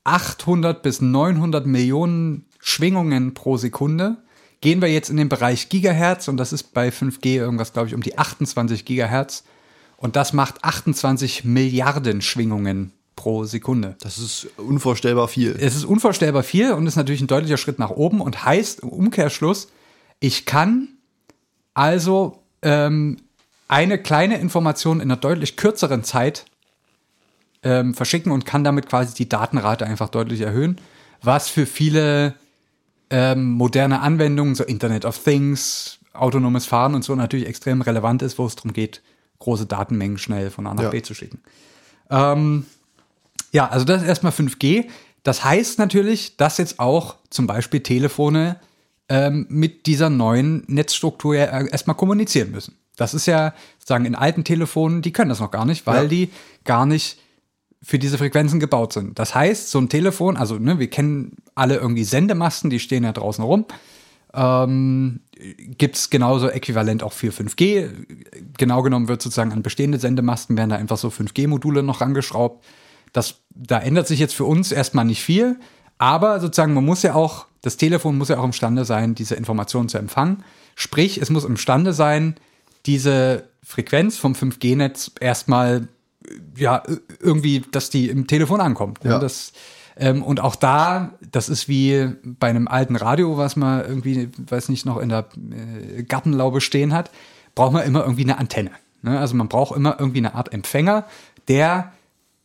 800 0.04 0.82
bis 0.82 1.02
900 1.02 1.66
Millionen 1.66 2.46
Schwingungen 2.60 3.34
pro 3.34 3.58
Sekunde. 3.58 4.18
Gehen 4.62 4.82
wir 4.82 4.90
jetzt 4.90 5.10
in 5.10 5.18
den 5.18 5.28
Bereich 5.28 5.68
Gigahertz 5.68 6.30
und 6.30 6.38
das 6.38 6.54
ist 6.54 6.74
bei 6.74 6.90
5G 6.90 7.36
irgendwas, 7.36 7.74
glaube 7.74 7.90
ich, 7.90 7.96
um 7.96 8.02
die 8.02 8.18
28 8.18 8.86
Gigahertz. 8.86 9.44
Und 9.98 10.16
das 10.16 10.34
macht 10.34 10.64
28 10.64 11.44
Milliarden 11.44 12.22
Schwingungen 12.22 12.94
pro 13.16 13.44
Sekunde. 13.44 13.96
Das 14.02 14.18
ist 14.18 14.48
unvorstellbar 14.58 15.28
viel. 15.28 15.56
Es 15.60 15.76
ist 15.76 15.86
unvorstellbar 15.86 16.44
viel 16.44 16.74
und 16.74 16.88
ist 16.88 16.96
natürlich 16.96 17.22
ein 17.22 17.28
deutlicher 17.28 17.58
Schritt 17.58 17.80
nach 17.80 17.90
oben 17.90 18.22
und 18.22 18.44
heißt 18.46 18.82
im 18.82 18.90
Umkehrschluss, 18.90 19.68
ich 20.24 20.46
kann 20.46 20.88
also 21.74 22.42
ähm, 22.62 23.18
eine 23.68 23.98
kleine 23.98 24.38
Information 24.38 25.02
in 25.02 25.12
einer 25.12 25.20
deutlich 25.20 25.58
kürzeren 25.58 26.06
Zeit 26.06 26.46
ähm, 27.62 27.94
verschicken 27.94 28.32
und 28.32 28.46
kann 28.46 28.64
damit 28.64 28.88
quasi 28.88 29.14
die 29.16 29.28
Datenrate 29.28 29.86
einfach 29.86 30.08
deutlich 30.08 30.40
erhöhen, 30.40 30.80
was 31.22 31.50
für 31.50 31.66
viele 31.66 32.36
ähm, 33.10 33.52
moderne 33.52 34.00
Anwendungen, 34.00 34.56
so 34.56 34.64
Internet 34.64 35.04
of 35.04 35.22
Things, 35.22 36.00
autonomes 36.14 36.68
Fahren 36.68 36.96
und 36.96 37.04
so 37.04 37.16
natürlich 37.16 37.46
extrem 37.46 37.82
relevant 37.82 38.22
ist, 38.22 38.40
wo 38.40 38.46
es 38.46 38.56
darum 38.56 38.72
geht, 38.72 39.02
große 39.40 39.66
Datenmengen 39.66 40.18
schnell 40.18 40.52
von 40.52 40.66
A 40.68 40.74
nach 40.74 40.84
Ja. 40.84 40.90
B 40.90 41.02
zu 41.02 41.14
schicken. 41.14 41.42
Ähm, 42.10 42.66
ja, 43.52 43.68
also 43.68 43.84
das 43.84 44.04
ist 44.04 44.08
erstmal 44.08 44.32
5G. 44.32 44.86
Das 45.24 45.44
heißt 45.44 45.80
natürlich, 45.80 46.38
dass 46.38 46.60
jetzt 46.60 46.80
auch 46.80 47.18
zum 47.30 47.46
Beispiel 47.46 47.82
Telefone 47.82 48.62
ähm, 49.10 49.46
mit 49.50 49.86
dieser 49.86 50.10
neuen 50.10 50.64
Netzstruktur 50.68 51.36
ja 51.36 51.46
erstmal 51.66 51.96
kommunizieren 51.98 52.52
müssen. 52.52 52.78
Das 52.96 53.14
ist 53.14 53.26
ja 53.26 53.54
sozusagen 53.80 54.06
in 54.06 54.16
alten 54.16 54.44
Telefonen, 54.44 55.02
die 55.02 55.12
können 55.12 55.30
das 55.30 55.40
noch 55.40 55.52
gar 55.52 55.66
nicht, 55.66 55.86
weil 55.88 56.04
Ja. 56.04 56.10
die 56.10 56.30
gar 56.64 56.86
nicht 56.86 57.20
für 57.82 58.00
diese 58.00 58.18
Frequenzen 58.18 58.60
gebaut 58.60 58.94
sind. 58.94 59.20
Das 59.20 59.36
heißt, 59.36 59.70
so 59.70 59.80
ein 59.80 59.90
Telefon, 59.90 60.38
also 60.38 60.58
ne, 60.58 60.80
wir 60.80 60.90
kennen 60.90 61.36
alle 61.54 61.76
irgendwie 61.76 62.06
Sendemasten, 62.06 62.70
die 62.70 62.80
stehen 62.80 63.04
ja 63.04 63.12
draußen 63.12 63.44
rum. 63.44 63.66
Ähm, 64.34 65.20
Gibt 65.78 65.96
es 65.98 66.10
genauso 66.10 66.48
äquivalent 66.50 67.04
auch 67.04 67.14
für 67.14 67.32
5G. 67.32 67.90
Genau 68.58 68.82
genommen 68.82 69.08
wird 69.08 69.22
sozusagen 69.22 69.52
an 69.52 69.62
bestehende 69.64 70.00
Sendemasten 70.00 70.56
werden 70.58 70.70
da 70.70 70.76
einfach 70.78 70.98
so 70.98 71.10
5G-Module 71.10 71.84
noch 71.84 72.02
rangeschraubt. 72.02 72.64
Das, 73.12 73.42
da 73.50 73.80
ändert 73.80 74.08
sich 74.08 74.20
jetzt 74.20 74.34
für 74.34 74.46
uns 74.46 74.72
erstmal 74.72 75.06
nicht 75.06 75.22
viel, 75.22 75.60
aber 75.98 76.40
sozusagen 76.40 76.74
man 76.74 76.86
muss 76.86 77.04
ja 77.04 77.14
auch, 77.14 77.46
das 77.64 77.78
Telefon 77.78 78.18
muss 78.18 78.30
ja 78.30 78.38
auch 78.38 78.44
imstande 78.44 78.86
sein, 78.86 79.16
diese 79.16 79.36
Informationen 79.36 79.90
zu 79.90 79.98
empfangen. 79.98 80.44
Sprich, 80.76 81.18
es 81.20 81.30
muss 81.30 81.46
imstande 81.46 81.94
sein, 81.94 82.36
diese 82.86 83.46
Frequenz 83.64 84.18
vom 84.18 84.34
5G-Netz 84.34 85.12
erstmal 85.20 85.88
ja, 86.58 86.84
irgendwie, 87.20 87.64
dass 87.72 87.90
die 87.90 88.10
im 88.10 88.28
Telefon 88.28 88.62
ankommt. 88.62 89.04
ne? 89.04 89.12
Ja. 89.12 89.20
Das, 89.20 89.54
ähm, 89.96 90.24
und 90.24 90.42
auch 90.42 90.56
da, 90.56 91.14
das 91.32 91.48
ist 91.48 91.70
wie 91.70 92.10
bei 92.24 92.50
einem 92.50 92.68
alten 92.68 92.98
Radio, 92.98 93.38
was 93.38 93.56
man 93.56 93.82
irgendwie, 93.86 94.30
weiß 94.38 94.68
nicht, 94.70 94.86
noch 94.86 94.98
in 94.98 95.10
der 95.10 95.28
äh, 95.98 96.04
Gartenlaube 96.04 96.60
stehen 96.60 96.94
hat, 96.94 97.12
braucht 97.56 97.72
man 97.72 97.86
immer 97.86 98.02
irgendwie 98.02 98.24
eine 98.24 98.40
Antenne. 98.40 98.72
Ne? 99.04 99.18
Also 99.18 99.36
man 99.36 99.48
braucht 99.48 99.76
immer 99.76 99.98
irgendwie 100.00 100.20
eine 100.20 100.36
Art 100.36 100.52
Empfänger, 100.52 101.06
der 101.48 101.94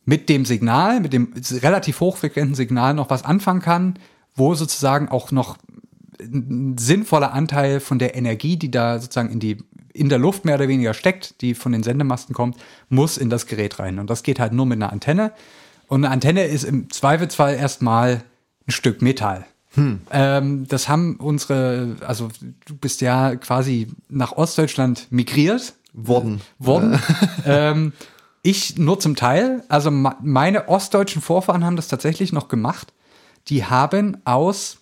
mit 0.05 0.29
dem 0.29 0.45
Signal, 0.45 1.01
mit 1.01 1.13
dem 1.13 1.35
relativ 1.51 2.01
hochfrequenten 2.01 2.55
Signal 2.55 2.95
noch 2.95 3.11
was 3.11 3.25
anfangen 3.25 3.61
kann, 3.61 3.99
wo 4.39 4.55
sozusagen 4.55 5.09
auch 5.09 5.31
noch 5.31 5.57
ein 6.21 6.77
sinnvoller 6.79 7.33
Anteil 7.33 7.81
von 7.81 7.99
der 7.99 8.17
Energie, 8.17 8.57
die 8.57 8.71
da 8.71 8.99
sozusagen 8.99 9.31
in 9.31 9.41
die 9.41 9.59
in 9.93 10.09
der 10.09 10.19
Luft 10.19 10.45
mehr 10.45 10.55
oder 10.55 10.69
weniger 10.69 10.95
steckt, 10.95 11.41
die 11.41 11.55
von 11.55 11.73
den 11.73 11.83
Sendemasten 11.83 12.33
kommt, 12.33 12.57
muss 12.89 13.17
in 13.17 13.31
das 13.31 13.47
Gerät 13.47 13.81
rein. 13.81 13.99
Und 13.99 14.09
das 14.09 14.23
geht 14.23 14.39
halt 14.39 14.53
nur 14.53 14.65
mit 14.65 14.77
einer 14.77 14.93
Antenne. 14.93 15.33
Und 15.89 16.05
eine 16.05 16.13
Antenne 16.13 16.45
ist 16.45 16.63
im 16.63 16.89
Zweifelsfall 16.89 17.57
erstmal 17.57 18.23
ein 18.67 18.71
Stück 18.71 19.03
Metall. 19.03 19.45
Ähm, 20.11 20.67
das 20.69 20.89
haben 20.89 21.17
unsere, 21.17 21.97
also 22.07 22.29
du 22.67 22.77
bist 22.77 23.01
ja 23.01 23.37
quasi 23.37 23.89
nach 24.09 24.33
Ostdeutschland 24.33 25.07
migriert 25.11 25.75
Worden. 25.93 26.41
worden. 26.59 26.99
ähm, 27.45 27.93
ich 28.43 28.79
nur 28.79 29.01
zum 29.01 29.17
Teil. 29.17 29.65
Also 29.69 29.91
meine 29.91 30.69
ostdeutschen 30.69 31.23
Vorfahren 31.23 31.65
haben 31.65 31.77
das 31.77 31.89
tatsächlich 31.89 32.33
noch 32.33 32.49
gemacht. 32.49 32.93
Die 33.49 33.65
haben 33.65 34.19
aus 34.25 34.79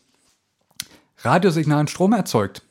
Radiosignalen 1.19 1.89
Strom 1.89 2.13
erzeugt, 2.13 2.63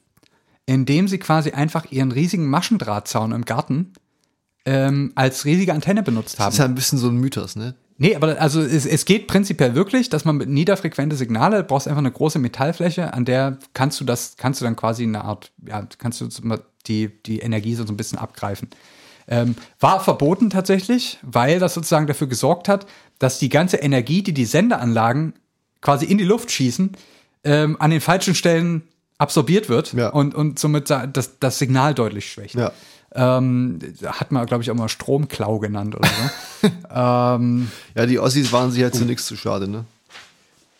indem 0.66 1.08
sie 1.08 1.18
quasi 1.18 1.52
einfach 1.52 1.92
ihren 1.92 2.12
riesigen 2.12 2.48
Maschendrahtzaun 2.48 3.32
im 3.32 3.46
Garten 3.46 3.94
ähm, 4.66 5.12
als 5.16 5.46
riesige 5.46 5.74
Antenne 5.74 6.04
benutzt 6.04 6.40
haben. 6.40 6.48
Das 6.48 6.56
ist 6.56 6.60
ja 6.60 6.66
ein 6.66 6.76
bisschen 6.76 6.98
so 6.98 7.08
ein 7.08 7.18
Mythos, 7.18 7.56
ne? 7.56 7.76
Nee, 7.98 8.16
aber 8.16 8.42
also 8.42 8.62
es, 8.62 8.86
es 8.86 9.06
geht 9.06 9.28
prinzipiell 9.28 9.74
wirklich, 9.74 10.10
dass 10.10 10.26
man 10.26 10.36
mit 10.36 10.50
niederfrequente 10.50 11.16
Signale, 11.16 11.60
du 11.60 11.64
brauchst 11.64 11.88
einfach 11.88 12.00
eine 12.00 12.12
große 12.12 12.40
Metallfläche, 12.40 13.14
an 13.14 13.24
der 13.24 13.58
kannst 13.74 14.02
du 14.02 14.04
das, 14.04 14.36
kannst 14.36 14.60
du 14.60 14.66
dann 14.66 14.76
quasi 14.76 15.04
eine 15.04 15.24
Art, 15.24 15.54
ja, 15.66 15.88
kannst 15.98 16.20
du 16.20 16.28
die, 16.88 17.10
die 17.24 17.40
Energie 17.40 17.74
so 17.76 17.86
ein 17.86 17.96
bisschen 17.96 18.20
abgreifen. 18.20 18.70
Ähm, 19.28 19.56
war 19.80 20.02
verboten 20.02 20.50
tatsächlich, 20.50 21.20
weil 21.22 21.60
das 21.60 21.74
sozusagen 21.74 22.06
dafür 22.06 22.28
gesorgt 22.28 22.68
hat, 22.68 22.86
dass 23.18 23.40
die 23.40 23.50
ganze 23.50 23.78
Energie, 23.78 24.22
die 24.24 24.34
die 24.34 24.46
Sendeanlagen 24.46 25.34
quasi 25.82 26.06
in 26.06 26.18
die 26.18 26.24
Luft 26.24 26.52
schießen, 26.52 26.92
ähm, 27.44 27.78
an 27.80 27.92
den 27.92 28.02
falschen 28.02 28.36
Stellen 28.36 28.84
absorbiert 29.18 29.70
wird 29.70 29.94
Ja. 29.94 30.10
und, 30.10 30.36
und 30.36 30.60
somit 30.60 30.90
da- 30.90 31.08
das, 31.08 31.40
das 31.40 31.60
Signal 31.60 31.94
deutlich 31.94 32.32
schwächt. 32.32 32.56
Ja. 32.56 32.72
Ähm, 33.14 33.80
hat 34.06 34.32
man, 34.34 34.46
glaube 34.46 34.62
ich, 34.64 34.72
auch 34.72 34.76
mal 34.76 34.90
Stromklau 34.90 35.60
genannt 35.60 35.96
oder 35.96 36.10
so. 36.10 36.68
ähm, 36.94 37.72
Ja, 37.96 38.06
die 38.06 38.20
Ossis 38.20 38.52
waren 38.52 38.72
sich 38.72 38.84
halt 38.84 38.94
zu 38.96 39.06
nichts 39.06 39.26
zu 39.26 39.38
schade, 39.38 39.68
ne? 39.70 39.86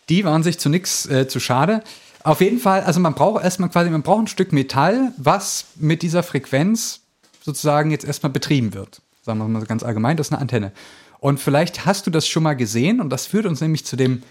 die 0.08 0.24
waren 0.24 0.42
sich 0.42 0.58
zu 0.58 0.68
nichts 0.68 1.06
äh, 1.06 1.26
zu 1.28 1.40
schade. 1.40 1.82
Auf 2.24 2.40
jeden 2.40 2.58
Fall, 2.58 2.82
also 2.82 3.00
man 3.00 3.14
braucht 3.14 3.42
erstmal 3.42 3.70
quasi, 3.70 3.88
man 3.90 4.02
braucht 4.02 4.24
ein 4.24 4.26
Stück 4.26 4.52
Metall, 4.52 5.12
was 5.16 5.66
mit 5.76 6.02
dieser 6.02 6.22
Frequenz 6.22 7.00
sozusagen 7.42 7.90
jetzt 7.90 8.04
erstmal 8.04 8.30
betrieben 8.32 8.74
wird. 8.74 9.00
Sagen 9.24 9.38
wir 9.38 9.48
mal 9.48 9.64
ganz 9.64 9.82
allgemein, 9.82 10.16
das 10.16 10.28
ist 10.28 10.32
eine 10.32 10.40
Antenne. 10.42 10.72
Und 11.20 11.40
vielleicht 11.40 11.86
hast 11.86 12.06
du 12.06 12.10
das 12.10 12.28
schon 12.28 12.42
mal 12.42 12.54
gesehen 12.54 13.00
und 13.00 13.10
das 13.10 13.26
führt 13.26 13.46
uns 13.46 13.60
nämlich 13.60 13.84
zu 13.86 13.96
dem 13.96 14.22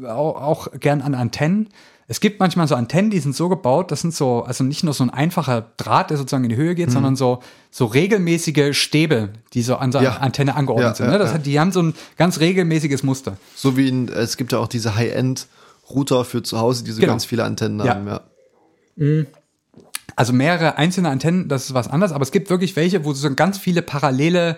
auch, 0.08 0.42
auch 0.42 0.68
gern 0.80 1.02
an 1.02 1.16
Antennen. 1.16 1.70
Es 2.08 2.20
gibt 2.20 2.40
manchmal 2.42 2.68
so 2.68 2.76
Antennen, 2.76 3.10
die 3.10 3.20
sind 3.20 3.36
so 3.36 3.48
gebaut, 3.50 3.90
das 3.92 4.02
sind 4.02 4.14
so, 4.14 4.44
also 4.44 4.64
nicht 4.66 4.84
nur 4.84 4.94
so 4.94 5.04
ein 5.04 5.10
einfacher 5.10 5.66
Draht, 5.78 6.10
der 6.10 6.18
sozusagen 6.18 6.44
in 6.44 6.50
die 6.50 6.58
Höhe 6.58 6.76
geht, 6.76 6.90
Mhm. 6.90 6.94
sondern 6.94 7.16
so, 7.16 7.40
so 7.72 7.86
regelmäßige 7.86 8.78
Stäbe, 8.78 9.30
die 9.54 9.62
so 9.62 9.78
an 9.78 9.92
so 9.94 9.98
einer 10.00 10.10
Ja. 10.10 10.18
Antenne 10.18 10.56
angeordnet 10.56 10.90
Ja, 10.90 10.96
sind. 10.96 11.08
Ne? 11.08 11.18
Das 11.18 11.30
ja. 11.30 11.36
hat, 11.36 11.46
die 11.46 11.58
haben 11.60 11.72
so 11.72 11.82
ein 11.82 11.94
ganz 12.18 12.40
regelmäßiges 12.42 13.04
Muster. 13.04 13.38
So 13.56 13.78
wie 13.78 13.88
ein, 13.90 14.10
es 14.10 14.36
gibt 14.38 14.52
ja 14.52 14.60
auch 14.60 14.68
diese 14.68 14.96
High-End-Router 14.96 16.26
für 16.26 16.44
zu 16.44 16.60
Hause, 16.60 16.84
die 16.84 16.92
so 16.92 17.00
Genau. 17.00 17.14
ganz 17.14 17.24
viele 17.26 17.46
Antennen 17.46 17.80
Ja. 17.80 17.96
haben. 17.96 18.08
Ja. 18.08 18.22
Also 20.16 20.34
mehrere 20.34 20.78
einzelne 20.78 21.10
Antennen, 21.10 21.48
das 21.48 21.66
ist 21.66 21.74
was 21.74 21.88
anderes, 21.88 22.12
aber 22.12 22.24
es 22.24 22.32
gibt 22.32 22.50
wirklich 22.50 22.76
welche, 22.76 23.06
wo 23.06 23.14
so 23.14 23.34
ganz 23.34 23.58
viele 23.58 23.82
parallele 23.82 24.58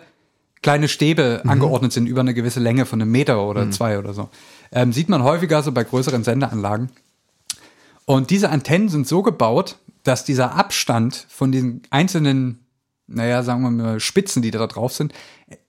kleine 0.62 0.88
Stäbe 0.88 1.42
Mhm. 1.44 1.50
angeordnet 1.50 1.92
sind 1.94 2.08
über 2.08 2.22
eine 2.22 2.34
gewisse 2.34 2.60
Länge 2.60 2.86
von 2.86 3.02
einem 3.02 3.12
Meter 3.12 3.46
oder 3.48 3.70
zwei 3.72 4.00
oder 4.00 4.14
so. 4.14 4.30
Ähm, 4.72 4.94
sieht 4.94 5.10
man 5.10 5.22
häufiger 5.24 5.62
so 5.62 5.72
bei 5.72 5.84
größeren 5.84 6.24
Sendeanlagen. 6.24 6.90
Und 8.06 8.30
diese 8.30 8.50
Antennen 8.50 8.90
sind 8.90 9.08
so 9.08 9.22
gebaut, 9.24 9.78
dass 10.04 10.26
dieser 10.26 10.56
Abstand 10.56 11.26
von 11.30 11.52
diesen 11.52 11.82
einzelnen, 11.90 12.60
naja, 13.08 13.44
sagen 13.44 13.62
wir 13.64 13.72
mal, 13.72 14.00
Spitzen, 14.00 14.42
die 14.42 14.52
da 14.52 14.66
drauf 14.68 14.94
sind, 14.94 15.14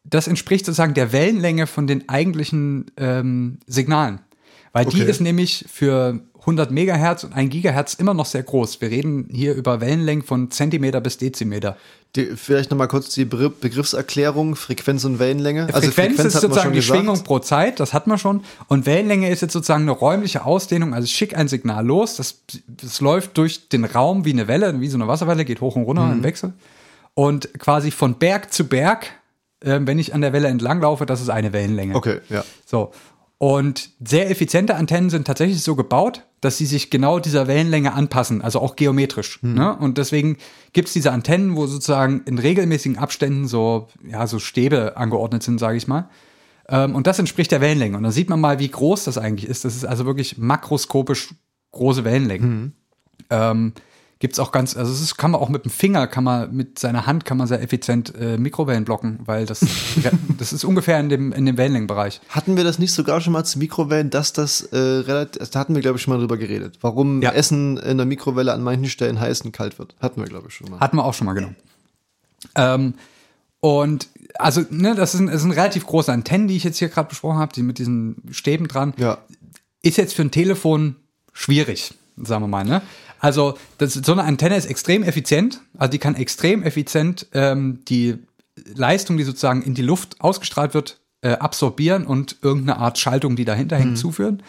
das 0.05 0.27
entspricht 0.29 0.65
sozusagen 0.67 0.95
der 0.95 1.13
Wellenlänge 1.13 1.67
von 1.67 1.87
den 1.87 2.09
eigentlichen 2.09 2.91
ähm, 2.97 3.59
Signalen. 3.67 4.21
Weil 4.73 4.87
die 4.87 5.01
Okay. 5.03 5.11
ist 5.11 5.21
nämlich 5.21 5.65
für 5.69 6.21
100 6.45 6.71
Megahertz 6.71 7.25
und 7.25 7.33
1 7.33 7.51
Gigahertz 7.51 7.95
immer 7.95 8.13
noch 8.15 8.27
sehr 8.27 8.43
groß. 8.43 8.81
Wir 8.81 8.91
reden 8.91 9.29
hier 9.31 9.55
über 9.55 9.81
Wellenlängen 9.81 10.25
von 10.25 10.51
Zentimeter 10.51 11.01
bis 11.01 11.17
Dezimeter. 11.19 11.77
Die, 12.17 12.27
vielleicht 12.37 12.71
nochmal 12.71 12.87
kurz 12.89 13.09
die 13.09 13.25
Begr- 13.25 13.51
Begriffserklärung, 13.61 14.55
Frequenz 14.55 15.05
und 15.05 15.19
Wellenlänge. 15.19 15.67
Frequenz, 15.69 15.85
ist 15.87 15.95
Also 15.95 16.03
hatten 16.03 16.17
wir 16.19 16.31
sozusagen 16.31 16.73
die 16.73 16.79
gesagt. 16.81 16.99
Schwingung 17.01 17.25
pro 17.25 17.39
Zeit, 17.41 17.81
das 17.81 17.93
hat 17.93 18.07
man 18.07 18.19
schon. 18.19 18.45
Und 18.69 18.87
Wellenlänge 18.87 19.31
ist 19.31 19.41
jetzt 19.43 19.53
sozusagen 19.53 19.83
eine 19.83 19.91
räumliche 19.93 20.45
Ausdehnung. 20.45 20.95
Also 20.95 21.07
ich 21.07 21.13
schicke 21.17 21.37
ein 21.37 21.49
Signal 21.49 21.85
los, 21.85 22.17
das, 22.17 22.41
das 22.69 23.01
läuft 23.01 23.37
durch 23.39 23.69
den 23.69 23.85
Raum 23.85 24.25
wie 24.25 24.33
eine 24.33 24.47
Welle, 24.47 24.81
wie 24.81 24.89
so 24.89 24.97
eine 24.97 25.09
Wasserwelle, 25.09 25.45
geht 25.45 25.61
hoch 25.61 25.77
und 25.77 25.83
runter 25.85 26.09
im 26.13 26.23
Wechsel. 26.23 26.53
Und 27.15 27.49
quasi 27.59 27.91
von 27.91 28.15
Berg 28.19 28.53
zu 28.53 28.69
Berg, 28.69 29.07
äh, 29.61 29.81
wenn 29.83 29.99
ich 29.99 30.15
an 30.15 30.21
der 30.21 30.33
Welle 30.33 30.49
entlang 30.49 30.81
laufe, 30.81 31.07
das 31.07 31.21
ist 31.21 31.31
eine 31.31 31.53
Wellenlänge. 31.53 31.95
Okay, 31.95 32.21
ja. 32.29 32.45
So. 32.67 32.93
Und 33.45 33.91
sehr 34.03 34.31
effiziente 34.31 34.75
Antennen 34.75 35.11
sind 35.11 35.27
tatsächlich 35.27 35.63
so 35.63 35.77
gebaut, 35.77 36.23
dass 36.41 36.57
sie 36.57 36.65
sich 36.65 36.89
genau 36.89 37.19
dieser 37.19 37.47
Wellenlänge 37.47 37.93
anpassen, 37.93 38.41
also 38.41 38.59
auch 38.59 38.75
geometrisch. 38.75 39.39
Ne? 39.43 39.77
Und 39.77 39.99
deswegen 39.99 40.39
gibt 40.73 40.89
es 40.89 40.95
diese 40.95 41.13
Antennen, 41.13 41.55
wo 41.55 41.67
sozusagen 41.67 42.23
in 42.25 42.39
regelmäßigen 42.39 42.97
Abständen 42.97 43.47
so, 43.47 43.89
ja, 44.03 44.27
so 44.27 44.39
Stäbe 44.39 44.97
angeordnet 44.97 45.43
sind, 45.43 45.59
sage 45.59 45.77
ich 45.77 45.87
mal. 45.87 46.09
Ähm, 46.71 46.95
und 46.95 47.07
das 47.07 47.19
entspricht 47.19 47.53
der 47.53 47.61
Wellenlänge. 47.61 47.99
Und 47.99 48.05
da 48.05 48.13
sieht 48.13 48.31
man 48.31 48.41
mal, 48.41 48.61
wie 48.61 48.69
groß 48.69 49.05
das 49.05 49.19
eigentlich 49.19 49.51
ist. 49.51 49.67
Das 49.67 49.77
ist 49.77 49.85
also 49.85 50.07
wirklich 50.07 50.39
makroskopisch 50.39 51.35
große 51.73 52.03
Wellenlängen. 52.03 52.73
Ähm, 53.29 53.75
Gibt 54.25 54.33
es 54.33 54.39
auch 54.39 54.53
ganz, 54.53 54.75
also 54.75 54.91
es 54.91 55.03
ist, 55.03 55.19
kann 55.19 55.33
man 55.33 55.41
auch 55.43 55.51
mit 55.51 55.67
dem 55.67 55.71
Finger, 55.71 56.07
kann 56.07 56.25
man 56.25 56.51
mit 56.51 56.79
seiner 56.79 57.05
Hand 57.05 57.27
kann 57.27 57.37
man 57.37 57.47
sehr 57.47 57.61
effizient 57.61 58.15
äh, 58.19 58.39
Mikrowellen 58.39 58.87
blocken, 58.87 59.19
weil 59.27 59.45
das, 59.45 59.61
das 60.39 60.55
ist 60.55 60.65
ungefähr 60.65 60.99
in 60.99 61.11
dem, 61.11 61.31
in 61.31 61.45
dem 61.45 61.59
Wellenlängenbereich. 61.59 62.23
Hatten 62.31 62.57
wir 62.57 62.65
das 62.65 62.79
nicht 62.79 62.93
sogar 62.93 63.21
schon 63.21 63.35
mal 63.35 63.45
zu 63.45 63.59
Mikrowellen, 63.59 64.09
dass 64.09 64.33
das 64.33 64.63
äh, 64.63 64.79
relativ, 64.79 65.51
da 65.51 65.61
hatten 65.61 65.75
wir 65.75 65.83
glaube 65.83 65.99
ich 65.99 66.03
schon 66.03 66.15
mal 66.15 66.21
drüber 66.21 66.39
geredet. 66.39 66.79
Warum 66.81 67.21
Ja. 67.21 67.33
Essen 67.33 67.77
in 67.77 67.99
der 67.99 68.07
Mikrowelle 68.07 68.55
an 68.55 68.63
manchen 68.63 68.89
Stellen 68.89 69.21
heiß 69.21 69.43
und 69.43 69.53
kalt 69.53 69.79
wird. 69.79 69.95
Hatten 70.01 70.23
wir 70.23 70.27
glaube 70.27 70.49
ich 70.49 70.55
schon 70.55 70.71
mal. 70.71 70.81
Hatten 70.81 70.97
wir 70.97 71.05
auch 71.05 71.13
schon 71.13 71.27
mal 71.27 71.35
genommen. 71.35 71.57
Ähm, 72.55 72.95
und 73.61 74.09
also, 74.39 74.63
ne, 74.71 74.95
das 74.95 75.13
sind, 75.13 75.27
das 75.27 75.43
sind 75.43 75.53
relativ 75.53 75.85
große 75.85 76.11
Antennen, 76.11 76.49
die 76.49 76.57
ich 76.57 76.65
jetzt 76.65 76.79
hier 76.79 76.89
gerade 76.89 77.11
besprochen 77.11 77.37
habe, 77.37 77.53
die 77.53 77.63
mit 77.63 77.77
diesen 77.77 78.23
Stäben 78.31 78.69
dran. 78.69 78.95
Ja. 78.97 79.19
Ist 79.83 79.99
jetzt 79.99 80.15
für 80.15 80.23
ein 80.23 80.31
Telefon 80.31 80.97
schwierig, 81.35 81.93
sagen 82.17 82.43
wir 82.43 82.49
mal, 82.49 82.65
ne? 82.65 82.81
Also, 83.25 83.57
das, 83.79 83.95
so 83.95 84.13
eine 84.13 84.25
Antenne 84.25 84.55
ist 84.55 84.67
extrem 84.67 85.03
effizient, 85.03 85.63
also 85.79 85.91
die 85.91 85.99
kann 85.99 86.15
extrem 86.15 86.63
effizient 86.63 87.27
ähm, 87.33 87.81
die 87.89 88.19
Leistung, 88.75 89.17
die 89.17 89.25
sozusagen 89.25 89.63
in 89.63 89.73
die 89.73 89.81
Luft 89.81 90.21
ausgestrahlt 90.21 90.75
wird, 90.75 91.01
äh, 91.23 91.31
absorbieren 91.31 92.05
und 92.07 92.37
irgendeine 92.43 92.79
Art 92.79 92.99
Schaltung, 92.99 93.35
die 93.35 93.47
dahinter 93.47 93.77
hängt, 93.77 93.97
zuführen. 93.97 94.43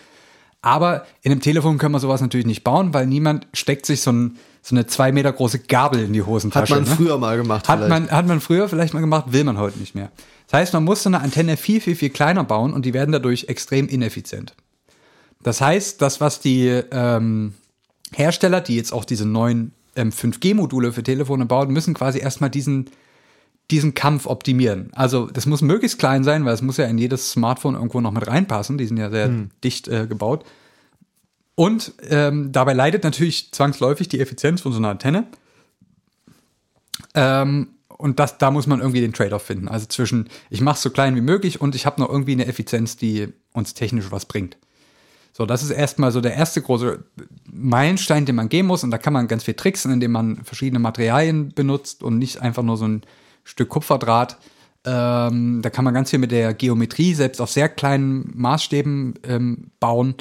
Aber 0.61 1.05
in 1.21 1.31
einem 1.31 1.39
Telefon 1.39 1.77
können 1.77 1.93
wir 1.93 2.01
sowas 2.01 2.19
natürlich 2.19 2.45
nicht 2.45 2.65
bauen, 2.65 2.93
weil 2.93 3.07
niemand 3.07 3.47
steckt 3.53 3.85
sich 3.85 4.01
so, 4.01 4.11
ein, 4.11 4.35
so 4.61 4.75
eine 4.75 4.85
zwei 4.87 5.13
Meter 5.13 5.31
große 5.31 5.59
Gabel 5.59 6.01
in 6.01 6.11
die 6.11 6.21
Hat 6.21 6.27
Hosentasche. 6.27 6.73
man 6.75 6.83
ne? 6.83 6.89
früher 6.89 7.17
mal 7.17 7.37
gemacht 7.37 7.69
Hat 7.69 7.77
vielleicht. 7.77 7.89
man, 7.89 8.11
hat 8.11 8.27
man 8.27 8.41
früher 8.41 8.67
vielleicht 8.67 8.93
mal 8.93 8.99
gemacht, 8.99 9.31
will 9.31 9.45
man 9.45 9.57
heute 9.57 9.79
nicht 9.79 9.95
mehr. 9.95 10.11
Das 10.47 10.59
heißt, 10.59 10.73
man 10.73 10.83
muss 10.83 11.01
so 11.01 11.09
eine 11.09 11.21
Antenne 11.21 11.55
viel, 11.55 11.79
viel, 11.79 11.95
viel 11.95 12.09
kleiner 12.09 12.43
bauen 12.43 12.73
und 12.73 12.85
die 12.85 12.93
werden 12.93 13.13
dadurch 13.13 13.45
extrem 13.47 13.87
ineffizient. 13.87 14.53
Das 15.43 15.61
heißt, 15.61 16.01
das, 16.01 16.19
was 16.19 16.41
die 16.41 16.67
ähm, 16.91 17.53
Hersteller, 18.17 18.61
die 18.61 18.75
jetzt 18.75 18.93
auch 18.93 19.05
diese 19.05 19.25
neuen 19.25 19.73
ähm, 19.95 20.09
5G-Module 20.09 20.91
für 20.91 21.03
Telefone 21.03 21.45
bauen, 21.45 21.71
müssen 21.71 21.93
quasi 21.93 22.19
erstmal 22.19 22.49
diesen, 22.49 22.89
diesen 23.71 23.93
Kampf 23.93 24.25
optimieren. 24.25 24.89
Also 24.93 25.27
das 25.27 25.45
muss 25.45 25.61
möglichst 25.61 25.99
klein 25.99 26.23
sein, 26.23 26.45
weil 26.45 26.53
es 26.53 26.61
muss 26.61 26.77
ja 26.77 26.85
in 26.85 26.97
jedes 26.97 27.31
Smartphone 27.31 27.75
irgendwo 27.75 28.01
noch 28.01 28.11
mit 28.11 28.27
reinpassen. 28.27 28.77
Die 28.77 28.85
sind 28.85 28.97
ja 28.97 29.09
sehr 29.09 29.29
dicht 29.63 29.87
äh, 29.87 30.07
gebaut. 30.07 30.45
Und 31.55 31.93
ähm, 32.09 32.51
dabei 32.51 32.73
leidet 32.73 33.03
natürlich 33.03 33.51
zwangsläufig 33.51 34.09
die 34.09 34.19
Effizienz 34.19 34.61
von 34.61 34.73
so 34.73 34.77
einer 34.77 34.89
Antenne. 34.89 35.25
Ähm, 37.13 37.69
und 37.87 38.19
das, 38.19 38.37
da 38.37 38.51
muss 38.51 38.67
man 38.67 38.81
irgendwie 38.81 39.01
den 39.01 39.13
Trade-off 39.13 39.43
finden. 39.43 39.69
Also 39.69 39.85
zwischen, 39.85 40.29
ich 40.49 40.59
mache 40.59 40.75
es 40.75 40.81
so 40.81 40.89
klein 40.89 41.15
wie 41.15 41.21
möglich 41.21 41.61
und 41.61 41.75
ich 41.75 41.85
habe 41.85 42.01
noch 42.01 42.09
irgendwie 42.09 42.33
eine 42.33 42.45
Effizienz, 42.45 42.97
die 42.97 43.29
uns 43.53 43.73
technisch 43.73 44.11
was 44.11 44.25
bringt. 44.25 44.57
So, 45.37 45.45
das 45.45 45.63
ist 45.63 45.71
erstmal 45.71 46.13
so 46.13 46.21
der 46.21 46.33
erste 46.33 46.61
große 46.61 47.03
Meilenstein, 47.51 48.25
den 48.25 48.35
man 48.35 48.47
gehen 48.47 48.65
muss. 48.65 48.85
Und 48.85 48.91
da 48.91 48.97
kann 48.97 49.11
man 49.11 49.27
ganz 49.27 49.43
viel 49.43 49.53
tricksen, 49.53 49.91
indem 49.91 50.13
man 50.13 50.45
verschiedene 50.45 50.79
Materialien 50.79 51.51
benutzt 51.53 52.03
und 52.03 52.19
nicht 52.19 52.41
einfach 52.41 52.63
nur 52.63 52.77
so 52.77 52.87
ein 52.87 53.01
Stück 53.43 53.67
Kupferdraht. 53.67 54.37
Ähm, 54.85 55.59
da 55.61 55.69
kann 55.69 55.83
man 55.83 55.93
ganz 55.93 56.11
viel 56.11 56.19
mit 56.19 56.31
der 56.31 56.53
Geometrie, 56.53 57.13
selbst 57.13 57.41
auf 57.41 57.51
sehr 57.51 57.67
kleinen 57.67 58.31
Maßstäben 58.33 59.15
ähm, 59.27 59.71
bauen. 59.81 60.15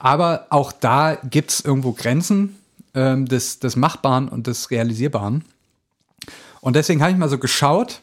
Aber 0.00 0.48
auch 0.50 0.72
da 0.72 1.14
gibt 1.14 1.52
es 1.52 1.60
irgendwo 1.60 1.92
Grenzen 1.92 2.56
ähm, 2.94 3.26
des, 3.26 3.60
des 3.60 3.76
Machbaren 3.76 4.28
und 4.28 4.48
des 4.48 4.72
Realisierbaren. 4.72 5.44
Und 6.60 6.74
deswegen 6.74 7.02
habe 7.02 7.12
ich 7.12 7.18
mal 7.18 7.28
so 7.28 7.38
geschaut, 7.38 8.00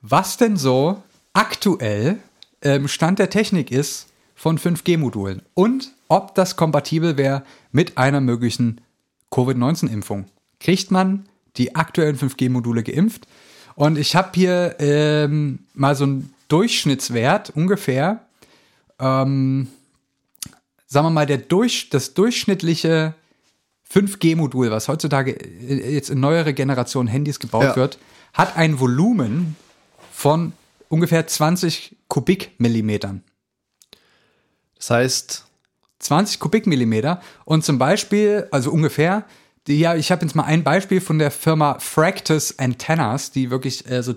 was 0.00 0.36
denn 0.36 0.56
so 0.56 1.02
aktuell 1.32 2.18
ähm, 2.62 2.86
Stand 2.86 3.18
der 3.18 3.30
Technik 3.30 3.72
ist 3.72 4.07
von 4.38 4.56
5G-Modulen 4.56 5.42
und 5.54 5.92
ob 6.06 6.36
das 6.36 6.54
kompatibel 6.54 7.16
wäre 7.16 7.42
mit 7.72 7.98
einer 7.98 8.20
möglichen 8.20 8.80
Covid-19-Impfung. 9.32 10.26
Kriegt 10.60 10.92
man 10.92 11.28
die 11.56 11.74
aktuellen 11.74 12.16
5G-Module 12.16 12.84
geimpft? 12.84 13.26
Und 13.74 13.98
ich 13.98 14.14
habe 14.14 14.30
hier 14.34 14.76
ähm, 14.78 15.66
mal 15.74 15.96
so 15.96 16.04
einen 16.04 16.32
Durchschnittswert 16.46 17.50
ungefähr. 17.50 18.26
Ähm, 19.00 19.66
sagen 20.86 21.06
wir 21.06 21.10
mal, 21.10 21.26
der 21.26 21.38
durch, 21.38 21.90
das 21.90 22.14
durchschnittliche 22.14 23.14
5G-Modul, 23.92 24.70
was 24.70 24.86
heutzutage 24.86 25.32
äh, 25.32 25.94
jetzt 25.94 26.10
in 26.10 26.20
neuere 26.20 26.54
Generationen 26.54 27.08
Handys 27.08 27.40
gebaut 27.40 27.64
Ja. 27.64 27.76
wird, 27.76 27.98
hat 28.34 28.56
ein 28.56 28.78
Volumen 28.78 29.56
von 30.12 30.52
ungefähr 30.88 31.26
20 31.26 31.96
Kubikmillimetern. 32.06 33.22
Das 34.78 34.90
heißt, 34.90 35.44
20 35.98 36.38
Kubikmillimeter 36.38 37.20
und 37.44 37.64
zum 37.64 37.78
Beispiel, 37.78 38.46
also 38.50 38.70
ungefähr, 38.70 39.24
die, 39.66 39.80
ja, 39.80 39.94
ich 39.94 40.10
habe 40.10 40.24
jetzt 40.24 40.34
mal 40.34 40.44
ein 40.44 40.64
Beispiel 40.64 41.00
von 41.00 41.18
der 41.18 41.30
Firma 41.30 41.78
Fractus 41.78 42.58
Antennas, 42.58 43.30
die 43.32 43.50
wirklich 43.50 43.88
äh, 43.90 44.02
so 44.02 44.14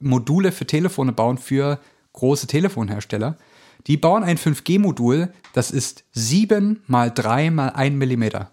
Module 0.00 0.52
für 0.52 0.66
Telefone 0.66 1.12
bauen 1.12 1.38
für 1.38 1.78
große 2.12 2.46
Telefonhersteller. 2.46 3.38
Die 3.86 3.96
bauen 3.96 4.24
ein 4.24 4.38
5G-Modul, 4.38 5.32
das 5.52 5.70
ist 5.70 6.04
7 6.12 6.82
mal 6.86 7.10
3 7.10 7.50
mal 7.50 7.68
1 7.70 7.96
Millimeter. 7.96 8.50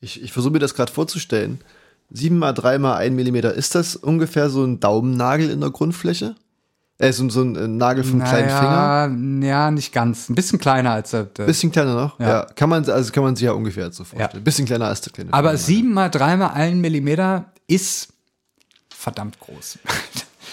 ich, 0.00 0.22
ich 0.22 0.32
versuche 0.32 0.52
mir 0.52 0.58
das 0.58 0.74
gerade 0.74 0.92
vorzustellen. 0.92 1.60
7 2.10 2.38
mal 2.38 2.52
3 2.52 2.78
mal 2.78 2.96
1 2.96 3.14
Millimeter, 3.14 3.54
ist 3.54 3.74
das 3.74 3.96
ungefähr 3.96 4.50
so 4.50 4.64
ein 4.64 4.78
Daumennagel 4.78 5.50
in 5.50 5.60
der 5.60 5.70
Grundfläche? 5.70 6.36
Äh, 6.98 7.12
so, 7.12 7.28
so 7.28 7.42
ein 7.42 7.56
äh, 7.56 7.68
Nagel 7.68 8.04
vom 8.04 8.22
kleinen 8.22 8.48
Finger? 8.48 9.46
Ja, 9.46 9.70
nicht 9.70 9.92
ganz. 9.92 10.30
Ein 10.30 10.34
bisschen 10.34 10.58
kleiner 10.58 10.92
als 10.92 11.10
der. 11.10 11.24
der 11.24 11.44
Bisschen 11.44 11.70
kleiner 11.70 11.94
noch? 11.94 12.18
Ja. 12.18 12.28
Ja. 12.28 12.46
Kann 12.56 12.70
man, 12.70 12.88
also 12.88 13.12
kann 13.12 13.22
man 13.22 13.36
sich 13.36 13.44
ja 13.44 13.52
ungefähr 13.52 13.92
so 13.92 14.04
vorstellen. 14.04 14.30
Ja. 14.34 14.40
Bisschen 14.40 14.64
kleiner 14.64 14.86
als 14.86 15.02
der 15.02 15.12
kleine 15.12 15.32
aber 15.32 15.50
Finger. 15.50 15.58
7 15.58 15.92
mal 15.92 16.08
3 16.08 16.36
mal 16.38 16.48
1 16.48 16.76
Millimeter 16.76 17.52
ist 17.66 18.08
verdammt 18.88 19.38
groß. 19.40 19.78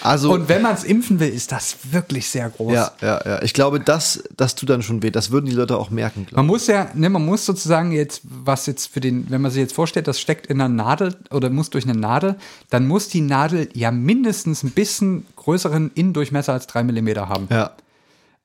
Also, 0.04 0.34
Und 0.34 0.50
wenn 0.50 0.60
man 0.60 0.74
es 0.74 0.84
impfen 0.84 1.18
will, 1.18 1.30
ist 1.30 1.50
das 1.50 1.78
wirklich 1.90 2.28
sehr 2.28 2.50
groß. 2.50 2.74
ja, 2.74 2.92
ja, 3.00 3.20
ja. 3.24 3.42
Ich 3.42 3.54
glaube, 3.54 3.80
das, 3.80 4.22
das 4.36 4.54
tut 4.54 4.68
dann 4.68 4.82
schon 4.82 5.02
weh. 5.02 5.10
Das 5.10 5.30
würden 5.30 5.46
die 5.46 5.52
Leute 5.52 5.78
auch 5.78 5.88
merken, 5.88 6.26
Man 6.32 6.46
muss 6.46 6.66
ja, 6.66 6.88
ne, 6.92 7.08
man 7.08 7.24
muss 7.24 7.46
sozusagen 7.46 7.90
jetzt, 7.90 8.20
was 8.22 8.66
jetzt 8.66 8.92
für 8.92 9.00
den, 9.00 9.30
wenn 9.30 9.40
man 9.40 9.50
sich 9.50 9.62
jetzt 9.62 9.72
vorstellt, 9.74 10.06
das 10.06 10.20
steckt 10.20 10.48
in 10.48 10.60
einer 10.60 10.68
Nadel 10.68 11.16
oder 11.30 11.48
muss 11.48 11.70
durch 11.70 11.84
eine 11.84 11.98
Nadel, 11.98 12.36
dann 12.68 12.86
muss 12.86 13.08
die 13.08 13.22
Nadel 13.22 13.70
ja 13.72 13.90
mindestens 13.90 14.62
ein 14.62 14.72
bisschen 14.72 15.24
größeren 15.36 15.90
Innendurchmesser 15.94 16.52
als 16.52 16.66
drei 16.66 16.84
Millimeter 16.84 17.30
haben. 17.30 17.48
Ja. 17.50 17.70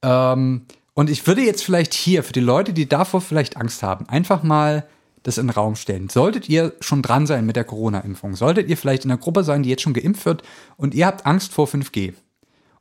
Ähm, 0.01 0.62
und 0.93 1.10
ich 1.10 1.28
würde 1.28 1.41
jetzt 1.41 1.66
vielleicht 1.66 1.93
hier 1.93 2.24
für 2.24 2.32
die 2.34 2.39
Leute, 2.39 2.72
die 2.72 2.88
davor 2.88 3.20
vielleicht 3.20 3.57
Angst 3.57 3.84
haben, 3.84 4.07
einfach 4.07 4.43
mal 4.43 4.86
das 5.24 5.38
in 5.38 5.47
den 5.47 5.53
Raum 5.53 5.76
stellen. 5.76 6.09
Solltet 6.09 6.49
ihr 6.49 6.74
schon 6.80 7.01
dran 7.01 7.28
sein 7.28 7.45
mit 7.45 7.55
der 7.55 7.63
Corona-Impfung, 7.63 8.36
solltet 8.36 8.70
ihr 8.70 8.78
vielleicht 8.78 9.05
in 9.05 9.11
einer 9.11 9.20
Gruppe 9.20 9.43
sein, 9.43 9.63
die 9.63 9.70
jetzt 9.70 9.82
schon 9.82 9.93
geimpft 9.93 10.26
wird 10.26 10.43
und 10.78 10.93
ihr 10.93 11.05
habt 11.05 11.26
Angst 11.26 11.53
vor 11.53 11.67
5G 11.67 12.13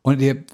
und 0.02 0.20
ihr 0.20 0.44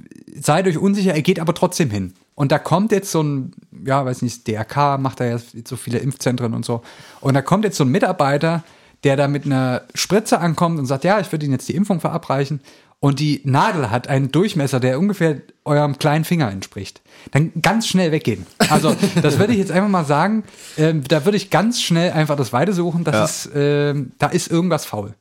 seid 0.41 0.67
euch 0.67 0.79
unsicher, 0.79 1.15
ihr 1.15 1.23
geht 1.23 1.41
aber 1.41 1.55
trotzdem 1.55 1.91
hin. 1.91 2.15
Und 2.35 2.51
da 2.51 2.59
kommt 2.59 2.91
jetzt 2.91 3.13
so 3.13 3.23
ein, 3.23 3.53
ja, 3.87 4.05
weiß 4.05 4.23
nicht, 4.23 4.49
DRK 4.49 4.99
macht 4.99 5.21
da 5.21 5.25
ja 5.25 5.39
so 5.39 5.77
viele 5.77 5.99
Impfzentren 5.99 6.55
und 6.55 6.65
so. 6.65 6.83
Und 7.21 7.35
da 7.35 7.43
kommt 7.43 7.65
jetzt 7.65 7.77
so 7.77 7.85
ein 7.85 7.91
Mitarbeiter, 7.91 8.65
der 9.05 9.17
da 9.17 9.29
mit 9.29 9.45
einer 9.45 9.83
Spritze 9.95 10.41
ankommt 10.41 10.79
und 10.79 10.87
sagt, 10.87 11.05
ja, 11.05 11.21
ich 11.21 11.31
würde 11.31 11.45
Ihnen 11.45 11.53
jetzt 11.53 11.69
die 11.69 11.77
Impfung 11.77 12.01
verabreichen. 12.01 12.61
Und 13.05 13.21
die 13.21 13.43
Nadel 13.45 13.91
hat 13.91 14.09
einen 14.09 14.33
Durchmesser, 14.33 14.81
der 14.81 14.99
ungefähr 14.99 15.43
eurem 15.67 15.99
kleinen 15.99 16.25
Finger 16.25 16.51
entspricht. 16.51 17.03
Dann 17.33 17.53
ganz 17.61 17.87
schnell 17.87 18.13
weggehen. 18.13 18.47
Also, 18.71 18.97
das 19.21 19.39
würde 19.39 19.53
ich 19.53 19.59
jetzt 19.59 19.71
einfach 19.71 19.91
mal 19.91 20.07
sagen. 20.07 20.45
Ähm, 20.79 21.05
da 21.07 21.27
würde 21.27 21.37
ich 21.37 21.51
ganz 21.51 21.83
schnell 21.83 22.13
einfach 22.13 22.35
das 22.35 22.55
weitersuchen. 22.55 23.05
Das 23.05 23.15
Ja. 23.15 23.25
ist, 23.27 23.51
ähm, 23.55 24.13
da 24.19 24.29
ist 24.29 24.51
irgendwas 24.51 24.87
faul. 24.87 25.13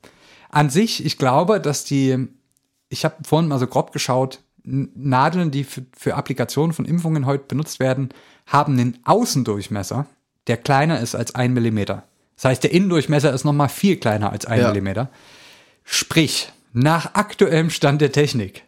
An 0.48 0.70
sich, 0.70 1.04
ich 1.04 1.18
glaube, 1.18 1.60
dass 1.60 1.84
die, 1.84 2.26
ich 2.88 3.04
habe 3.04 3.16
vorhin 3.22 3.50
mal 3.50 3.58
so 3.58 3.66
grob 3.66 3.92
geschaut, 3.92 4.40
Nadeln, 4.62 5.50
die 5.50 5.64
für, 5.64 5.84
für 5.94 6.14
Applikationen 6.14 6.72
von 6.72 6.86
Impfungen 6.86 7.26
heute 7.26 7.44
benutzt 7.48 7.80
werden, 7.80 8.08
haben 8.46 8.72
einen 8.78 8.96
Außendurchmesser, 9.04 10.06
der 10.46 10.56
kleiner 10.56 11.00
ist 11.00 11.14
als 11.14 11.34
ein 11.34 11.52
Millimeter. 11.52 12.04
Das 12.36 12.46
heißt, 12.46 12.62
der 12.62 12.72
Innendurchmesser 12.72 13.30
ist 13.34 13.44
noch 13.44 13.52
mal 13.52 13.68
viel 13.68 13.96
kleiner 13.96 14.32
als 14.32 14.46
ein 14.46 14.60
Ja. 14.60 14.68
Millimeter. 14.68 15.10
Sprich, 15.84 16.50
nach 16.74 17.14
aktuellem 17.14 17.70
Stand 17.70 18.02
der 18.02 18.12
Technik 18.12 18.64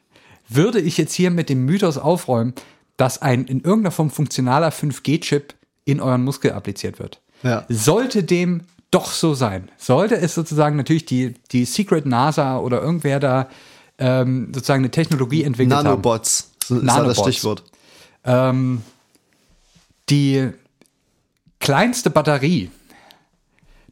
würde 0.49 0.81
ich 0.81 0.97
jetzt 0.97 1.13
hier 1.13 1.31
mit 1.31 1.49
dem 1.49 1.65
Mythos 1.65 1.99
aufräumen, 1.99 2.55
dass 2.97 3.21
ein 3.21 3.45
in 3.45 3.61
irgendeiner 3.61 3.91
Form 3.91 4.11
funktionaler 4.11 4.71
5G-Chip 4.71 5.55
in 5.85 6.01
euren 6.01 6.25
Muskel 6.25 6.53
appliziert 6.53 6.99
wird. 6.99 7.21
Ja. 7.43 7.67
Sollte 7.69 8.23
dem 8.23 8.63
doch 8.91 9.11
so 9.11 9.35
sein, 9.35 9.71
sollte 9.77 10.17
es 10.17 10.35
sozusagen 10.35 10.77
natürlich 10.77 11.05
die, 11.05 11.35
die 11.51 11.65
Secret 11.65 12.07
NASA 12.07 12.59
oder 12.59 12.81
irgendwer 12.81 13.21
da 13.21 13.49
ähm, 13.99 14.53
sozusagen 14.55 14.85
eine 14.85 14.91
Technologie 14.91 15.43
entwickelt 15.43 15.75
haben. 15.75 15.85
Nanobots 15.85 16.53
so 16.65 16.77
ist 16.77 16.83
da 16.83 16.87
das 16.87 16.97
Nanobots. 16.97 17.21
Stichwort. 17.21 17.65
Ähm, 18.25 18.83
die 20.09 20.51
kleinste 21.59 22.11
Batterie, 22.11 22.71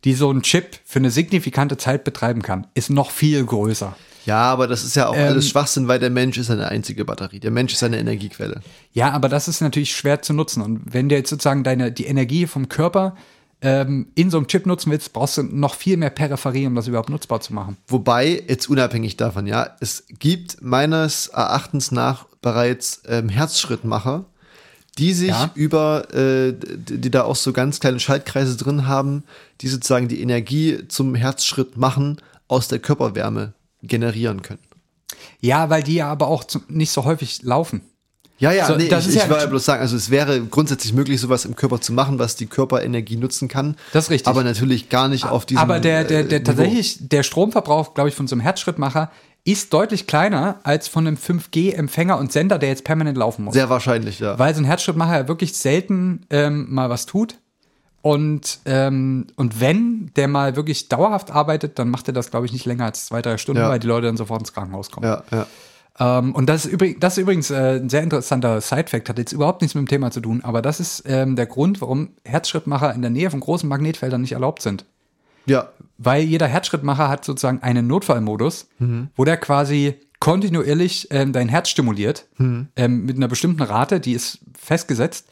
die 0.04 0.14
so 0.14 0.30
ein 0.30 0.42
Chip 0.42 0.78
für 0.84 0.98
eine 0.98 1.10
signifikante 1.10 1.76
Zeit 1.76 2.04
betreiben 2.04 2.42
kann, 2.42 2.66
ist 2.74 2.90
noch 2.90 3.10
viel 3.10 3.44
größer. 3.44 3.96
Ja, 4.26 4.42
aber 4.42 4.66
das 4.66 4.84
ist 4.84 4.96
ja 4.96 5.08
auch 5.08 5.16
Ähm, 5.16 5.28
alles 5.28 5.48
Schwachsinn, 5.48 5.88
weil 5.88 5.98
der 5.98 6.10
Mensch 6.10 6.38
ist 6.38 6.50
eine 6.50 6.68
einzige 6.68 7.04
Batterie. 7.04 7.40
Der 7.40 7.50
Mensch 7.50 7.74
ist 7.74 7.82
eine 7.82 7.98
Energiequelle. 7.98 8.62
Ja, 8.92 9.10
aber 9.10 9.28
das 9.28 9.48
ist 9.48 9.60
natürlich 9.60 9.94
schwer 9.94 10.22
zu 10.22 10.32
nutzen. 10.32 10.62
Und 10.62 10.80
wenn 10.84 11.08
du 11.08 11.14
jetzt 11.14 11.30
sozusagen 11.30 11.62
deine, 11.62 11.92
die 11.92 12.06
Energie 12.06 12.46
vom 12.46 12.68
Körper 12.68 13.16
ähm, 13.60 14.06
in 14.14 14.30
so 14.30 14.38
einem 14.38 14.46
Chip 14.46 14.66
nutzen 14.66 14.90
willst, 14.90 15.12
brauchst 15.12 15.36
du 15.38 15.42
noch 15.42 15.74
viel 15.74 15.96
mehr 15.96 16.10
Peripherie, 16.10 16.66
um 16.66 16.74
das 16.74 16.88
überhaupt 16.88 17.10
nutzbar 17.10 17.40
zu 17.40 17.52
machen. 17.52 17.76
Wobei, 17.86 18.42
jetzt 18.48 18.68
unabhängig 18.68 19.16
davon, 19.16 19.46
ja, 19.46 19.76
es 19.80 20.04
gibt 20.18 20.62
meines 20.62 21.28
Erachtens 21.28 21.90
nach 21.90 22.26
bereits 22.40 23.02
ähm, 23.06 23.28
Herzschrittmacher, 23.28 24.24
die 24.98 25.12
sich 25.12 25.28
Ja. 25.30 25.50
über, 25.54 26.12
äh, 26.14 26.54
die, 26.54 27.10
da 27.10 27.24
auch 27.24 27.36
so 27.36 27.52
ganz 27.52 27.80
kleine 27.80 28.00
Schaltkreise 28.00 28.56
drin 28.56 28.86
haben, 28.86 29.24
die 29.60 29.68
sozusagen 29.68 30.08
die 30.08 30.20
Energie 30.20 30.86
zum 30.88 31.14
Herzschritt 31.14 31.76
machen, 31.76 32.18
aus 32.48 32.68
der 32.68 32.78
Körperwärme 32.78 33.54
generieren 33.82 34.42
können. 34.42 34.60
Ja, 35.40 35.70
weil 35.70 35.82
die 35.82 35.94
ja 35.96 36.08
aber 36.10 36.28
auch 36.28 36.44
zu, 36.44 36.60
nicht 36.68 36.90
so 36.90 37.04
häufig 37.04 37.42
laufen. 37.42 37.82
Ja, 38.38 38.50
ja, 38.52 38.66
So, 38.66 38.74
nee, 38.76 38.88
das 38.88 39.04
ich, 39.04 39.10
ist 39.10 39.14
ich 39.16 39.22
ja- 39.22 39.30
wollte 39.30 39.46
bloß 39.48 39.64
sagen, 39.64 39.80
also 39.80 39.96
es 39.96 40.10
wäre 40.10 40.40
grundsätzlich 40.42 40.92
möglich, 40.92 41.20
sowas 41.20 41.44
im 41.44 41.54
Körper 41.54 41.80
zu 41.80 41.92
machen, 41.92 42.18
was 42.18 42.34
die 42.36 42.46
Körperenergie 42.46 43.16
nutzen 43.16 43.48
kann. 43.48 43.76
Das 43.92 44.04
ist 44.06 44.10
richtig. 44.10 44.26
Aber 44.28 44.42
natürlich 44.42 44.88
gar 44.88 45.08
nicht 45.08 45.24
auf 45.24 45.46
diesem 45.46 45.62
Aber 45.62 45.78
der, 45.80 46.04
der, 46.04 46.20
äh, 46.20 46.24
der 46.28 46.40
Niveau. 46.40 46.50
tatsächlich, 46.52 46.98
der 47.08 47.22
Stromverbrauch, 47.22 47.94
glaube 47.94 48.08
ich, 48.08 48.14
von 48.16 48.26
so 48.26 48.34
einem 48.34 48.40
Herzschrittmacher 48.42 49.10
ist 49.44 49.72
deutlich 49.72 50.06
kleiner 50.06 50.58
als 50.62 50.88
von 50.88 51.06
einem 51.06 51.16
5G-Empfänger 51.16 52.18
und 52.18 52.32
Sender, 52.32 52.58
der 52.58 52.70
jetzt 52.70 52.84
permanent 52.84 53.18
laufen 53.18 53.44
muss. 53.44 53.54
Sehr 53.54 53.68
wahrscheinlich, 53.68 54.18
ja. 54.18 54.38
Weil 54.38 54.54
so 54.54 54.60
ein 54.62 54.64
Herzschrittmacher 54.64 55.18
ja 55.18 55.28
wirklich 55.28 55.54
selten 55.54 56.26
ähm, 56.30 56.66
mal 56.70 56.88
was 56.90 57.04
tut. 57.06 57.36
Und, 58.00 58.58
ähm, 58.66 59.26
und 59.36 59.60
wenn 59.60 60.10
der 60.16 60.28
mal 60.28 60.56
wirklich 60.56 60.88
dauerhaft 60.88 61.30
arbeitet, 61.30 61.78
dann 61.78 61.88
macht 61.88 62.06
er 62.08 62.12
das, 62.12 62.30
glaube 62.30 62.44
ich, 62.46 62.52
nicht 62.52 62.66
länger 62.66 62.84
als 62.84 63.06
zwei, 63.06 63.22
drei 63.22 63.38
Stunden, 63.38 63.62
Ja. 63.62 63.68
weil 63.70 63.78
die 63.78 63.86
Leute 63.86 64.06
dann 64.06 64.16
sofort 64.18 64.40
ins 64.42 64.52
Krankenhaus 64.52 64.90
kommen. 64.90 65.06
ja, 65.06 65.22
ja. 65.30 65.46
Ähm, 65.98 66.34
und 66.34 66.46
das 66.46 66.64
ist, 66.66 66.72
übrig, 66.72 67.00
das 67.00 67.16
ist 67.16 67.22
übrigens 67.22 67.50
äh, 67.50 67.76
ein 67.80 67.88
sehr 67.88 68.02
interessanter 68.02 68.60
Side-Fact, 68.60 69.08
hat 69.08 69.16
jetzt 69.16 69.32
überhaupt 69.32 69.62
nichts 69.62 69.74
mit 69.76 69.82
dem 69.86 69.88
Thema 69.88 70.10
zu 70.10 70.20
tun, 70.20 70.40
aber 70.42 70.60
das 70.60 70.80
ist 70.80 71.04
ähm, 71.06 71.36
der 71.36 71.46
Grund, 71.46 71.80
warum 71.80 72.08
Herzschrittmacher 72.24 72.92
in 72.94 73.00
der 73.00 73.12
Nähe 73.12 73.30
von 73.30 73.38
großen 73.40 73.68
Magnetfeldern 73.68 74.20
nicht 74.20 74.32
erlaubt 74.32 74.60
sind. 74.60 74.84
Ja, 75.46 75.68
Weil 75.98 76.22
jeder 76.24 76.46
Herzschrittmacher 76.48 77.08
hat 77.08 77.24
sozusagen 77.24 77.62
einen 77.62 77.86
Notfallmodus, 77.86 78.68
wo 79.16 79.24
der 79.24 79.36
quasi 79.36 79.94
kontinuierlich 80.20 81.08
ähm, 81.10 81.32
dein 81.32 81.48
Herz 81.48 81.68
stimuliert, 81.68 82.26
ähm, 82.38 82.68
mit 83.04 83.16
einer 83.16 83.28
bestimmten 83.28 83.62
Rate, 83.62 84.00
die 84.00 84.12
ist 84.12 84.38
festgesetzt. 84.58 85.28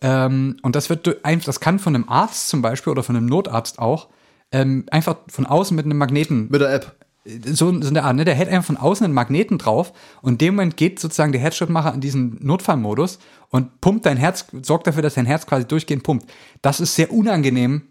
Ähm, 0.00 0.56
und 0.62 0.74
das 0.76 0.90
wird 0.90 1.06
durch- 1.06 1.18
ein- 1.24 1.40
das 1.40 1.60
kann 1.60 1.78
von 1.78 1.94
einem 1.94 2.08
Arzt 2.08 2.48
zum 2.48 2.60
Beispiel 2.60 2.90
oder 2.90 3.02
von 3.02 3.16
einem 3.16 3.26
Notarzt 3.26 3.78
auch 3.78 4.08
ähm, 4.50 4.84
einfach 4.90 5.16
von 5.28 5.46
außen 5.46 5.74
mit 5.74 5.86
einem 5.86 5.96
Magneten 5.96 6.48
mit 6.50 6.60
der 6.60 6.74
App. 6.74 6.96
so 7.46 7.70
so 7.80 7.88
in 7.88 7.94
der 7.94 8.04
Art, 8.04 8.16
ne? 8.16 8.24
Der 8.26 8.34
hält 8.34 8.48
einfach 8.50 8.66
von 8.66 8.76
außen 8.76 9.04
einen 9.04 9.14
Magneten 9.14 9.56
drauf 9.58 9.92
und 10.20 10.32
in 10.32 10.38
dem 10.38 10.54
Moment 10.56 10.76
geht 10.76 10.98
sozusagen 10.98 11.32
der 11.32 11.40
Herzschrittmacher 11.40 11.94
in 11.94 12.00
diesen 12.02 12.38
Notfallmodus 12.44 13.18
und 13.48 13.80
pumpt 13.80 14.04
dein 14.04 14.16
Herz, 14.18 14.44
sorgt 14.62 14.86
dafür, 14.88 15.00
dass 15.02 15.14
dein 15.14 15.24
Herz 15.24 15.46
quasi 15.46 15.66
durchgehend 15.66 16.02
pumpt. 16.02 16.26
Das 16.62 16.80
ist 16.80 16.96
sehr 16.96 17.12
unangenehm 17.12 17.82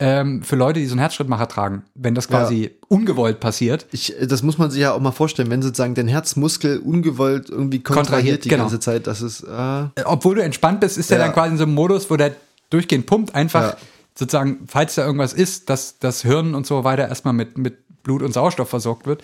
ähm, 0.00 0.42
für 0.42 0.56
Leute, 0.56 0.80
die 0.80 0.86
so 0.86 0.92
einen 0.94 1.00
Herzschrittmacher 1.00 1.46
tragen, 1.46 1.82
wenn 1.94 2.14
das 2.14 2.26
quasi 2.28 2.70
ungewollt 2.88 3.38
passiert. 3.38 3.86
Ich, 3.92 4.14
das 4.26 4.42
muss 4.42 4.56
man 4.58 4.70
sich 4.70 4.80
ja 4.80 4.92
auch 4.92 5.00
mal 5.00 5.12
vorstellen, 5.12 5.50
wenn 5.50 5.60
sozusagen 5.62 5.94
dein 5.94 6.08
Herzmuskel 6.08 6.78
ungewollt 6.78 7.50
irgendwie 7.50 7.80
kontrahiert 7.80 8.06
Kontrahiert, 8.08 8.44
die 8.44 8.48
genau. 8.48 8.62
ganze 8.64 8.80
Zeit, 8.80 9.06
das 9.06 9.20
ist, 9.22 9.42
äh, 9.42 9.82
Äh, 9.84 9.88
Obwohl 10.06 10.36
du 10.36 10.42
entspannt 10.42 10.80
bist, 10.80 10.96
ist 10.98 11.10
der 11.10 11.18
Ja. 11.18 11.24
dann 11.26 11.34
quasi 11.34 11.52
in 11.52 11.58
so 11.58 11.64
einem 11.64 11.74
Modus, 11.74 12.10
wo 12.10 12.16
der 12.16 12.34
durchgehend 12.70 13.06
pumpt, 13.06 13.34
einfach 13.34 13.72
Ja. 13.72 13.76
sozusagen, 14.14 14.60
falls 14.66 14.94
da 14.94 15.04
irgendwas 15.04 15.32
ist, 15.34 15.68
dass 15.70 15.98
das 15.98 16.22
Hirn 16.22 16.54
und 16.54 16.66
so 16.66 16.82
weiter 16.84 17.06
erstmal 17.08 17.34
mit, 17.34 17.58
mit 17.58 17.76
Blut 18.02 18.22
und 18.22 18.32
Sauerstoff 18.32 18.70
versorgt 18.70 19.06
wird. 19.06 19.22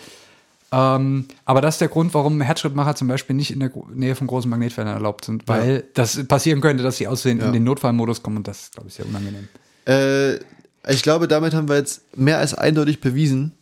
Ähm, 0.71 1.25
aber 1.45 1.61
das 1.61 1.75
ist 1.75 1.81
der 1.81 1.87
Grund, 1.87 2.13
warum 2.13 2.41
Herzschrittmacher 2.41 2.93
zum 2.95 3.07
Beispiel 3.07 3.35
nicht 3.35 3.51
in 3.51 3.59
der 3.61 3.69
Gro- 3.69 3.87
Nähe 3.93 4.15
von 4.15 4.27
großen 4.27 4.49
Magnetfeldern 4.51 4.93
erlaubt 4.95 5.23
sind, 5.25 5.47
weil 5.47 5.85
das 5.93 6.21
passieren 6.27 6.59
könnte, 6.59 6.83
dass 6.83 6.97
sie 6.97 7.07
aussehen 7.07 7.39
Ja. 7.39 7.45
in 7.47 7.53
den 7.53 7.63
Notfallmodus 7.63 8.21
kommen 8.21 8.37
und 8.37 8.47
das 8.49 8.63
ist, 8.63 8.73
glaube 8.73 8.89
ich, 8.89 8.95
sehr 8.95 9.05
unangenehm. 9.07 9.47
äh, 9.85 10.39
ich 10.89 11.03
glaube, 11.03 11.27
damit 11.27 11.53
haben 11.53 11.67
wir 11.69 11.75
jetzt 11.77 12.01
mehr 12.17 12.37
als 12.39 12.53
eindeutig 12.53 12.99
bewiesen. 13.01 13.53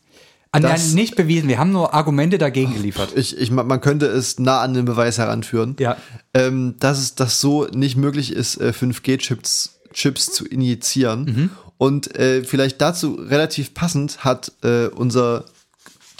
An 0.51 0.61
Das- 0.61 0.93
nicht 0.93 1.15
bewiesen, 1.17 1.49
wir 1.49 1.57
haben 1.59 1.71
nur 1.73 1.93
Argumente 1.93 2.37
dagegen 2.37 2.73
geliefert. 2.73 3.09
Ich, 3.15 3.37
ich, 3.37 3.51
man 3.51 3.81
könnte 3.81 4.05
es 4.05 4.39
nah 4.39 4.61
an 4.61 4.73
den 4.73 4.85
Beweis 4.85 5.17
heranführen, 5.17 5.75
Ja. 5.79 5.97
ähm, 6.33 6.75
dass 6.79 6.99
es 6.99 7.15
das 7.15 7.41
so 7.41 7.65
nicht 7.73 7.97
möglich 7.97 8.31
ist, 8.31 8.57
äh, 8.61 8.71
5G-Chips 8.71 9.71
Chips 9.93 10.25
zu 10.31 10.45
injizieren. 10.45 11.23
Mhm. 11.25 11.49
Und 11.77 12.15
äh, 12.17 12.43
vielleicht 12.43 12.79
dazu 12.81 13.15
relativ 13.15 13.73
passend 13.73 14.23
hat 14.25 14.51
äh, 14.63 14.87
unser 14.87 15.45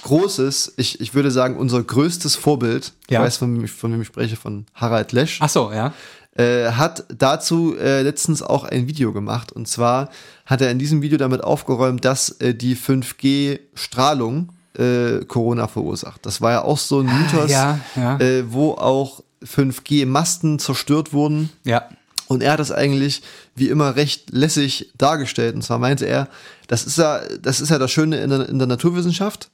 großes, 0.03 0.73
ich, 0.77 1.01
ich 1.01 1.13
würde 1.13 1.31
sagen, 1.31 1.57
unser 1.57 1.81
größtes 1.83 2.35
Vorbild, 2.35 2.93
Ja. 3.09 3.19
ich 3.21 3.25
weiß, 3.25 3.37
von, 3.37 3.55
wem 3.55 3.65
ich- 3.65 3.71
von 3.71 3.91
wem 3.91 4.01
ich 4.01 4.07
spreche, 4.07 4.35
von 4.35 4.65
Harald 4.73 5.11
Lesch, 5.13 5.39
Ach 5.41 5.49
so, 5.49 5.71
ja. 5.71 5.93
Äh, 6.35 6.71
hat 6.71 7.05
dazu 7.17 7.75
äh, 7.77 8.01
letztens 8.01 8.41
auch 8.41 8.63
ein 8.65 8.87
Video 8.87 9.13
gemacht. 9.13 9.51
Und 9.51 9.67
zwar 9.67 10.09
hat 10.45 10.61
er 10.61 10.69
in 10.69 10.79
diesem 10.79 11.01
Video 11.01 11.17
damit 11.17 11.43
aufgeräumt, 11.43 12.03
dass 12.05 12.29
äh, 12.41 12.53
die 12.53 12.75
5G-Strahlung 12.75 14.49
äh, 14.77 15.23
Corona 15.25 15.67
verursacht. 15.67 16.25
Das 16.25 16.41
war 16.41 16.51
ja 16.51 16.61
auch 16.63 16.77
so 16.77 16.99
ein 16.99 17.05
Mythos, 17.05 17.51
ja, 17.51 17.79
ja. 17.95 18.19
Äh, 18.19 18.51
wo 18.51 18.73
auch 18.73 19.23
5G-Masten 19.43 20.59
zerstört 20.59 21.13
wurden. 21.13 21.49
Ja. 21.63 21.87
Und 22.27 22.41
er 22.41 22.53
hat 22.53 22.59
das 22.59 22.71
eigentlich 22.71 23.21
wie 23.55 23.69
immer 23.69 23.95
recht 23.95 24.31
lässig 24.31 24.91
dargestellt. 24.97 25.55
Und 25.55 25.61
zwar 25.61 25.79
meinte 25.79 26.05
er, 26.05 26.27
das 26.67 26.85
ist 26.85 26.97
ja 26.97 27.21
das, 27.41 27.61
ist 27.61 27.69
ja 27.69 27.77
das 27.77 27.91
Schöne 27.91 28.17
in 28.17 28.29
der, 28.29 28.49
in 28.49 28.57
der 28.57 28.67
Naturwissenschaft. 28.67 29.51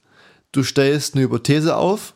Du 0.52 0.64
stellst 0.64 1.14
eine 1.14 1.24
Hypothese 1.24 1.76
auf, 1.76 2.14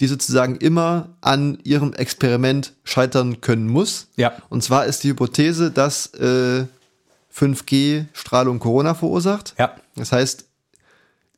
die 0.00 0.06
sozusagen 0.06 0.56
immer 0.56 1.10
an 1.20 1.58
ihrem 1.64 1.92
Experiment 1.92 2.72
scheitern 2.84 3.40
können 3.40 3.68
muss. 3.68 4.08
Ja. 4.16 4.32
Und 4.48 4.62
zwar 4.62 4.86
ist 4.86 5.04
die 5.04 5.10
Hypothese, 5.10 5.70
dass 5.70 6.14
äh, 6.14 6.66
5G-Strahlung 7.34 8.58
Corona 8.58 8.94
verursacht. 8.94 9.54
Ja. 9.58 9.74
Das 9.96 10.12
heißt, 10.12 10.44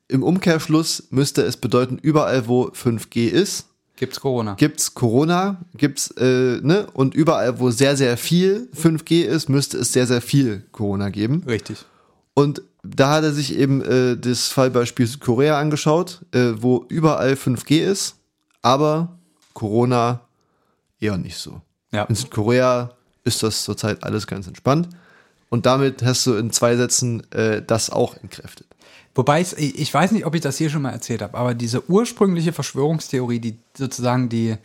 im 0.08 0.22
Umkehrschluss 0.22 1.04
müsste 1.10 1.42
es 1.42 1.56
bedeuten, 1.56 1.98
überall 1.98 2.48
wo 2.48 2.68
5G 2.68 3.28
ist, 3.28 3.66
Gibt's 3.96 4.18
Corona. 4.18 4.54
gibt's 4.54 4.94
Corona, 4.94 5.60
gibt's 5.76 6.10
äh, 6.12 6.58
ne 6.62 6.86
und 6.94 7.14
überall 7.14 7.60
wo 7.60 7.70
sehr 7.70 7.98
sehr 7.98 8.16
viel 8.16 8.70
5G 8.74 9.24
ist, 9.24 9.50
müsste 9.50 9.76
es 9.76 9.92
sehr 9.92 10.06
sehr 10.06 10.22
viel 10.22 10.64
Corona 10.72 11.10
geben. 11.10 11.42
Richtig. 11.46 11.84
Und 12.32 12.62
da 12.82 13.12
hat 13.12 13.24
er 13.24 13.32
sich 13.32 13.54
eben 13.58 13.82
äh, 13.82 14.16
das 14.16 14.48
Fallbeispiel 14.48 15.06
Südkorea 15.06 15.58
angeschaut, 15.58 16.22
äh, 16.32 16.52
wo 16.56 16.86
überall 16.88 17.34
5G 17.34 17.82
ist, 17.82 18.16
aber 18.62 19.18
Corona 19.54 20.20
eher 21.00 21.18
nicht 21.18 21.36
so. 21.36 21.60
Ja. 21.92 22.04
In 22.04 22.14
Südkorea 22.14 22.90
ist 23.24 23.42
das 23.42 23.64
zurzeit 23.64 24.02
alles 24.02 24.26
ganz 24.26 24.46
entspannt. 24.46 24.88
Und 25.48 25.66
damit 25.66 26.02
hast 26.02 26.26
du 26.26 26.34
in 26.34 26.52
zwei 26.52 26.76
Sätzen 26.76 27.30
äh, 27.32 27.62
das 27.62 27.90
auch 27.90 28.16
entkräftet. 28.16 28.66
Wobei 29.14 29.40
ich 29.40 29.92
weiß 29.92 30.12
nicht, 30.12 30.24
ob 30.24 30.36
ich 30.36 30.40
das 30.40 30.56
hier 30.56 30.70
schon 30.70 30.82
mal 30.82 30.92
erzählt 30.92 31.20
habe, 31.20 31.36
aber 31.36 31.54
diese 31.54 31.90
ursprüngliche 31.90 32.52
Verschwörungstheorie, 32.52 33.40
die 33.40 33.58
sozusagen 33.76 34.28
die, 34.28 34.56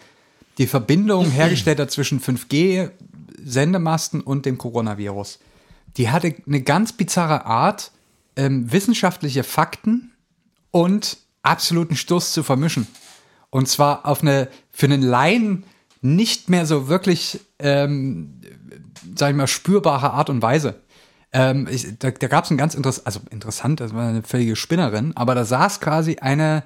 die 0.60 0.68
Verbindung 0.68 1.26
hergestellt 1.32 1.80
hat 1.80 1.89
zwischen 1.89 2.22
5G-Sendemasten 2.22 4.22
und 4.22 4.46
dem 4.46 4.60
Coronavirus, 4.60 5.39
die 5.98 6.12
hatte 6.12 6.36
eine 6.46 6.62
ganz 6.62 6.93
bizarre 6.93 7.46
Art, 7.46 7.91
ähm, 8.36 8.72
wissenschaftliche 8.72 9.43
Fakten 9.43 10.12
und 10.70 11.18
absoluten 11.41 11.96
Stoß 11.96 12.32
zu 12.32 12.43
vermischen. 12.43 12.86
Und 13.56 13.70
zwar 13.70 14.06
auf 14.06 14.22
eine 14.22 14.49
für 14.70 14.86
einen 14.86 15.01
Laien 15.01 15.64
nicht 16.01 16.49
mehr 16.49 16.66
so 16.66 16.89
wirklich, 16.89 17.39
ähm, 17.58 18.41
sag 19.16 19.30
ich 19.30 19.36
mal, 19.38 19.47
spürbare 19.47 20.12
Art 20.12 20.30
und 20.30 20.41
Weise. 20.41 20.82
Ähm, 21.32 21.66
ich, 21.72 21.88
da 21.97 22.12
da 22.12 22.28
gab 22.28 22.43
es 22.43 22.51
ein 22.51 22.58
ganz 22.58 22.76
interessant, 22.76 23.08
also 23.08 23.22
interessant, 23.32 23.80
das 23.80 23.93
war 23.93 24.10
eine 24.10 24.24
völlige 24.24 24.58
Spinnerin, 24.58 25.14
aber 25.16 25.36
da 25.36 25.45
saß 25.45 25.80
quasi 25.80 26.18
eine 26.18 26.64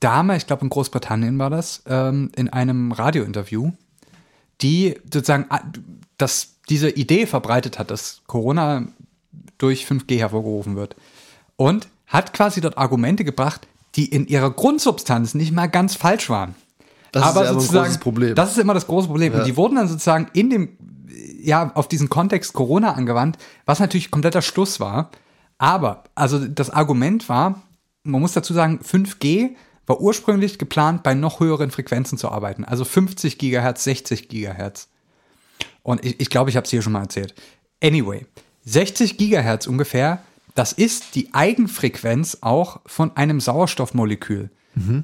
Dame, 0.00 0.36
ich 0.36 0.46
glaube 0.46 0.64
in 0.64 0.68
Großbritannien 0.68 1.38
war 1.38 1.48
das, 1.48 1.82
ähm, 1.86 2.30
in 2.36 2.50
einem 2.50 2.92
Radiointerview, 2.92 3.72
die 4.60 4.96
sozusagen 5.10 5.46
ah, 5.48 5.62
dass 6.18 6.56
diese 6.68 6.90
Idee 6.90 7.24
verbreitet 7.24 7.78
hat, 7.78 7.90
dass 7.90 8.20
Corona 8.26 8.86
durch 9.56 9.86
5G 9.86 10.18
hervorgerufen 10.18 10.76
wird. 10.76 10.94
Und 11.56 11.88
hat 12.06 12.34
quasi 12.34 12.60
dort 12.60 12.76
Argumente 12.76 13.24
gebracht, 13.24 13.66
die 13.98 14.06
in 14.06 14.28
ihrer 14.28 14.52
Grundsubstanz 14.52 15.34
nicht 15.34 15.52
mal 15.52 15.66
ganz 15.66 15.96
falsch 15.96 16.30
waren. 16.30 16.54
Das 17.10 17.28
ist 17.28 17.34
ja 17.34 17.50
immer 17.50 17.60
ein 17.60 17.66
großes 17.66 17.98
Problem. 17.98 18.34
Das 18.36 18.52
ist 18.52 18.58
immer 18.58 18.74
das 18.74 18.86
große 18.86 19.08
Problem. 19.08 19.32
Ja. 19.32 19.40
Und 19.40 19.46
die 19.46 19.56
wurden 19.56 19.74
dann 19.74 19.88
sozusagen 19.88 20.28
in 20.34 20.50
dem, 20.50 20.68
ja, 21.42 21.72
auf 21.74 21.88
diesen 21.88 22.08
Kontext 22.08 22.52
Corona 22.52 22.92
angewandt, 22.92 23.38
was 23.66 23.80
natürlich 23.80 24.12
kompletter 24.12 24.40
Schluss 24.40 24.78
war. 24.78 25.10
Aber, 25.58 26.04
also 26.14 26.46
das 26.46 26.70
Argument 26.70 27.28
war, 27.28 27.62
man 28.04 28.20
muss 28.20 28.34
dazu 28.34 28.54
sagen, 28.54 28.78
5G 28.84 29.56
war 29.86 30.00
ursprünglich 30.00 30.58
geplant, 30.58 31.02
bei 31.02 31.14
noch 31.14 31.40
höheren 31.40 31.72
Frequenzen 31.72 32.18
zu 32.18 32.30
arbeiten. 32.30 32.64
Also 32.64 32.84
50 32.84 33.36
Gigahertz, 33.36 33.82
60 33.82 34.28
Gigahertz. 34.28 34.88
Und 35.82 36.04
ich, 36.04 36.20
ich 36.20 36.30
glaube, 36.30 36.50
ich 36.50 36.56
habe 36.56 36.64
es 36.66 36.70
hier 36.70 36.82
schon 36.82 36.92
mal 36.92 37.02
erzählt. 37.02 37.34
Anyway, 37.82 38.26
60 38.64 39.16
Gigahertz 39.16 39.66
ungefähr, 39.66 40.22
das 40.58 40.72
ist 40.72 41.14
die 41.14 41.32
Eigenfrequenz 41.34 42.38
auch 42.40 42.80
von 42.86 43.16
einem 43.16 43.40
Sauerstoffmolekül. 43.40 44.50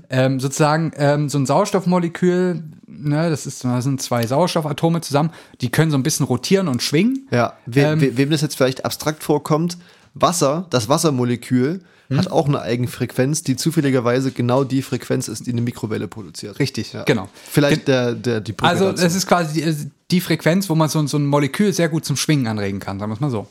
Ähm, 0.08 0.38
sozusagen 0.38 0.92
ähm, 0.96 1.28
so 1.28 1.36
ein 1.36 1.46
Sauerstoffmolekül, 1.46 2.62
ne, 2.86 3.28
das, 3.28 3.44
ist, 3.44 3.64
das 3.64 3.82
sind 3.82 4.00
zwei 4.00 4.24
Sauerstoffatome 4.24 5.00
zusammen, 5.00 5.30
die 5.60 5.68
können 5.68 5.90
so 5.90 5.96
ein 5.96 6.04
bisschen 6.04 6.26
rotieren 6.26 6.68
und 6.68 6.80
schwingen. 6.80 7.26
Ja, 7.32 7.54
we 7.66 7.80
Ähm, 7.80 8.00
we 8.00 8.16
wem 8.16 8.30
das 8.30 8.40
jetzt 8.40 8.56
vielleicht 8.56 8.84
abstrakt 8.84 9.24
vorkommt, 9.24 9.76
Wasser, 10.14 10.66
das 10.70 10.88
Wassermolekül, 10.88 11.80
Hm? 12.08 12.18
hat 12.18 12.30
auch 12.30 12.46
eine 12.46 12.60
Eigenfrequenz, 12.60 13.44
die 13.44 13.56
zufälligerweise 13.56 14.30
genau 14.30 14.62
die 14.62 14.82
Frequenz 14.82 15.26
ist, 15.26 15.46
die 15.46 15.52
eine 15.52 15.62
Mikrowelle 15.62 16.06
produziert. 16.06 16.58
Richtig, 16.58 16.92
Ja. 16.92 17.02
genau. 17.04 17.28
Vielleicht 17.50 17.88
der, 17.88 18.12
der, 18.12 18.42
die 18.42 18.52
Brücke 18.52 18.68
Also 18.70 18.90
dazu. 18.90 19.06
es 19.06 19.14
ist 19.14 19.26
quasi 19.26 19.62
die, 19.62 19.90
die 20.10 20.20
Frequenz, 20.20 20.68
wo 20.68 20.74
man 20.74 20.90
so, 20.90 21.04
so 21.06 21.16
ein 21.16 21.24
Molekül 21.26 21.72
sehr 21.72 21.88
gut 21.88 22.04
zum 22.04 22.16
Schwingen 22.16 22.46
anregen 22.46 22.78
kann, 22.78 22.98
sagen 22.98 23.10
wir 23.10 23.14
es 23.14 23.20
mal 23.20 23.30
so. 23.30 23.46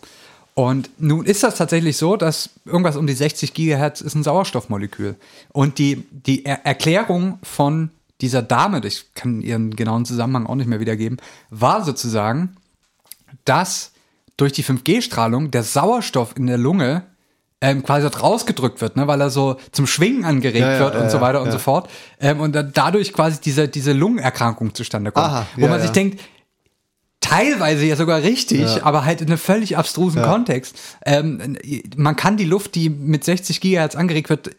Und 0.55 0.89
nun 0.99 1.25
ist 1.25 1.43
das 1.43 1.55
tatsächlich 1.55 1.97
so, 1.97 2.15
dass 2.15 2.51
irgendwas 2.65 2.95
um 2.95 3.07
die 3.07 3.13
60 3.13 3.53
Gigahertz 3.53 4.01
ist 4.01 4.15
ein 4.15 4.23
Sauerstoffmolekül. 4.23 5.15
Und 5.51 5.79
die, 5.79 6.05
die 6.11 6.45
er 6.45 6.65
Erklärung 6.65 7.39
von 7.41 7.89
dieser 8.21 8.43
Dame, 8.43 8.81
ich 8.85 9.13
kann 9.15 9.41
ihren 9.41 9.75
genauen 9.75 10.05
Zusammenhang 10.05 10.45
auch 10.45 10.55
nicht 10.55 10.67
mehr 10.67 10.79
wiedergeben, 10.79 11.17
war 11.49 11.83
sozusagen, 11.83 12.55
dass 13.45 13.91
durch 14.37 14.53
die 14.53 14.63
5G-Strahlung 14.63 15.51
der 15.51 15.63
Sauerstoff 15.63 16.35
in 16.37 16.47
der 16.47 16.57
Lunge 16.57 17.03
ähm, 17.63 17.81
quasi 17.81 18.03
dort 18.03 18.21
rausgedrückt 18.21 18.81
wird, 18.81 18.97
ne, 18.97 19.07
weil 19.07 19.21
er 19.21 19.29
so 19.29 19.57
zum 19.71 19.87
Schwingen 19.87 20.25
angeregt 20.25 20.61
Ja, 20.61 20.73
ja, 20.73 20.79
wird 20.79 20.95
und 20.95 21.03
ja, 21.03 21.09
so 21.09 21.21
weiter 21.21 21.39
und 21.39 21.47
ja. 21.47 21.53
so 21.53 21.59
fort. 21.59 21.89
Ähm, 22.19 22.41
und 22.41 22.53
dadurch 22.73 23.13
quasi 23.13 23.39
diese, 23.39 23.69
diese 23.69 23.93
Lungenerkrankung 23.93 24.75
zustande 24.75 25.11
kommt. 25.11 25.27
Aha, 25.27 25.47
wo 25.55 25.61
ja, 25.61 25.67
man 25.69 25.79
sich 25.79 25.89
ja. 25.89 25.93
denkt, 25.93 26.19
teilweise 27.23 27.85
ja 27.85 27.95
sogar 27.95 28.21
richtig, 28.21 28.59
Ja. 28.61 28.83
aber 28.83 29.05
halt 29.05 29.21
in 29.21 29.27
einem 29.27 29.37
völlig 29.37 29.77
abstrusen 29.77 30.19
Ja. 30.21 30.27
Kontext. 30.27 30.77
Ähm, 31.05 31.57
man 31.95 32.15
kann 32.15 32.37
die 32.37 32.43
Luft, 32.45 32.75
die 32.75 32.89
mit 32.89 33.23
60 33.23 33.61
Gigahertz 33.61 33.95
angeregt 33.95 34.29
wird, 34.29 34.51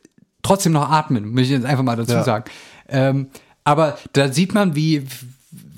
trotzdem 0.43 0.73
noch 0.73 0.91
atmen, 0.91 1.31
muss 1.31 1.43
ich 1.43 1.51
jetzt 1.51 1.67
einfach 1.67 1.85
mal 1.85 1.97
dazu 1.97 2.13
Ja. 2.13 2.25
sagen. 2.25 2.45
Ähm, 2.89 3.29
aber 3.65 3.99
da 4.13 4.33
sieht 4.33 4.55
man, 4.55 4.75
wie, 4.75 5.05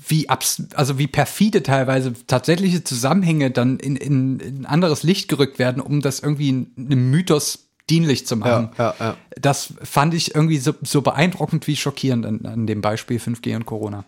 wie, 0.07 0.29
abs 0.29 0.63
also 0.75 0.97
wie 0.97 1.07
perfide 1.07 1.61
teilweise 1.63 2.13
tatsächliche 2.27 2.83
Zusammenhänge 2.83 3.51
dann 3.51 3.77
in, 3.79 3.95
in, 3.97 4.39
in 4.39 4.65
anderes 4.65 5.03
Licht 5.03 5.27
gerückt 5.27 5.59
werden, 5.59 5.81
um 5.81 6.01
das 6.01 6.19
irgendwie 6.21 6.49
einem 6.77 7.11
Mythos 7.11 7.59
dienlich 7.89 8.25
zu 8.27 8.35
machen. 8.37 8.69
Ja, 8.77 8.95
ja, 8.99 9.05
ja. 9.07 9.17
Das 9.39 9.73
fand 9.83 10.13
ich 10.13 10.35
irgendwie 10.35 10.57
so, 10.57 10.73
so 10.83 11.01
beeindruckend 11.01 11.67
wie 11.67 11.75
schockierend 11.75 12.25
an, 12.25 12.45
an 12.45 12.67
dem 12.67 12.81
Beispiel 12.81 13.17
5G 13.17 13.55
und 13.55 13.65
Corona. 13.65 14.03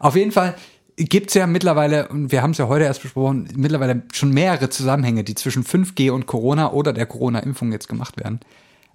Auf 0.00 0.16
jeden 0.16 0.32
Fall 0.32 0.54
gibt's 0.96 1.34
ja 1.34 1.46
mittlerweile, 1.46 2.08
und 2.08 2.32
wir 2.32 2.42
haben 2.42 2.50
es 2.52 2.58
ja 2.58 2.68
heute 2.68 2.84
erst 2.84 3.02
besprochen, 3.02 3.48
mittlerweile 3.56 4.02
schon 4.12 4.30
mehrere 4.30 4.68
Zusammenhänge, 4.70 5.24
die 5.24 5.34
zwischen 5.34 5.64
5G 5.64 6.10
und 6.10 6.26
Corona 6.26 6.72
oder 6.72 6.92
der 6.92 7.06
Corona-Impfung 7.06 7.72
jetzt 7.72 7.88
gemacht 7.88 8.18
werden. 8.22 8.40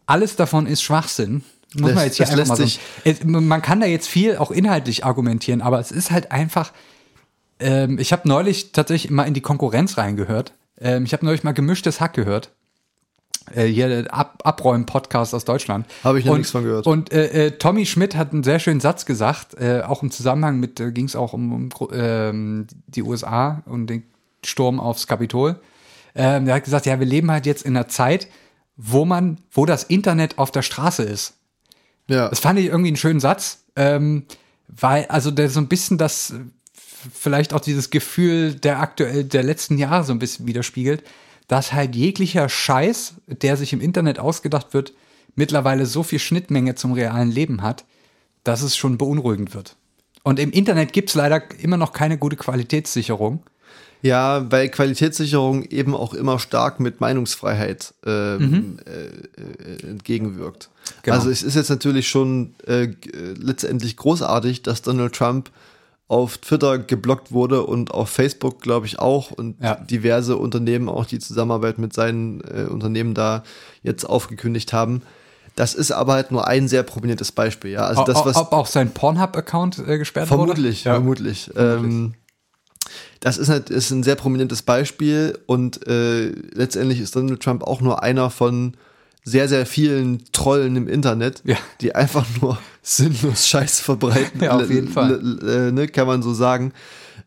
Alles 0.06 0.36
davon 0.36 0.68
ist 0.68 0.82
Schwachsinn. 0.82 1.44
Muss 1.76 1.90
Das- 1.90 1.96
man 1.96 2.04
jetzt 2.06 2.18
hier 2.18 2.30
einfach 2.30 2.48
mal 2.58 2.68
so. 2.68 3.40
man 3.40 3.62
kann 3.62 3.80
da 3.82 3.88
jetzt 3.88 4.08
viel 4.08 4.38
auch 4.38 4.52
inhaltlich 4.52 5.04
argumentieren, 5.06 5.62
aber 5.62 5.80
es 5.80 5.92
ist 5.92 6.12
halt 6.12 6.32
einfach. 6.32 6.72
Ähm, 7.60 7.98
ich 8.00 8.12
habe 8.14 8.28
neulich 8.28 8.72
tatsächlich 8.72 9.12
mal 9.12 9.24
in 9.24 9.34
die 9.34 9.42
Konkurrenz 9.42 9.98
reingehört. 9.98 10.54
Ähm, 10.80 11.04
ich 11.06 11.14
habe 11.14 11.26
neulich 11.26 11.44
mal 11.44 11.54
gemischtes 11.54 12.00
Hack 12.00 12.14
gehört. 12.14 12.52
Äh, 13.56 13.66
hier 13.68 13.88
der 13.88 14.14
Ab 14.14 14.42
Abräumen-Podcast 14.44 15.34
aus 15.34 15.46
Deutschland. 15.46 15.86
Habe 16.04 16.20
ich 16.20 16.26
noch 16.26 16.34
Und- 16.34 16.40
nichts 16.40 16.52
von 16.52 16.64
gehört. 16.64 16.86
Und 16.88 17.12
äh, 17.12 17.48
äh, 17.48 17.52
Tommy 17.52 17.86
Schmidt 17.86 18.16
hat 18.16 18.34
einen 18.34 18.44
sehr 18.44 18.60
schönen 18.60 18.80
Satz 18.80 19.06
gesagt, 19.06 19.54
äh, 19.60 19.82
auch 19.82 20.04
im 20.04 20.12
Zusammenhang 20.12 20.60
mit, 20.60 20.80
äh, 20.80 20.92
ging 20.92 21.06
es 21.06 21.16
auch 21.16 21.34
um, 21.34 21.54
um 21.54 21.70
ähm, 21.94 22.68
die 22.88 23.04
USA 23.04 23.64
und 23.66 23.88
den 23.88 24.04
Sturm 24.46 24.80
aufs 24.80 25.08
Kapitol. 25.08 25.60
Ähm, 26.16 26.46
der 26.46 26.56
hat 26.56 26.64
gesagt, 26.64 26.86
ja, 26.86 27.00
wir 27.00 27.06
leben 27.08 27.30
halt 27.32 27.46
jetzt 27.46 27.64
in 27.64 27.76
einer 27.76 27.88
Zeit, 27.88 28.28
wo 28.76 29.06
man, 29.06 29.38
wo 29.52 29.66
das 29.66 29.84
Internet 29.84 30.38
auf 30.38 30.52
der 30.52 30.62
Straße 30.62 31.04
ist. 31.04 31.34
ja. 32.08 32.30
Das 32.30 32.40
fand 32.40 32.60
ich 32.60 32.68
irgendwie 32.68 32.90
einen 32.90 32.98
schönen 32.98 33.20
Satz, 33.20 33.64
ähm, 33.76 34.24
weil, 34.68 35.06
also 35.08 35.32
der 35.32 35.50
so 35.50 35.60
ein 35.60 35.68
bisschen 35.68 35.98
das, 35.98 36.32
äh, 36.32 36.36
vielleicht 37.14 37.54
auch 37.54 37.60
dieses 37.60 37.90
Gefühl 37.90 38.54
der 38.56 38.80
aktuell, 38.80 39.24
der 39.24 39.44
letzten 39.44 39.78
Jahre 39.78 40.04
so 40.04 40.12
ein 40.14 40.20
bisschen 40.20 40.48
widerspiegelt, 40.48 41.04
dass 41.48 41.74
halt 41.74 41.96
jeglicher 41.96 42.50
Scheiß, 42.50 43.16
der 43.28 43.58
sich 43.58 43.74
im 43.74 43.82
Internet 43.82 44.20
ausgedacht 44.20 44.74
wird, 44.74 44.94
mittlerweile 45.36 45.86
so 45.86 46.04
viel 46.04 46.20
Schnittmenge 46.20 46.76
zum 46.76 46.94
realen 46.94 47.32
Leben 47.32 47.62
hat, 47.62 47.86
dass 48.44 48.62
es 48.62 48.76
schon 48.76 48.98
beunruhigend 48.98 49.54
wird. 49.54 49.76
Und 50.24 50.40
im 50.40 50.52
Internet 50.52 50.92
gibt's 50.94 51.16
leider 51.16 51.42
immer 51.60 51.78
noch 51.78 51.94
keine 51.94 52.18
gute 52.18 52.36
Qualitätssicherung. 52.36 53.44
Ja, 54.02 54.52
weil 54.52 54.70
Qualitätssicherung 54.70 55.64
eben 55.64 55.96
auch 55.96 56.14
immer 56.14 56.38
stark 56.40 56.80
mit 56.80 57.02
Meinungsfreiheit 57.02 57.94
ähm, 58.06 58.78
äh, 58.86 59.08
äh, 59.08 59.90
entgegenwirkt. 59.90 60.70
Mhm. 60.70 60.94
Genau. 61.04 61.16
Also 61.16 61.30
es 61.30 61.44
ist 61.44 61.56
jetzt 61.56 61.70
natürlich 61.70 62.08
schon 62.08 62.56
äh, 62.68 62.84
äh, 62.84 62.94
letztendlich 63.40 63.98
großartig, 63.98 64.62
dass 64.64 64.82
Donald 64.82 65.14
Trump 65.14 65.50
auf 66.10 66.38
Twitter 66.38 66.80
geblockt 66.80 67.32
wurde 67.32 67.64
und 67.66 67.92
auf 67.92 68.10
Facebook, 68.10 68.62
glaube 68.62 68.86
ich, 68.86 69.00
auch 69.00 69.32
und 69.32 69.62
Ja. 69.62 69.76
diverse 69.76 70.38
Unternehmen 70.38 70.88
auch 70.88 71.06
die 71.06 71.20
Zusammenarbeit 71.20 71.80
mit 71.80 71.94
seinen 71.94 72.42
äh, 72.42 72.64
Unternehmen 72.70 73.14
da 73.14 73.44
jetzt 73.84 74.06
aufgekündigt 74.06 74.72
haben. 74.72 75.02
Das 75.56 75.74
ist 75.74 75.92
aber 75.92 76.14
halt 76.14 76.32
nur 76.32 76.48
ein 76.48 76.68
sehr 76.68 76.84
prominentes 76.84 77.32
Beispiel, 77.32 77.72
ja. 77.72 77.82
Also 77.82 78.04
das, 78.06 78.24
was 78.24 78.36
Ob 78.38 78.54
auch 78.54 78.68
sein 78.68 78.92
Pornhub-Account 78.92 79.80
äh, 79.80 79.98
gesperrt 79.98 80.28
Vermutlich, 80.28 80.86
wurde? 80.86 80.90
Ja. 80.90 80.96
vermutlich. 81.02 81.52
Ähm, 81.58 82.14
das 83.20 83.38
ist, 83.38 83.50
halt, 83.50 83.70
ist 83.70 83.90
ein 83.92 84.04
sehr 84.04 84.16
prominentes 84.16 84.62
Beispiel 84.62 85.38
und 85.46 85.86
äh, 85.88 86.28
letztendlich 86.54 87.02
ist 87.02 87.16
Donald 87.16 87.42
Trump 87.42 87.64
auch 87.64 87.82
nur 87.82 88.04
einer 88.04 88.30
von 88.30 88.78
sehr, 89.30 89.50
sehr 89.50 89.66
vielen 89.66 90.24
Trollen 90.32 90.76
im 90.78 90.88
Internet, 90.88 91.42
Ja. 91.44 91.58
die 91.82 91.94
einfach 91.94 92.26
nur 92.42 92.58
sinnlos 92.82 93.48
Scheiß 93.48 93.82
verbreiten. 93.82 94.42
Ja, 94.42 94.56
auf 94.56 94.70
jeden 94.70 94.88
Fall. 94.88 95.20
äh, 95.44 95.72
ne, 95.72 95.88
kann 95.90 96.08
man 96.08 96.22
so 96.22 96.34
sagen. 96.34 96.72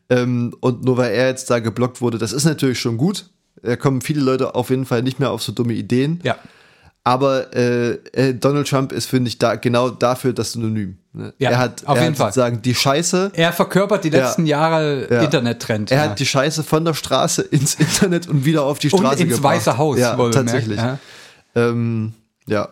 Ähm, 0.08 0.54
und 0.60 0.84
nur 0.84 0.96
weil 0.96 1.12
er 1.12 1.28
jetzt 1.28 1.50
da 1.50 1.58
geblockt 1.58 2.00
wurde, 2.00 2.16
das 2.18 2.32
ist 2.32 2.44
natürlich 2.44 2.80
schon 2.80 2.96
gut. 2.96 3.26
Da 3.62 3.76
kommen 3.76 4.00
viele 4.00 4.22
Leute 4.22 4.54
auf 4.54 4.70
jeden 4.70 4.86
Fall 4.86 5.02
nicht 5.02 5.20
mehr 5.20 5.30
auf 5.30 5.42
so 5.42 5.52
dumme 5.52 5.74
Ideen. 5.74 6.20
Ja. 6.22 6.36
Aber 7.04 7.54
äh, 7.54 7.92
äh, 8.12 8.34
Donald 8.34 8.68
Trump 8.68 8.92
ist, 8.92 9.06
finde 9.06 9.28
ich, 9.28 9.38
da 9.38 9.56
genau 9.56 9.88
dafür 9.90 10.32
das 10.32 10.52
Synonym. 10.52 10.96
Ne? 11.12 11.32
Ja, 11.38 11.50
er 11.50 11.58
hat, 11.58 11.86
auf 11.86 11.96
er 11.96 12.02
jeden 12.04 12.12
hat 12.14 12.18
Fall. 12.18 12.28
sozusagen 12.28 12.62
die 12.62 12.74
Scheiße, 12.74 13.32
Er 13.34 13.52
verkörpert 13.52 14.04
die 14.04 14.10
Ja. 14.10 14.26
letzten 14.26 14.46
Jahre 14.46 15.06
Ja. 15.10 15.22
Internet-Trend. 15.22 15.90
er 15.90 15.96
ja. 16.04 16.10
hat 16.10 16.18
die 16.18 16.26
Scheiße 16.26 16.62
von 16.62 16.84
der 16.84 16.94
Straße 16.94 17.42
ins 17.50 17.74
Internet 17.74 18.28
und 18.28 18.44
wieder 18.44 18.64
auf 18.64 18.78
die 18.78 18.90
und 18.90 19.00
Straße 19.00 19.22
ins 19.24 19.36
gebracht. 19.36 19.56
Weiße 19.56 19.76
Haus. 19.78 19.98
Ja, 19.98 20.14
tatsächlich. 20.30 20.76
Ja, 20.78 20.98
Ähm, 21.54 22.14
ja. 22.46 22.68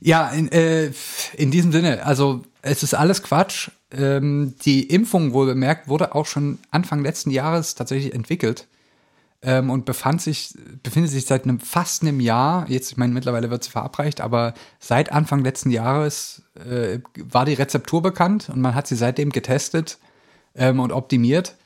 ja 0.00 0.28
in, 0.30 0.50
äh, 0.52 0.90
in 1.36 1.50
diesem 1.50 1.72
Sinne, 1.72 2.04
also 2.04 2.42
es 2.62 2.82
ist 2.82 2.94
alles 2.94 3.22
Quatsch. 3.22 3.70
ähm, 3.92 4.54
die 4.64 4.84
Impfung, 4.88 5.32
wohl 5.32 5.46
bemerkt, 5.46 5.88
wurde 5.88 6.14
auch 6.14 6.26
schon 6.26 6.58
Anfang 6.70 7.02
letzten 7.02 7.30
Jahres 7.30 7.74
tatsächlich 7.74 8.14
entwickelt 8.14 8.66
ähm, 9.42 9.70
und 9.70 9.84
befand 9.84 10.22
sich, 10.22 10.54
befindet 10.82 11.10
sich 11.10 11.26
seit 11.26 11.44
einem 11.44 11.60
fast 11.60 12.02
einem 12.02 12.20
Jahr, 12.20 12.68
jetzt, 12.68 12.92
ich 12.92 12.96
meine, 12.96 13.12
mittlerweile 13.12 13.50
wird 13.50 13.64
sie 13.64 13.70
verabreicht, 13.70 14.20
aber 14.20 14.54
seit 14.78 15.12
Anfang 15.12 15.44
letzten 15.44 15.70
Jahres 15.70 16.42
äh, 16.54 17.00
war 17.18 17.44
die 17.44 17.54
Rezeptur 17.54 18.02
bekannt 18.02 18.48
und 18.48 18.60
man 18.60 18.74
hat 18.74 18.86
sie 18.86 18.96
seitdem 18.96 19.30
getestet 19.30 19.98
ähm, 20.54 20.80
und 20.80 20.92
optimiert. 20.92 21.56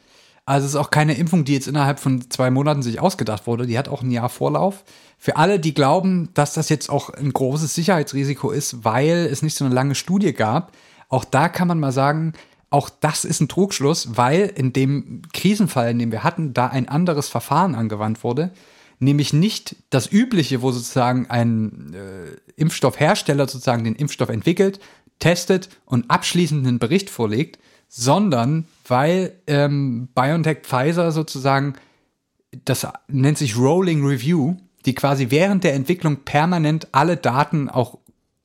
Also 0.47 0.65
es 0.65 0.75
ist 0.75 0.81
auch 0.81 0.91
keine 0.91 1.15
Impfung, 1.15 1.45
die 1.45 1.55
jetzt 1.55 1.67
innerhalb 1.67 1.99
von 1.99 2.31
zwei 2.31 2.51
Monaten 2.51 2.81
sich 2.81 3.01
ausgedacht 3.01 3.49
wurde. 3.49 3.67
Die 3.67 3.77
hat 3.77 3.89
auch 3.89 4.03
ein 4.03 4.13
Jahr 4.13 4.29
Vorlauf. 4.29 4.85
Für 5.19 5.37
alle, 5.37 5.59
die 5.59 5.75
glauben, 5.75 6.31
dass 6.35 6.55
das 6.55 6.69
jetzt 6.69 6.89
auch 6.89 7.11
ein 7.11 7.33
großes 7.33 7.75
Sicherheitsrisiko 7.75 8.53
ist, 8.53 8.85
weil 8.85 9.29
es 9.31 9.43
nicht 9.43 9.57
so 9.57 9.65
eine 9.65 9.75
lange 9.75 9.97
Studie 9.97 10.33
gab, 10.33 10.73
auch 11.09 11.25
da 11.25 11.49
kann 11.49 11.69
man 11.69 11.81
mal 11.81 11.93
sagen, 11.93 12.33
auch 12.71 12.91
das 12.91 13.25
ist 13.25 13.41
ein 13.41 13.49
Trugschluss, 13.49 14.17
weil 14.17 14.53
in 14.55 14.73
dem 14.73 15.23
Krisenfall, 15.33 15.91
in 15.91 15.99
dem 15.99 16.13
wir 16.13 16.25
hatten, 16.25 16.55
da 16.55 16.67
ein 16.67 16.89
anderes 16.89 17.29
Verfahren 17.29 17.75
angewandt 17.75 18.23
wurde, 18.23 18.53
nämlich 18.99 19.33
nicht 19.33 19.77
das 19.91 20.11
übliche, 20.11 20.63
wo 20.63 20.71
sozusagen 20.73 21.27
ein 21.29 21.95
äh, 21.95 22.37
Impfstoffhersteller 22.57 23.49
sozusagen 23.49 23.85
den 23.85 23.97
Impfstoff 23.97 24.29
entwickelt, 24.29 24.81
testet 25.19 25.69
und 25.87 26.11
abschließend 26.11 26.67
einen 26.67 26.79
Bericht 26.79 27.11
vorlegt, 27.11 27.59
sondern 27.89 28.67
weil 28.87 29.33
ähm, 29.47 30.09
BioNTech 30.15 30.59
Pfizer 30.63 31.13
sozusagen, 31.13 31.75
das 32.65 32.87
nennt 33.09 33.39
sich 33.39 33.57
Rolling 33.57 34.05
Review, 34.05 34.57
die 34.85 34.95
quasi 34.95 35.31
während 35.31 35.65
der 35.65 35.75
Entwicklung 35.75 36.19
permanent 36.25 36.89
alle 36.93 37.17
Daten 37.17 37.69
auch 37.69 37.99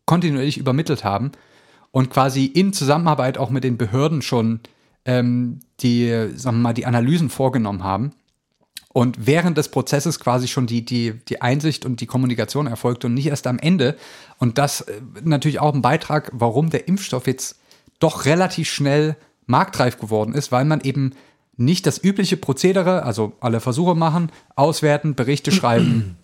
kontinuierlich 0.05 0.57
übermittelt 0.57 1.03
haben 1.03 1.31
und 1.91 2.09
quasi 2.09 2.45
in 2.45 2.73
Zusammenarbeit 2.73 3.37
auch 3.37 3.49
mit 3.49 3.63
den 3.63 3.77
Behörden 3.77 4.21
schon 4.21 4.61
ähm, 5.05 5.59
die, 5.81 6.09
sagen 6.35 6.57
wir 6.57 6.63
mal, 6.63 6.73
die 6.73 6.85
Analysen 6.85 7.29
vorgenommen 7.29 7.83
haben. 7.83 8.11
Und 8.93 9.25
während 9.25 9.57
des 9.57 9.69
Prozesses 9.69 10.19
quasi 10.19 10.49
schon 10.49 10.67
die, 10.67 10.83
die, 10.83 11.13
die 11.29 11.41
Einsicht 11.41 11.85
und 11.85 12.01
die 12.01 12.07
Kommunikation 12.07 12.67
erfolgt 12.67 13.05
und 13.05 13.13
nicht 13.13 13.27
erst 13.27 13.47
am 13.47 13.57
Ende. 13.57 13.95
Und 14.37 14.57
das 14.57 14.81
äh, 14.81 15.01
natürlich 15.23 15.59
auch 15.59 15.73
ein 15.73 15.81
Beitrag, 15.81 16.29
warum 16.33 16.69
der 16.69 16.87
Impfstoff 16.87 17.25
jetzt 17.25 17.57
doch 17.99 18.25
relativ 18.25 18.69
schnell 18.69 19.15
marktreif 19.51 19.99
geworden 19.99 20.33
ist, 20.33 20.51
weil 20.51 20.65
man 20.65 20.81
eben 20.81 21.11
nicht 21.57 21.85
das 21.85 22.03
übliche 22.03 22.37
Prozedere, 22.37 23.03
also 23.03 23.33
alle 23.39 23.59
Versuche 23.59 23.93
machen, 23.93 24.31
auswerten, 24.55 25.13
Berichte 25.13 25.51
schreiben, 25.59 26.17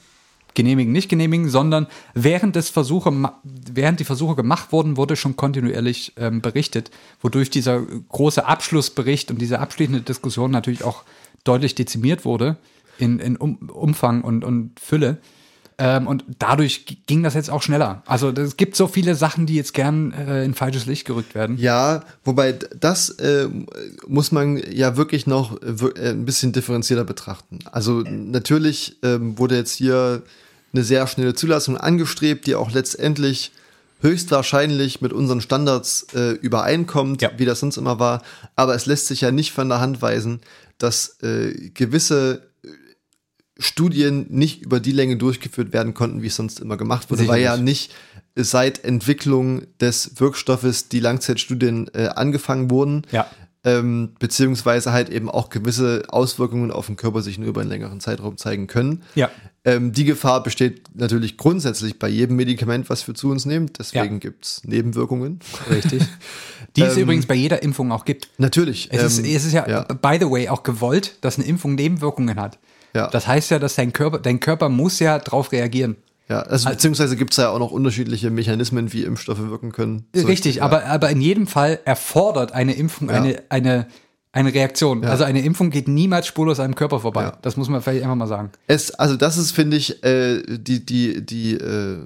genehmigen, 0.56 0.92
nicht 0.92 1.10
genehmigen, 1.10 1.50
sondern 1.50 1.86
während 2.16 2.56
des 2.56 2.70
Versuche, 2.70 3.14
während 3.44 4.00
die 4.00 4.06
Versuche 4.06 4.36
gemacht 4.36 4.72
wurden, 4.72 4.98
wurde 4.98 5.16
schon 5.16 5.36
kontinuierlich 5.36 6.14
ähm, 6.18 6.42
berichtet, 6.42 6.90
wodurch 7.22 7.52
dieser 7.52 7.80
große 7.82 8.46
Abschlussbericht 8.46 9.30
und 9.30 9.40
diese 9.40 9.60
abschließende 9.60 10.02
Diskussion 10.02 10.50
natürlich 10.50 10.84
auch 10.84 11.04
deutlich 11.44 11.76
dezimiert 11.76 12.26
wurde 12.26 12.58
in, 12.98 13.20
in 13.20 13.38
um, 13.38 13.70
Umfang 13.70 14.24
und, 14.24 14.44
und 14.44 14.80
Fülle. 14.80 15.18
Ähm, 15.80 16.08
und 16.08 16.26
dadurch 16.40 17.04
ging 17.06 17.22
das 17.22 17.36
jetzt 17.36 17.52
auch 17.52 17.62
schneller. 17.62 18.02
Also 18.08 18.32
es 18.32 18.58
gibt 18.58 18.76
so 18.76 18.88
viele 18.88 19.14
Sachen, 19.14 19.46
die 19.46 19.56
jetzt 19.56 19.76
gern 19.76 20.12
äh, 20.12 20.44
in 20.44 20.56
falsches 20.56 20.88
Licht 20.88 21.06
gerückt 21.06 21.36
werden. 21.36 21.58
Ja, 21.58 22.04
wobei 22.24 22.54
das 22.54 23.10
äh, 23.10 23.48
muss 24.08 24.32
man 24.32 24.58
ja 24.72 24.98
wirklich 24.98 25.28
noch 25.28 25.62
äh, 25.62 26.10
ein 26.10 26.26
bisschen 26.26 26.52
differenzierter 26.52 27.04
betrachten. 27.04 27.60
Also 27.72 28.02
natürlich 28.02 28.98
ähm, 29.04 29.38
wurde 29.38 29.56
jetzt 29.56 29.74
hier 29.74 30.24
eine 30.74 30.84
sehr 30.84 31.06
schnelle 31.06 31.36
Zulassung 31.36 31.78
angestrebt, 31.78 32.48
die 32.48 32.56
auch 32.56 32.72
letztendlich 32.72 33.52
höchstwahrscheinlich 34.02 35.02
mit 35.02 35.14
unseren 35.14 35.42
Standards 35.42 36.08
äh, 36.16 36.32
übereinkommt, 36.32 37.22
ja. 37.22 37.32
wie 37.38 37.46
das 37.46 37.60
sonst 37.60 37.78
immer 37.78 38.00
war. 38.00 38.24
Aber 38.56 38.74
es 38.74 38.88
lässt 38.88 39.08
sich 39.08 39.22
ja 39.22 39.32
nicht 39.32 39.52
von 39.52 39.70
der 39.70 39.80
Hand 39.80 40.02
weisen, 40.02 40.42
dass 40.78 41.22
äh, 41.22 41.70
gewisse 41.74 42.47
Studien 43.60 44.26
nicht 44.30 44.62
über 44.62 44.80
die 44.80 44.92
Länge 44.92 45.18
durchgeführt 45.18 45.74
werden 45.74 45.94
konnten, 45.94 46.22
wie 46.22 46.28
es 46.28 46.36
sonst 46.36 46.60
immer 46.60 46.78
gemacht 46.78 47.10
wurde, 47.10 47.22
Sicherlich. 47.22 47.46
weil 47.48 47.58
ja 47.58 47.58
nicht 47.58 47.94
seit 48.36 48.84
Entwicklung 48.84 49.64
des 49.80 50.20
Wirkstoffes 50.20 50.90
die 50.90 51.00
Langzeitstudien 51.00 51.90
äh, 51.94 52.08
angefangen 52.08 52.70
wurden. 52.70 53.04
Ja. 53.12 53.28
Ähm, 53.64 54.12
beziehungsweise 54.20 54.94
halt 54.94 55.10
eben 55.10 55.30
auch 55.30 55.50
gewisse 55.50 56.04
Auswirkungen 56.08 56.72
auf 56.72 56.86
den 56.86 56.96
Körper 56.96 57.22
sich 57.22 57.38
nur 57.38 57.50
über 57.50 57.62
einen 57.62 57.70
längeren 57.70 58.00
Zeitraum 58.00 58.38
zeigen 58.38 58.68
können. 58.68 59.04
Ja. 59.16 59.30
Ähm, 59.66 59.92
die 59.92 60.06
Gefahr 60.06 60.42
besteht 60.44 60.84
natürlich 60.96 61.36
grundsätzlich 61.36 62.00
bei 62.00 62.08
jedem 62.08 62.38
Medikament, 62.38 62.90
was 62.90 63.06
wir 63.08 63.16
zu 63.16 63.30
uns 63.30 63.46
nehmen. 63.46 63.70
Deswegen 63.78 64.14
ja. 64.14 64.20
gibt's 64.20 64.62
Nebenwirkungen. 64.64 65.40
Richtig. 65.70 66.04
Die 66.78 66.84
es 66.84 66.96
ähm, 66.96 67.04
übrigens 67.04 67.26
bei 67.26 67.34
jeder 67.34 67.64
Impfung 67.64 67.92
auch 67.92 68.06
gibt. 68.06 68.30
Natürlich. 68.38 68.90
Es, 68.92 69.04
ist, 69.04 69.20
ähm, 69.20 69.26
es 69.26 69.44
ist 69.44 69.54
ja, 69.54 69.68
ja, 69.68 69.82
by 69.82 70.18
the 70.20 70.30
way, 70.30 70.48
auch 70.48 70.64
gewollt, 70.64 71.18
dass 71.22 71.38
eine 71.38 71.48
Impfung 71.48 71.76
Nebenwirkungen 71.76 72.40
hat. 72.40 72.60
Ja. 72.98 73.08
Das 73.08 73.28
heißt 73.28 73.52
ja, 73.52 73.60
dass 73.60 73.76
dein 73.76 73.94
Körper, 73.94 74.18
dein 74.18 74.40
Körper 74.40 74.70
muss 74.70 75.00
ja 75.00 75.20
darauf 75.20 75.52
reagieren. 75.52 75.98
Ja, 76.30 76.42
also, 76.42 76.70
beziehungsweise 76.70 77.16
gibt 77.16 77.32
es 77.32 77.38
ja 77.38 77.50
auch 77.52 77.60
noch 77.60 77.72
unterschiedliche 77.72 78.32
Mechanismen, 78.32 78.92
wie 78.92 79.04
Impfstoffe 79.04 79.40
wirken 79.40 79.72
können. 79.72 80.08
Richtig, 80.14 80.56
ja. 80.56 80.64
aber, 80.64 80.86
aber 80.86 81.10
in 81.10 81.22
jedem 81.22 81.48
Fall 81.48 81.80
erfordert 81.86 82.52
eine 82.52 82.74
Impfung 82.74 83.10
ja. 83.10 83.16
eine, 83.16 83.44
eine, 83.50 83.88
eine 84.34 84.54
Reaktion. 84.54 85.04
Ja. 85.04 85.10
Also 85.10 85.24
eine 85.24 85.42
Impfung 85.42 85.70
geht 85.70 85.88
niemals 85.88 86.28
spurlos 86.28 86.60
einem 86.60 86.76
Körper 86.76 87.00
vorbei. 87.00 87.24
Ja. 87.24 87.38
Das 87.44 87.56
muss 87.56 87.70
man 87.70 87.82
vielleicht 87.82 88.04
einfach 88.04 88.16
mal 88.16 88.28
sagen. 88.28 88.52
Es, 88.66 88.92
also 88.92 89.16
das 89.16 89.38
ist, 89.38 89.52
finde 89.52 89.78
ich, 89.78 90.04
äh, 90.04 90.42
die, 90.48 90.86
die, 90.86 91.26
die, 91.26 91.54
äh, 91.54 92.00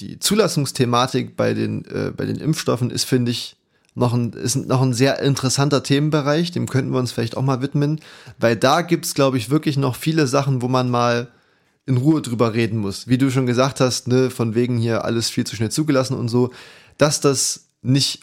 die 0.00 0.20
Zulassungsthematik 0.20 1.36
bei 1.36 1.52
den, 1.52 1.84
äh, 1.86 2.12
bei 2.16 2.24
den 2.24 2.36
Impfstoffen 2.36 2.90
ist, 2.90 3.04
finde 3.04 3.32
ich, 3.32 3.56
noch 3.96 4.12
ein, 4.12 4.32
ist 4.32 4.56
noch 4.56 4.82
ein 4.82 4.92
sehr 4.92 5.20
interessanter 5.20 5.82
Themenbereich, 5.82 6.52
dem 6.52 6.68
könnten 6.68 6.92
wir 6.92 6.98
uns 6.98 7.12
vielleicht 7.12 7.36
auch 7.36 7.42
mal 7.42 7.62
widmen, 7.62 8.00
weil 8.38 8.54
da 8.54 8.82
gibt's 8.82 9.14
glaube 9.14 9.38
ich, 9.38 9.50
wirklich 9.50 9.76
noch 9.78 9.96
viele 9.96 10.26
Sachen, 10.26 10.62
wo 10.62 10.68
man 10.68 10.90
mal 10.90 11.28
in 11.86 11.96
Ruhe 11.96 12.20
drüber 12.20 12.52
reden 12.52 12.78
muss. 12.78 13.08
Wie 13.08 13.16
du 13.16 13.30
schon 13.30 13.46
gesagt 13.46 13.80
hast, 13.80 14.08
ne, 14.08 14.30
von 14.30 14.54
wegen 14.54 14.76
hier 14.76 15.04
alles 15.04 15.30
viel 15.30 15.44
zu 15.44 15.56
schnell 15.56 15.70
zugelassen 15.70 16.14
und 16.14 16.28
so, 16.28 16.50
dass 16.98 17.20
das 17.20 17.68
nicht 17.82 18.20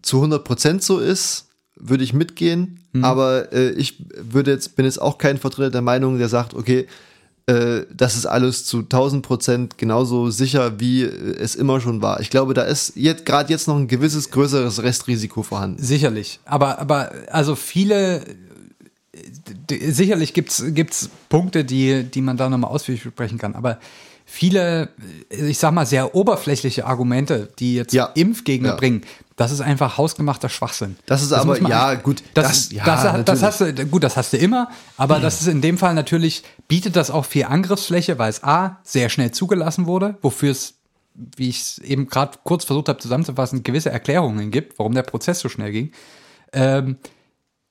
zu 0.00 0.16
100 0.16 0.44
Prozent 0.44 0.82
so 0.82 0.98
ist, 0.98 1.48
würde 1.76 2.04
ich 2.04 2.14
mitgehen, 2.14 2.80
mhm. 2.92 3.04
aber 3.04 3.52
äh, 3.52 3.70
ich 3.70 4.04
würde 4.16 4.52
jetzt, 4.52 4.76
bin 4.76 4.86
jetzt 4.86 5.02
auch 5.02 5.18
kein 5.18 5.38
Vertreter 5.38 5.70
der 5.70 5.82
Meinung, 5.82 6.18
der 6.18 6.28
sagt, 6.28 6.54
okay, 6.54 6.86
äh, 7.46 7.82
das 7.92 8.16
ist 8.16 8.26
alles 8.26 8.64
zu 8.64 8.80
1000 8.80 9.26
Prozent 9.26 9.78
genauso 9.78 10.30
sicher, 10.30 10.78
wie 10.78 11.02
es 11.02 11.54
immer 11.56 11.80
schon 11.80 12.00
war. 12.00 12.20
Ich 12.20 12.30
glaube, 12.30 12.54
da 12.54 12.62
ist 12.62 12.92
jetzt 12.94 13.26
gerade 13.26 13.50
jetzt 13.50 13.66
noch 13.66 13.76
ein 13.76 13.88
gewisses 13.88 14.30
größeres 14.30 14.82
Restrisiko 14.82 15.42
vorhanden. 15.42 15.82
Sicherlich. 15.82 16.38
Aber, 16.44 16.78
aber 16.78 17.10
also 17.30 17.56
viele, 17.56 18.24
sicherlich 19.68 20.34
gibt's 20.34 20.62
gibt's 20.68 21.10
Punkte, 21.28 21.64
die, 21.64 22.04
die 22.04 22.20
man 22.20 22.36
da 22.36 22.48
nochmal 22.48 22.70
ausführlich 22.70 23.02
besprechen 23.02 23.38
kann. 23.38 23.56
Aber 23.56 23.78
viele, 24.24 24.90
ich 25.28 25.58
sag 25.58 25.72
mal, 25.72 25.84
sehr 25.84 26.14
oberflächliche 26.14 26.86
Argumente, 26.86 27.48
die 27.58 27.74
jetzt 27.74 27.92
ja. 27.92 28.06
Impfgegner 28.14 28.70
ja. 28.70 28.76
bringen, 28.76 29.02
das 29.36 29.52
ist 29.52 29.60
einfach 29.60 29.98
hausgemachter 29.98 30.48
Schwachsinn. 30.48 30.96
Das 31.06 31.22
ist 31.22 31.32
das 31.32 31.40
aber, 31.40 31.58
ja, 31.68 31.94
gut. 31.94 32.22
Das, 32.34 32.68
das, 32.68 32.72
ja, 32.72 32.84
das, 32.84 33.24
das, 33.24 33.42
hast 33.42 33.60
du, 33.60 33.86
gut, 33.86 34.02
das 34.02 34.16
hast 34.16 34.32
du 34.32 34.36
immer, 34.36 34.68
aber 34.96 35.18
mhm. 35.18 35.22
das 35.22 35.40
ist 35.40 35.46
in 35.48 35.60
dem 35.60 35.78
Fall 35.78 35.94
natürlich, 35.94 36.42
bietet 36.68 36.96
das 36.96 37.10
auch 37.10 37.24
viel 37.24 37.44
Angriffsfläche, 37.44 38.18
weil 38.18 38.30
es 38.30 38.42
A, 38.44 38.78
sehr 38.82 39.08
schnell 39.08 39.30
zugelassen 39.30 39.86
wurde, 39.86 40.16
wofür 40.22 40.50
es, 40.50 40.74
wie 41.14 41.48
ich 41.48 41.60
es 41.60 41.78
eben 41.78 42.08
gerade 42.08 42.38
kurz 42.44 42.64
versucht 42.64 42.88
habe 42.88 42.98
zusammenzufassen, 42.98 43.62
gewisse 43.62 43.90
Erklärungen 43.90 44.50
gibt, 44.50 44.78
warum 44.78 44.94
der 44.94 45.02
Prozess 45.02 45.40
so 45.40 45.48
schnell 45.48 45.72
ging. 45.72 45.92
Ähm, 46.52 46.96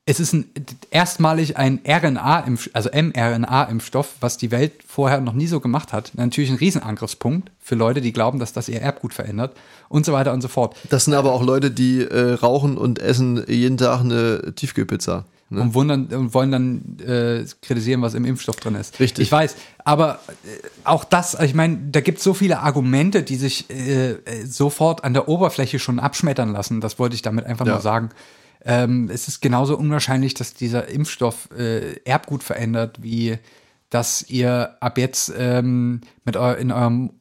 es 0.05 0.19
ist 0.19 0.33
ein, 0.33 0.45
erstmalig 0.89 1.57
ein 1.57 1.79
RNA, 1.87 2.45
also 2.73 2.89
mRNA-Impfstoff, 2.89 4.15
was 4.19 4.37
die 4.37 4.49
Welt 4.49 4.73
vorher 4.87 5.21
noch 5.21 5.33
nie 5.33 5.45
so 5.45 5.59
gemacht 5.59 5.93
hat. 5.93 6.11
Natürlich 6.15 6.49
ein 6.49 6.57
Riesenangriffspunkt 6.57 7.51
für 7.59 7.75
Leute, 7.75 8.01
die 8.01 8.11
glauben, 8.11 8.39
dass 8.39 8.51
das 8.51 8.67
ihr 8.67 8.81
Erbgut 8.81 9.13
verändert 9.13 9.55
und 9.89 10.05
so 10.05 10.13
weiter 10.13 10.33
und 10.33 10.41
so 10.41 10.47
fort. 10.47 10.75
Das 10.89 11.05
sind 11.05 11.13
aber 11.13 11.31
auch 11.33 11.43
Leute, 11.43 11.69
die 11.69 12.01
äh, 12.01 12.33
rauchen 12.33 12.77
und 12.77 12.97
essen 12.97 13.43
jeden 13.47 13.77
Tag 13.77 14.01
eine 14.01 14.53
Tiefkühlpizza. 14.55 15.25
Ne? 15.49 15.61
Und, 15.61 15.73
wundern, 15.75 16.05
und 16.07 16.33
wollen 16.33 16.51
dann 16.51 16.97
äh, 17.05 17.45
kritisieren, 17.61 18.01
was 18.01 18.13
im 18.13 18.25
Impfstoff 18.25 18.55
drin 18.55 18.73
ist. 18.75 18.99
Richtig. 19.01 19.25
Ich 19.25 19.31
weiß, 19.31 19.55
aber 19.83 20.19
äh, 20.45 20.67
auch 20.85 21.03
das, 21.03 21.37
ich 21.41 21.53
meine, 21.53 21.77
da 21.91 21.99
gibt 21.99 22.19
es 22.19 22.23
so 22.23 22.33
viele 22.33 22.59
Argumente, 22.59 23.21
die 23.21 23.35
sich 23.35 23.69
äh, 23.69 24.15
sofort 24.45 25.03
an 25.03 25.13
der 25.13 25.27
Oberfläche 25.27 25.77
schon 25.77 25.99
abschmettern 25.99 26.53
lassen. 26.53 26.79
Das 26.79 26.99
wollte 26.99 27.15
ich 27.15 27.21
damit 27.21 27.45
einfach 27.45 27.65
ja. 27.65 27.73
nur 27.73 27.81
sagen. 27.81 28.09
Ähm, 28.63 29.09
es 29.11 29.27
ist 29.27 29.41
genauso 29.41 29.77
unwahrscheinlich, 29.77 30.33
dass 30.33 30.53
dieser 30.53 30.87
Impfstoff 30.87 31.49
äh, 31.57 31.95
Erbgut 32.03 32.43
verändert, 32.43 33.01
wie 33.01 33.37
dass 33.89 34.29
ihr 34.29 34.77
ab 34.79 34.97
jetzt 34.97 35.33
ähm, 35.37 36.01
mit 36.23 36.37
eu 36.37 36.53
in 36.53 36.71
eurem 36.71 37.11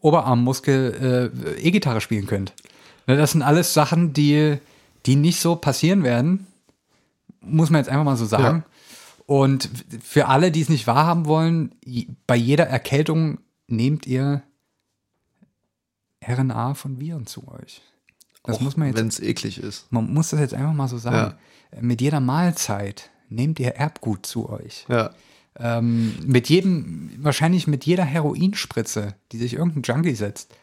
Oberarmmuskel 0.00 1.32
äh, 1.56 1.60
E-Gitarre 1.60 2.00
spielen 2.00 2.26
könnt. 2.26 2.52
Ne, 3.06 3.16
das 3.16 3.32
sind 3.32 3.42
alles 3.42 3.74
Sachen, 3.74 4.12
die, 4.12 4.58
die 5.06 5.16
nicht 5.16 5.40
so 5.40 5.56
passieren 5.56 6.04
werden. 6.04 6.46
Muss 7.40 7.70
man 7.70 7.80
jetzt 7.80 7.88
einfach 7.88 8.04
mal 8.04 8.16
so 8.16 8.26
sagen. 8.26 8.64
Ja. 8.66 9.24
Und 9.26 9.70
für 10.02 10.28
alle, 10.28 10.50
die 10.50 10.60
es 10.60 10.68
nicht 10.68 10.86
wahrhaben 10.86 11.26
wollen, 11.26 11.74
bei 12.26 12.36
jeder 12.36 12.66
Erkältung 12.66 13.38
nehmt 13.66 14.06
ihr 14.06 14.42
RNA 16.26 16.74
von 16.74 17.00
Viren 17.00 17.26
zu 17.26 17.48
euch. 17.48 17.82
Das 18.44 18.56
Auch 18.56 18.60
muss 18.60 18.76
man 18.76 18.88
jetzt, 18.88 18.96
Wenn 18.96 19.08
es 19.08 19.20
eklig 19.20 19.58
ist. 19.58 19.90
man 19.90 20.12
muss 20.12 20.30
das 20.30 20.40
jetzt 20.40 20.54
einfach 20.54 20.72
mal 20.72 20.88
so 20.88 20.98
sagen. 20.98 21.34
Mit 21.80 22.00
jeder 22.00 22.20
Mahlzeit 22.20 23.10
nehmt 23.28 23.60
ihr 23.60 23.74
Erbgut 23.74 24.24
zu 24.24 24.48
euch. 24.48 24.86
Ja. 24.88 25.10
Ähm, 25.58 26.14
mit 26.24 26.48
jedem, 26.48 27.10
wahrscheinlich 27.18 27.66
mit 27.66 27.84
jeder 27.84 28.04
Heroinspritze, 28.04 29.14
die 29.32 29.38
sich 29.38 29.54
irgendein 29.54 29.82
Junkie 29.82 30.14
setzt, 30.14 30.54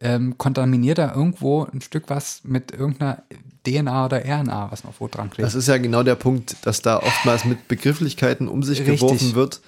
ähm, 0.00 0.36
kontaminiert 0.36 0.98
er 0.98 1.14
irgendwo 1.14 1.64
ein 1.64 1.80
Stück 1.80 2.04
was 2.08 2.42
mit 2.44 2.72
irgendeiner 2.72 3.22
DNA 3.66 4.04
oder 4.06 4.24
RNA, 4.24 4.70
was 4.70 4.84
noch 4.84 4.94
wo 4.98 5.08
dran 5.08 5.30
klebt. 5.30 5.46
Das 5.46 5.54
ist 5.54 5.68
ja 5.68 5.78
genau 5.78 6.02
der 6.02 6.16
Punkt, 6.16 6.56
dass 6.66 6.82
da 6.82 6.98
oftmals 6.98 7.44
mit 7.44 7.68
Begrifflichkeiten 7.68 8.48
um 8.48 8.62
sich 8.62 8.80
Richtig. 8.80 9.00
geworfen 9.00 9.34
wird, 9.34 9.60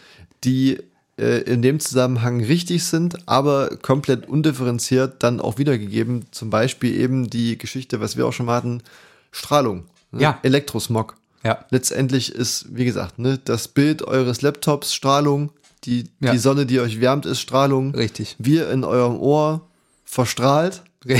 die 0.43 0.81
äh, 1.19 1.41
in 1.43 1.62
dem 1.62 1.81
Zusammenhang 1.81 2.43
richtig 2.43 2.85
sind, 2.85 3.17
aber 3.29 3.77
komplett 3.83 4.29
undifferenziert 4.29 5.23
dann 5.23 5.41
auch 5.41 5.59
wiedergegeben. 5.59 6.27
Zum 6.31 6.51
Beispiel 6.51 6.95
eben 6.99 7.31
die 7.31 7.57
Geschichte, 7.59 8.01
was 8.01 8.17
wir 8.17 8.27
auch 8.27 8.33
schon 8.33 8.47
mal 8.47 8.57
hatten, 8.57 8.83
Strahlung, 9.31 9.85
ne? 10.12 10.23
Ja. 10.23 10.39
Elektrosmog. 10.43 11.17
ja, 11.45 11.65
Letztendlich 11.71 12.33
ist, 12.35 12.67
wie 12.77 12.85
gesagt, 12.85 13.19
ne, 13.19 13.39
das 13.45 13.69
Bild 13.69 14.03
eures 14.03 14.43
Laptops 14.43 14.95
Strahlung, 14.95 15.51
die, 15.85 16.05
Ja. 16.21 16.33
die 16.33 16.39
Sonne, 16.39 16.67
die 16.67 16.81
euch 16.81 17.01
wärmt, 17.01 17.27
ist 17.27 17.41
Strahlung. 17.41 17.95
richtig. 17.95 18.37
Wir 18.39 18.71
in 18.71 18.85
eurem 18.85 19.19
Ohr 19.19 19.61
verstrahlt. 20.05 20.83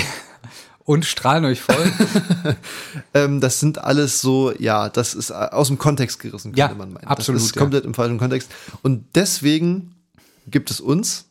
Und 0.85 1.05
strahlen 1.07 1.45
euch 1.47 1.61
voll. 1.63 1.93
Ähm, 3.15 3.41
das 3.41 3.59
sind 3.61 3.79
alles 3.79 4.21
so, 4.21 4.53
ja, 4.59 4.89
das 4.89 5.15
ist 5.15 5.31
aus 5.33 5.69
dem 5.69 5.79
Kontext 5.79 6.19
gerissen, 6.19 6.49
könnte 6.53 6.59
Ja, 6.61 6.69
man 6.75 6.93
meinen. 6.93 7.07
absolut, 7.07 7.41
Das 7.41 7.47
ist 7.47 7.55
ja. 7.57 7.61
komplett 7.63 7.85
im 7.85 7.95
falschen 7.95 8.19
Kontext. 8.19 8.51
Und 8.83 9.05
deswegen 9.15 9.95
gibt 10.49 10.71
es 10.71 10.81
uns. 10.81 11.25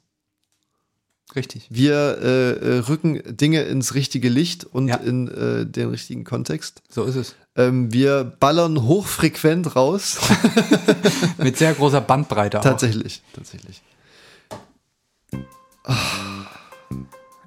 richtig. 1.36 1.68
Wir 1.70 2.18
äh, 2.22 2.52
äh, 2.52 2.78
rücken 2.80 3.22
Dinge 3.38 3.62
ins 3.64 3.94
richtige 3.96 4.30
Licht 4.30 4.64
und 4.66 4.88
Ja. 4.88 4.96
in 4.96 5.28
äh, 5.28 5.66
den 5.66 5.90
richtigen 5.90 6.24
Kontext. 6.24 6.82
So 6.90 7.04
ist 7.04 7.16
es. 7.16 7.36
Ähm, 7.56 7.92
wir 7.94 8.24
ballern 8.24 8.82
hochfrequent 8.84 9.76
raus. 9.76 10.18
Mit 11.38 11.58
sehr 11.58 11.74
großer 11.74 12.02
Bandbreite 12.02 12.60
auch. 12.60 12.64
tatsächlich, 12.64 13.22
tatsächlich. 13.34 13.82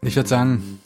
Ich 0.02 0.14
würde 0.16 0.28
sagen, 0.28 0.80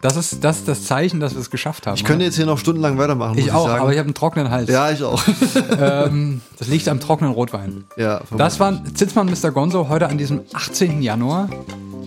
das 0.00 0.16
ist, 0.16 0.42
das 0.44 0.58
ist 0.58 0.68
das 0.68 0.84
Zeichen, 0.84 1.20
dass 1.20 1.34
wir 1.34 1.40
es 1.40 1.50
geschafft 1.50 1.86
haben. 1.86 1.94
Ich 1.94 2.04
könnte 2.04 2.24
jetzt 2.24 2.36
hier 2.36 2.46
noch 2.46 2.58
stundenlang 2.58 2.98
weitermachen. 2.98 3.38
ich 3.38 3.52
auch, 3.52 3.66
sagen. 3.66 3.82
aber 3.82 3.92
ich 3.92 3.98
habe 3.98 4.06
einen 4.06 4.14
trockenen 4.14 4.50
Hals. 4.50 4.68
ja, 4.68 4.90
ich 4.90 5.02
auch. 5.02 5.22
Ähm, 5.78 6.40
das 6.58 6.68
liegt 6.68 6.88
am 6.88 7.00
trockenen 7.00 7.32
Rotwein. 7.32 7.84
ja, 7.96 8.20
Das 8.36 8.60
war 8.60 8.82
Zitzmann 8.94 9.26
Mr. 9.26 9.50
Gonzo 9.50 9.88
heute 9.88 10.08
an 10.08 10.18
diesem 10.18 10.42
18. 10.52 11.02
Januar. 11.02 11.48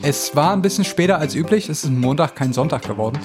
Es 0.01 0.36
war 0.36 0.53
ein 0.53 0.61
bisschen 0.61 0.84
später 0.84 1.18
als 1.18 1.36
üblich. 1.36 1.70
Es 1.70 1.84
ist 1.84 1.89
Montag, 1.91 2.36
kein 2.36 2.53
Sonntag 2.53 2.84
geworden. 2.84 3.18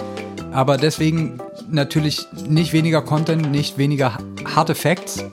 Aber 0.53 0.77
deswegen 0.77 1.41
natürlich 1.69 2.27
nicht 2.49 2.73
weniger 2.73 3.03
Content, 3.03 3.51
nicht 3.51 3.79
weniger 3.79 4.19
harte 4.55 4.75
Facts. 4.75 5.25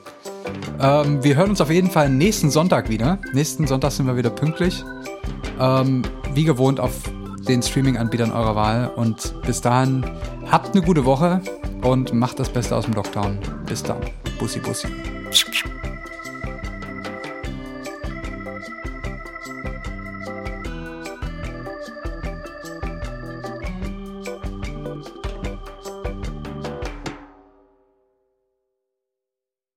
Ähm, 0.80 1.24
wir 1.24 1.36
hören 1.36 1.52
uns 1.52 1.62
auf 1.62 1.72
jeden 1.72 1.90
Fall 1.90 2.10
nächsten 2.10 2.52
Sonntag 2.52 2.90
wieder. 2.90 3.20
Nächsten 3.34 3.66
Sonntag 3.68 3.92
sind 3.92 4.08
wir 4.08 4.18
wieder 4.18 4.30
pünktlich. 4.30 4.84
Ähm, 5.60 6.04
wie 6.34 6.44
gewohnt 6.44 6.80
auf 6.80 6.94
den 7.48 7.62
Streaming-Anbietern 7.62 8.32
eurer 8.32 8.56
Wahl. 8.56 8.92
Und 8.96 9.34
bis 9.44 9.62
dahin 9.62 10.06
habt 10.52 10.76
eine 10.76 10.86
gute 10.86 11.06
Woche 11.06 11.42
und 11.82 12.14
macht 12.14 12.40
das 12.40 12.50
Beste 12.50 12.76
aus 12.76 12.86
dem 12.86 12.94
Lockdown. 12.94 13.38
Bis 13.66 13.84
dann. 13.84 13.98
Bussi, 14.40 14.60
bussi. 14.60 14.88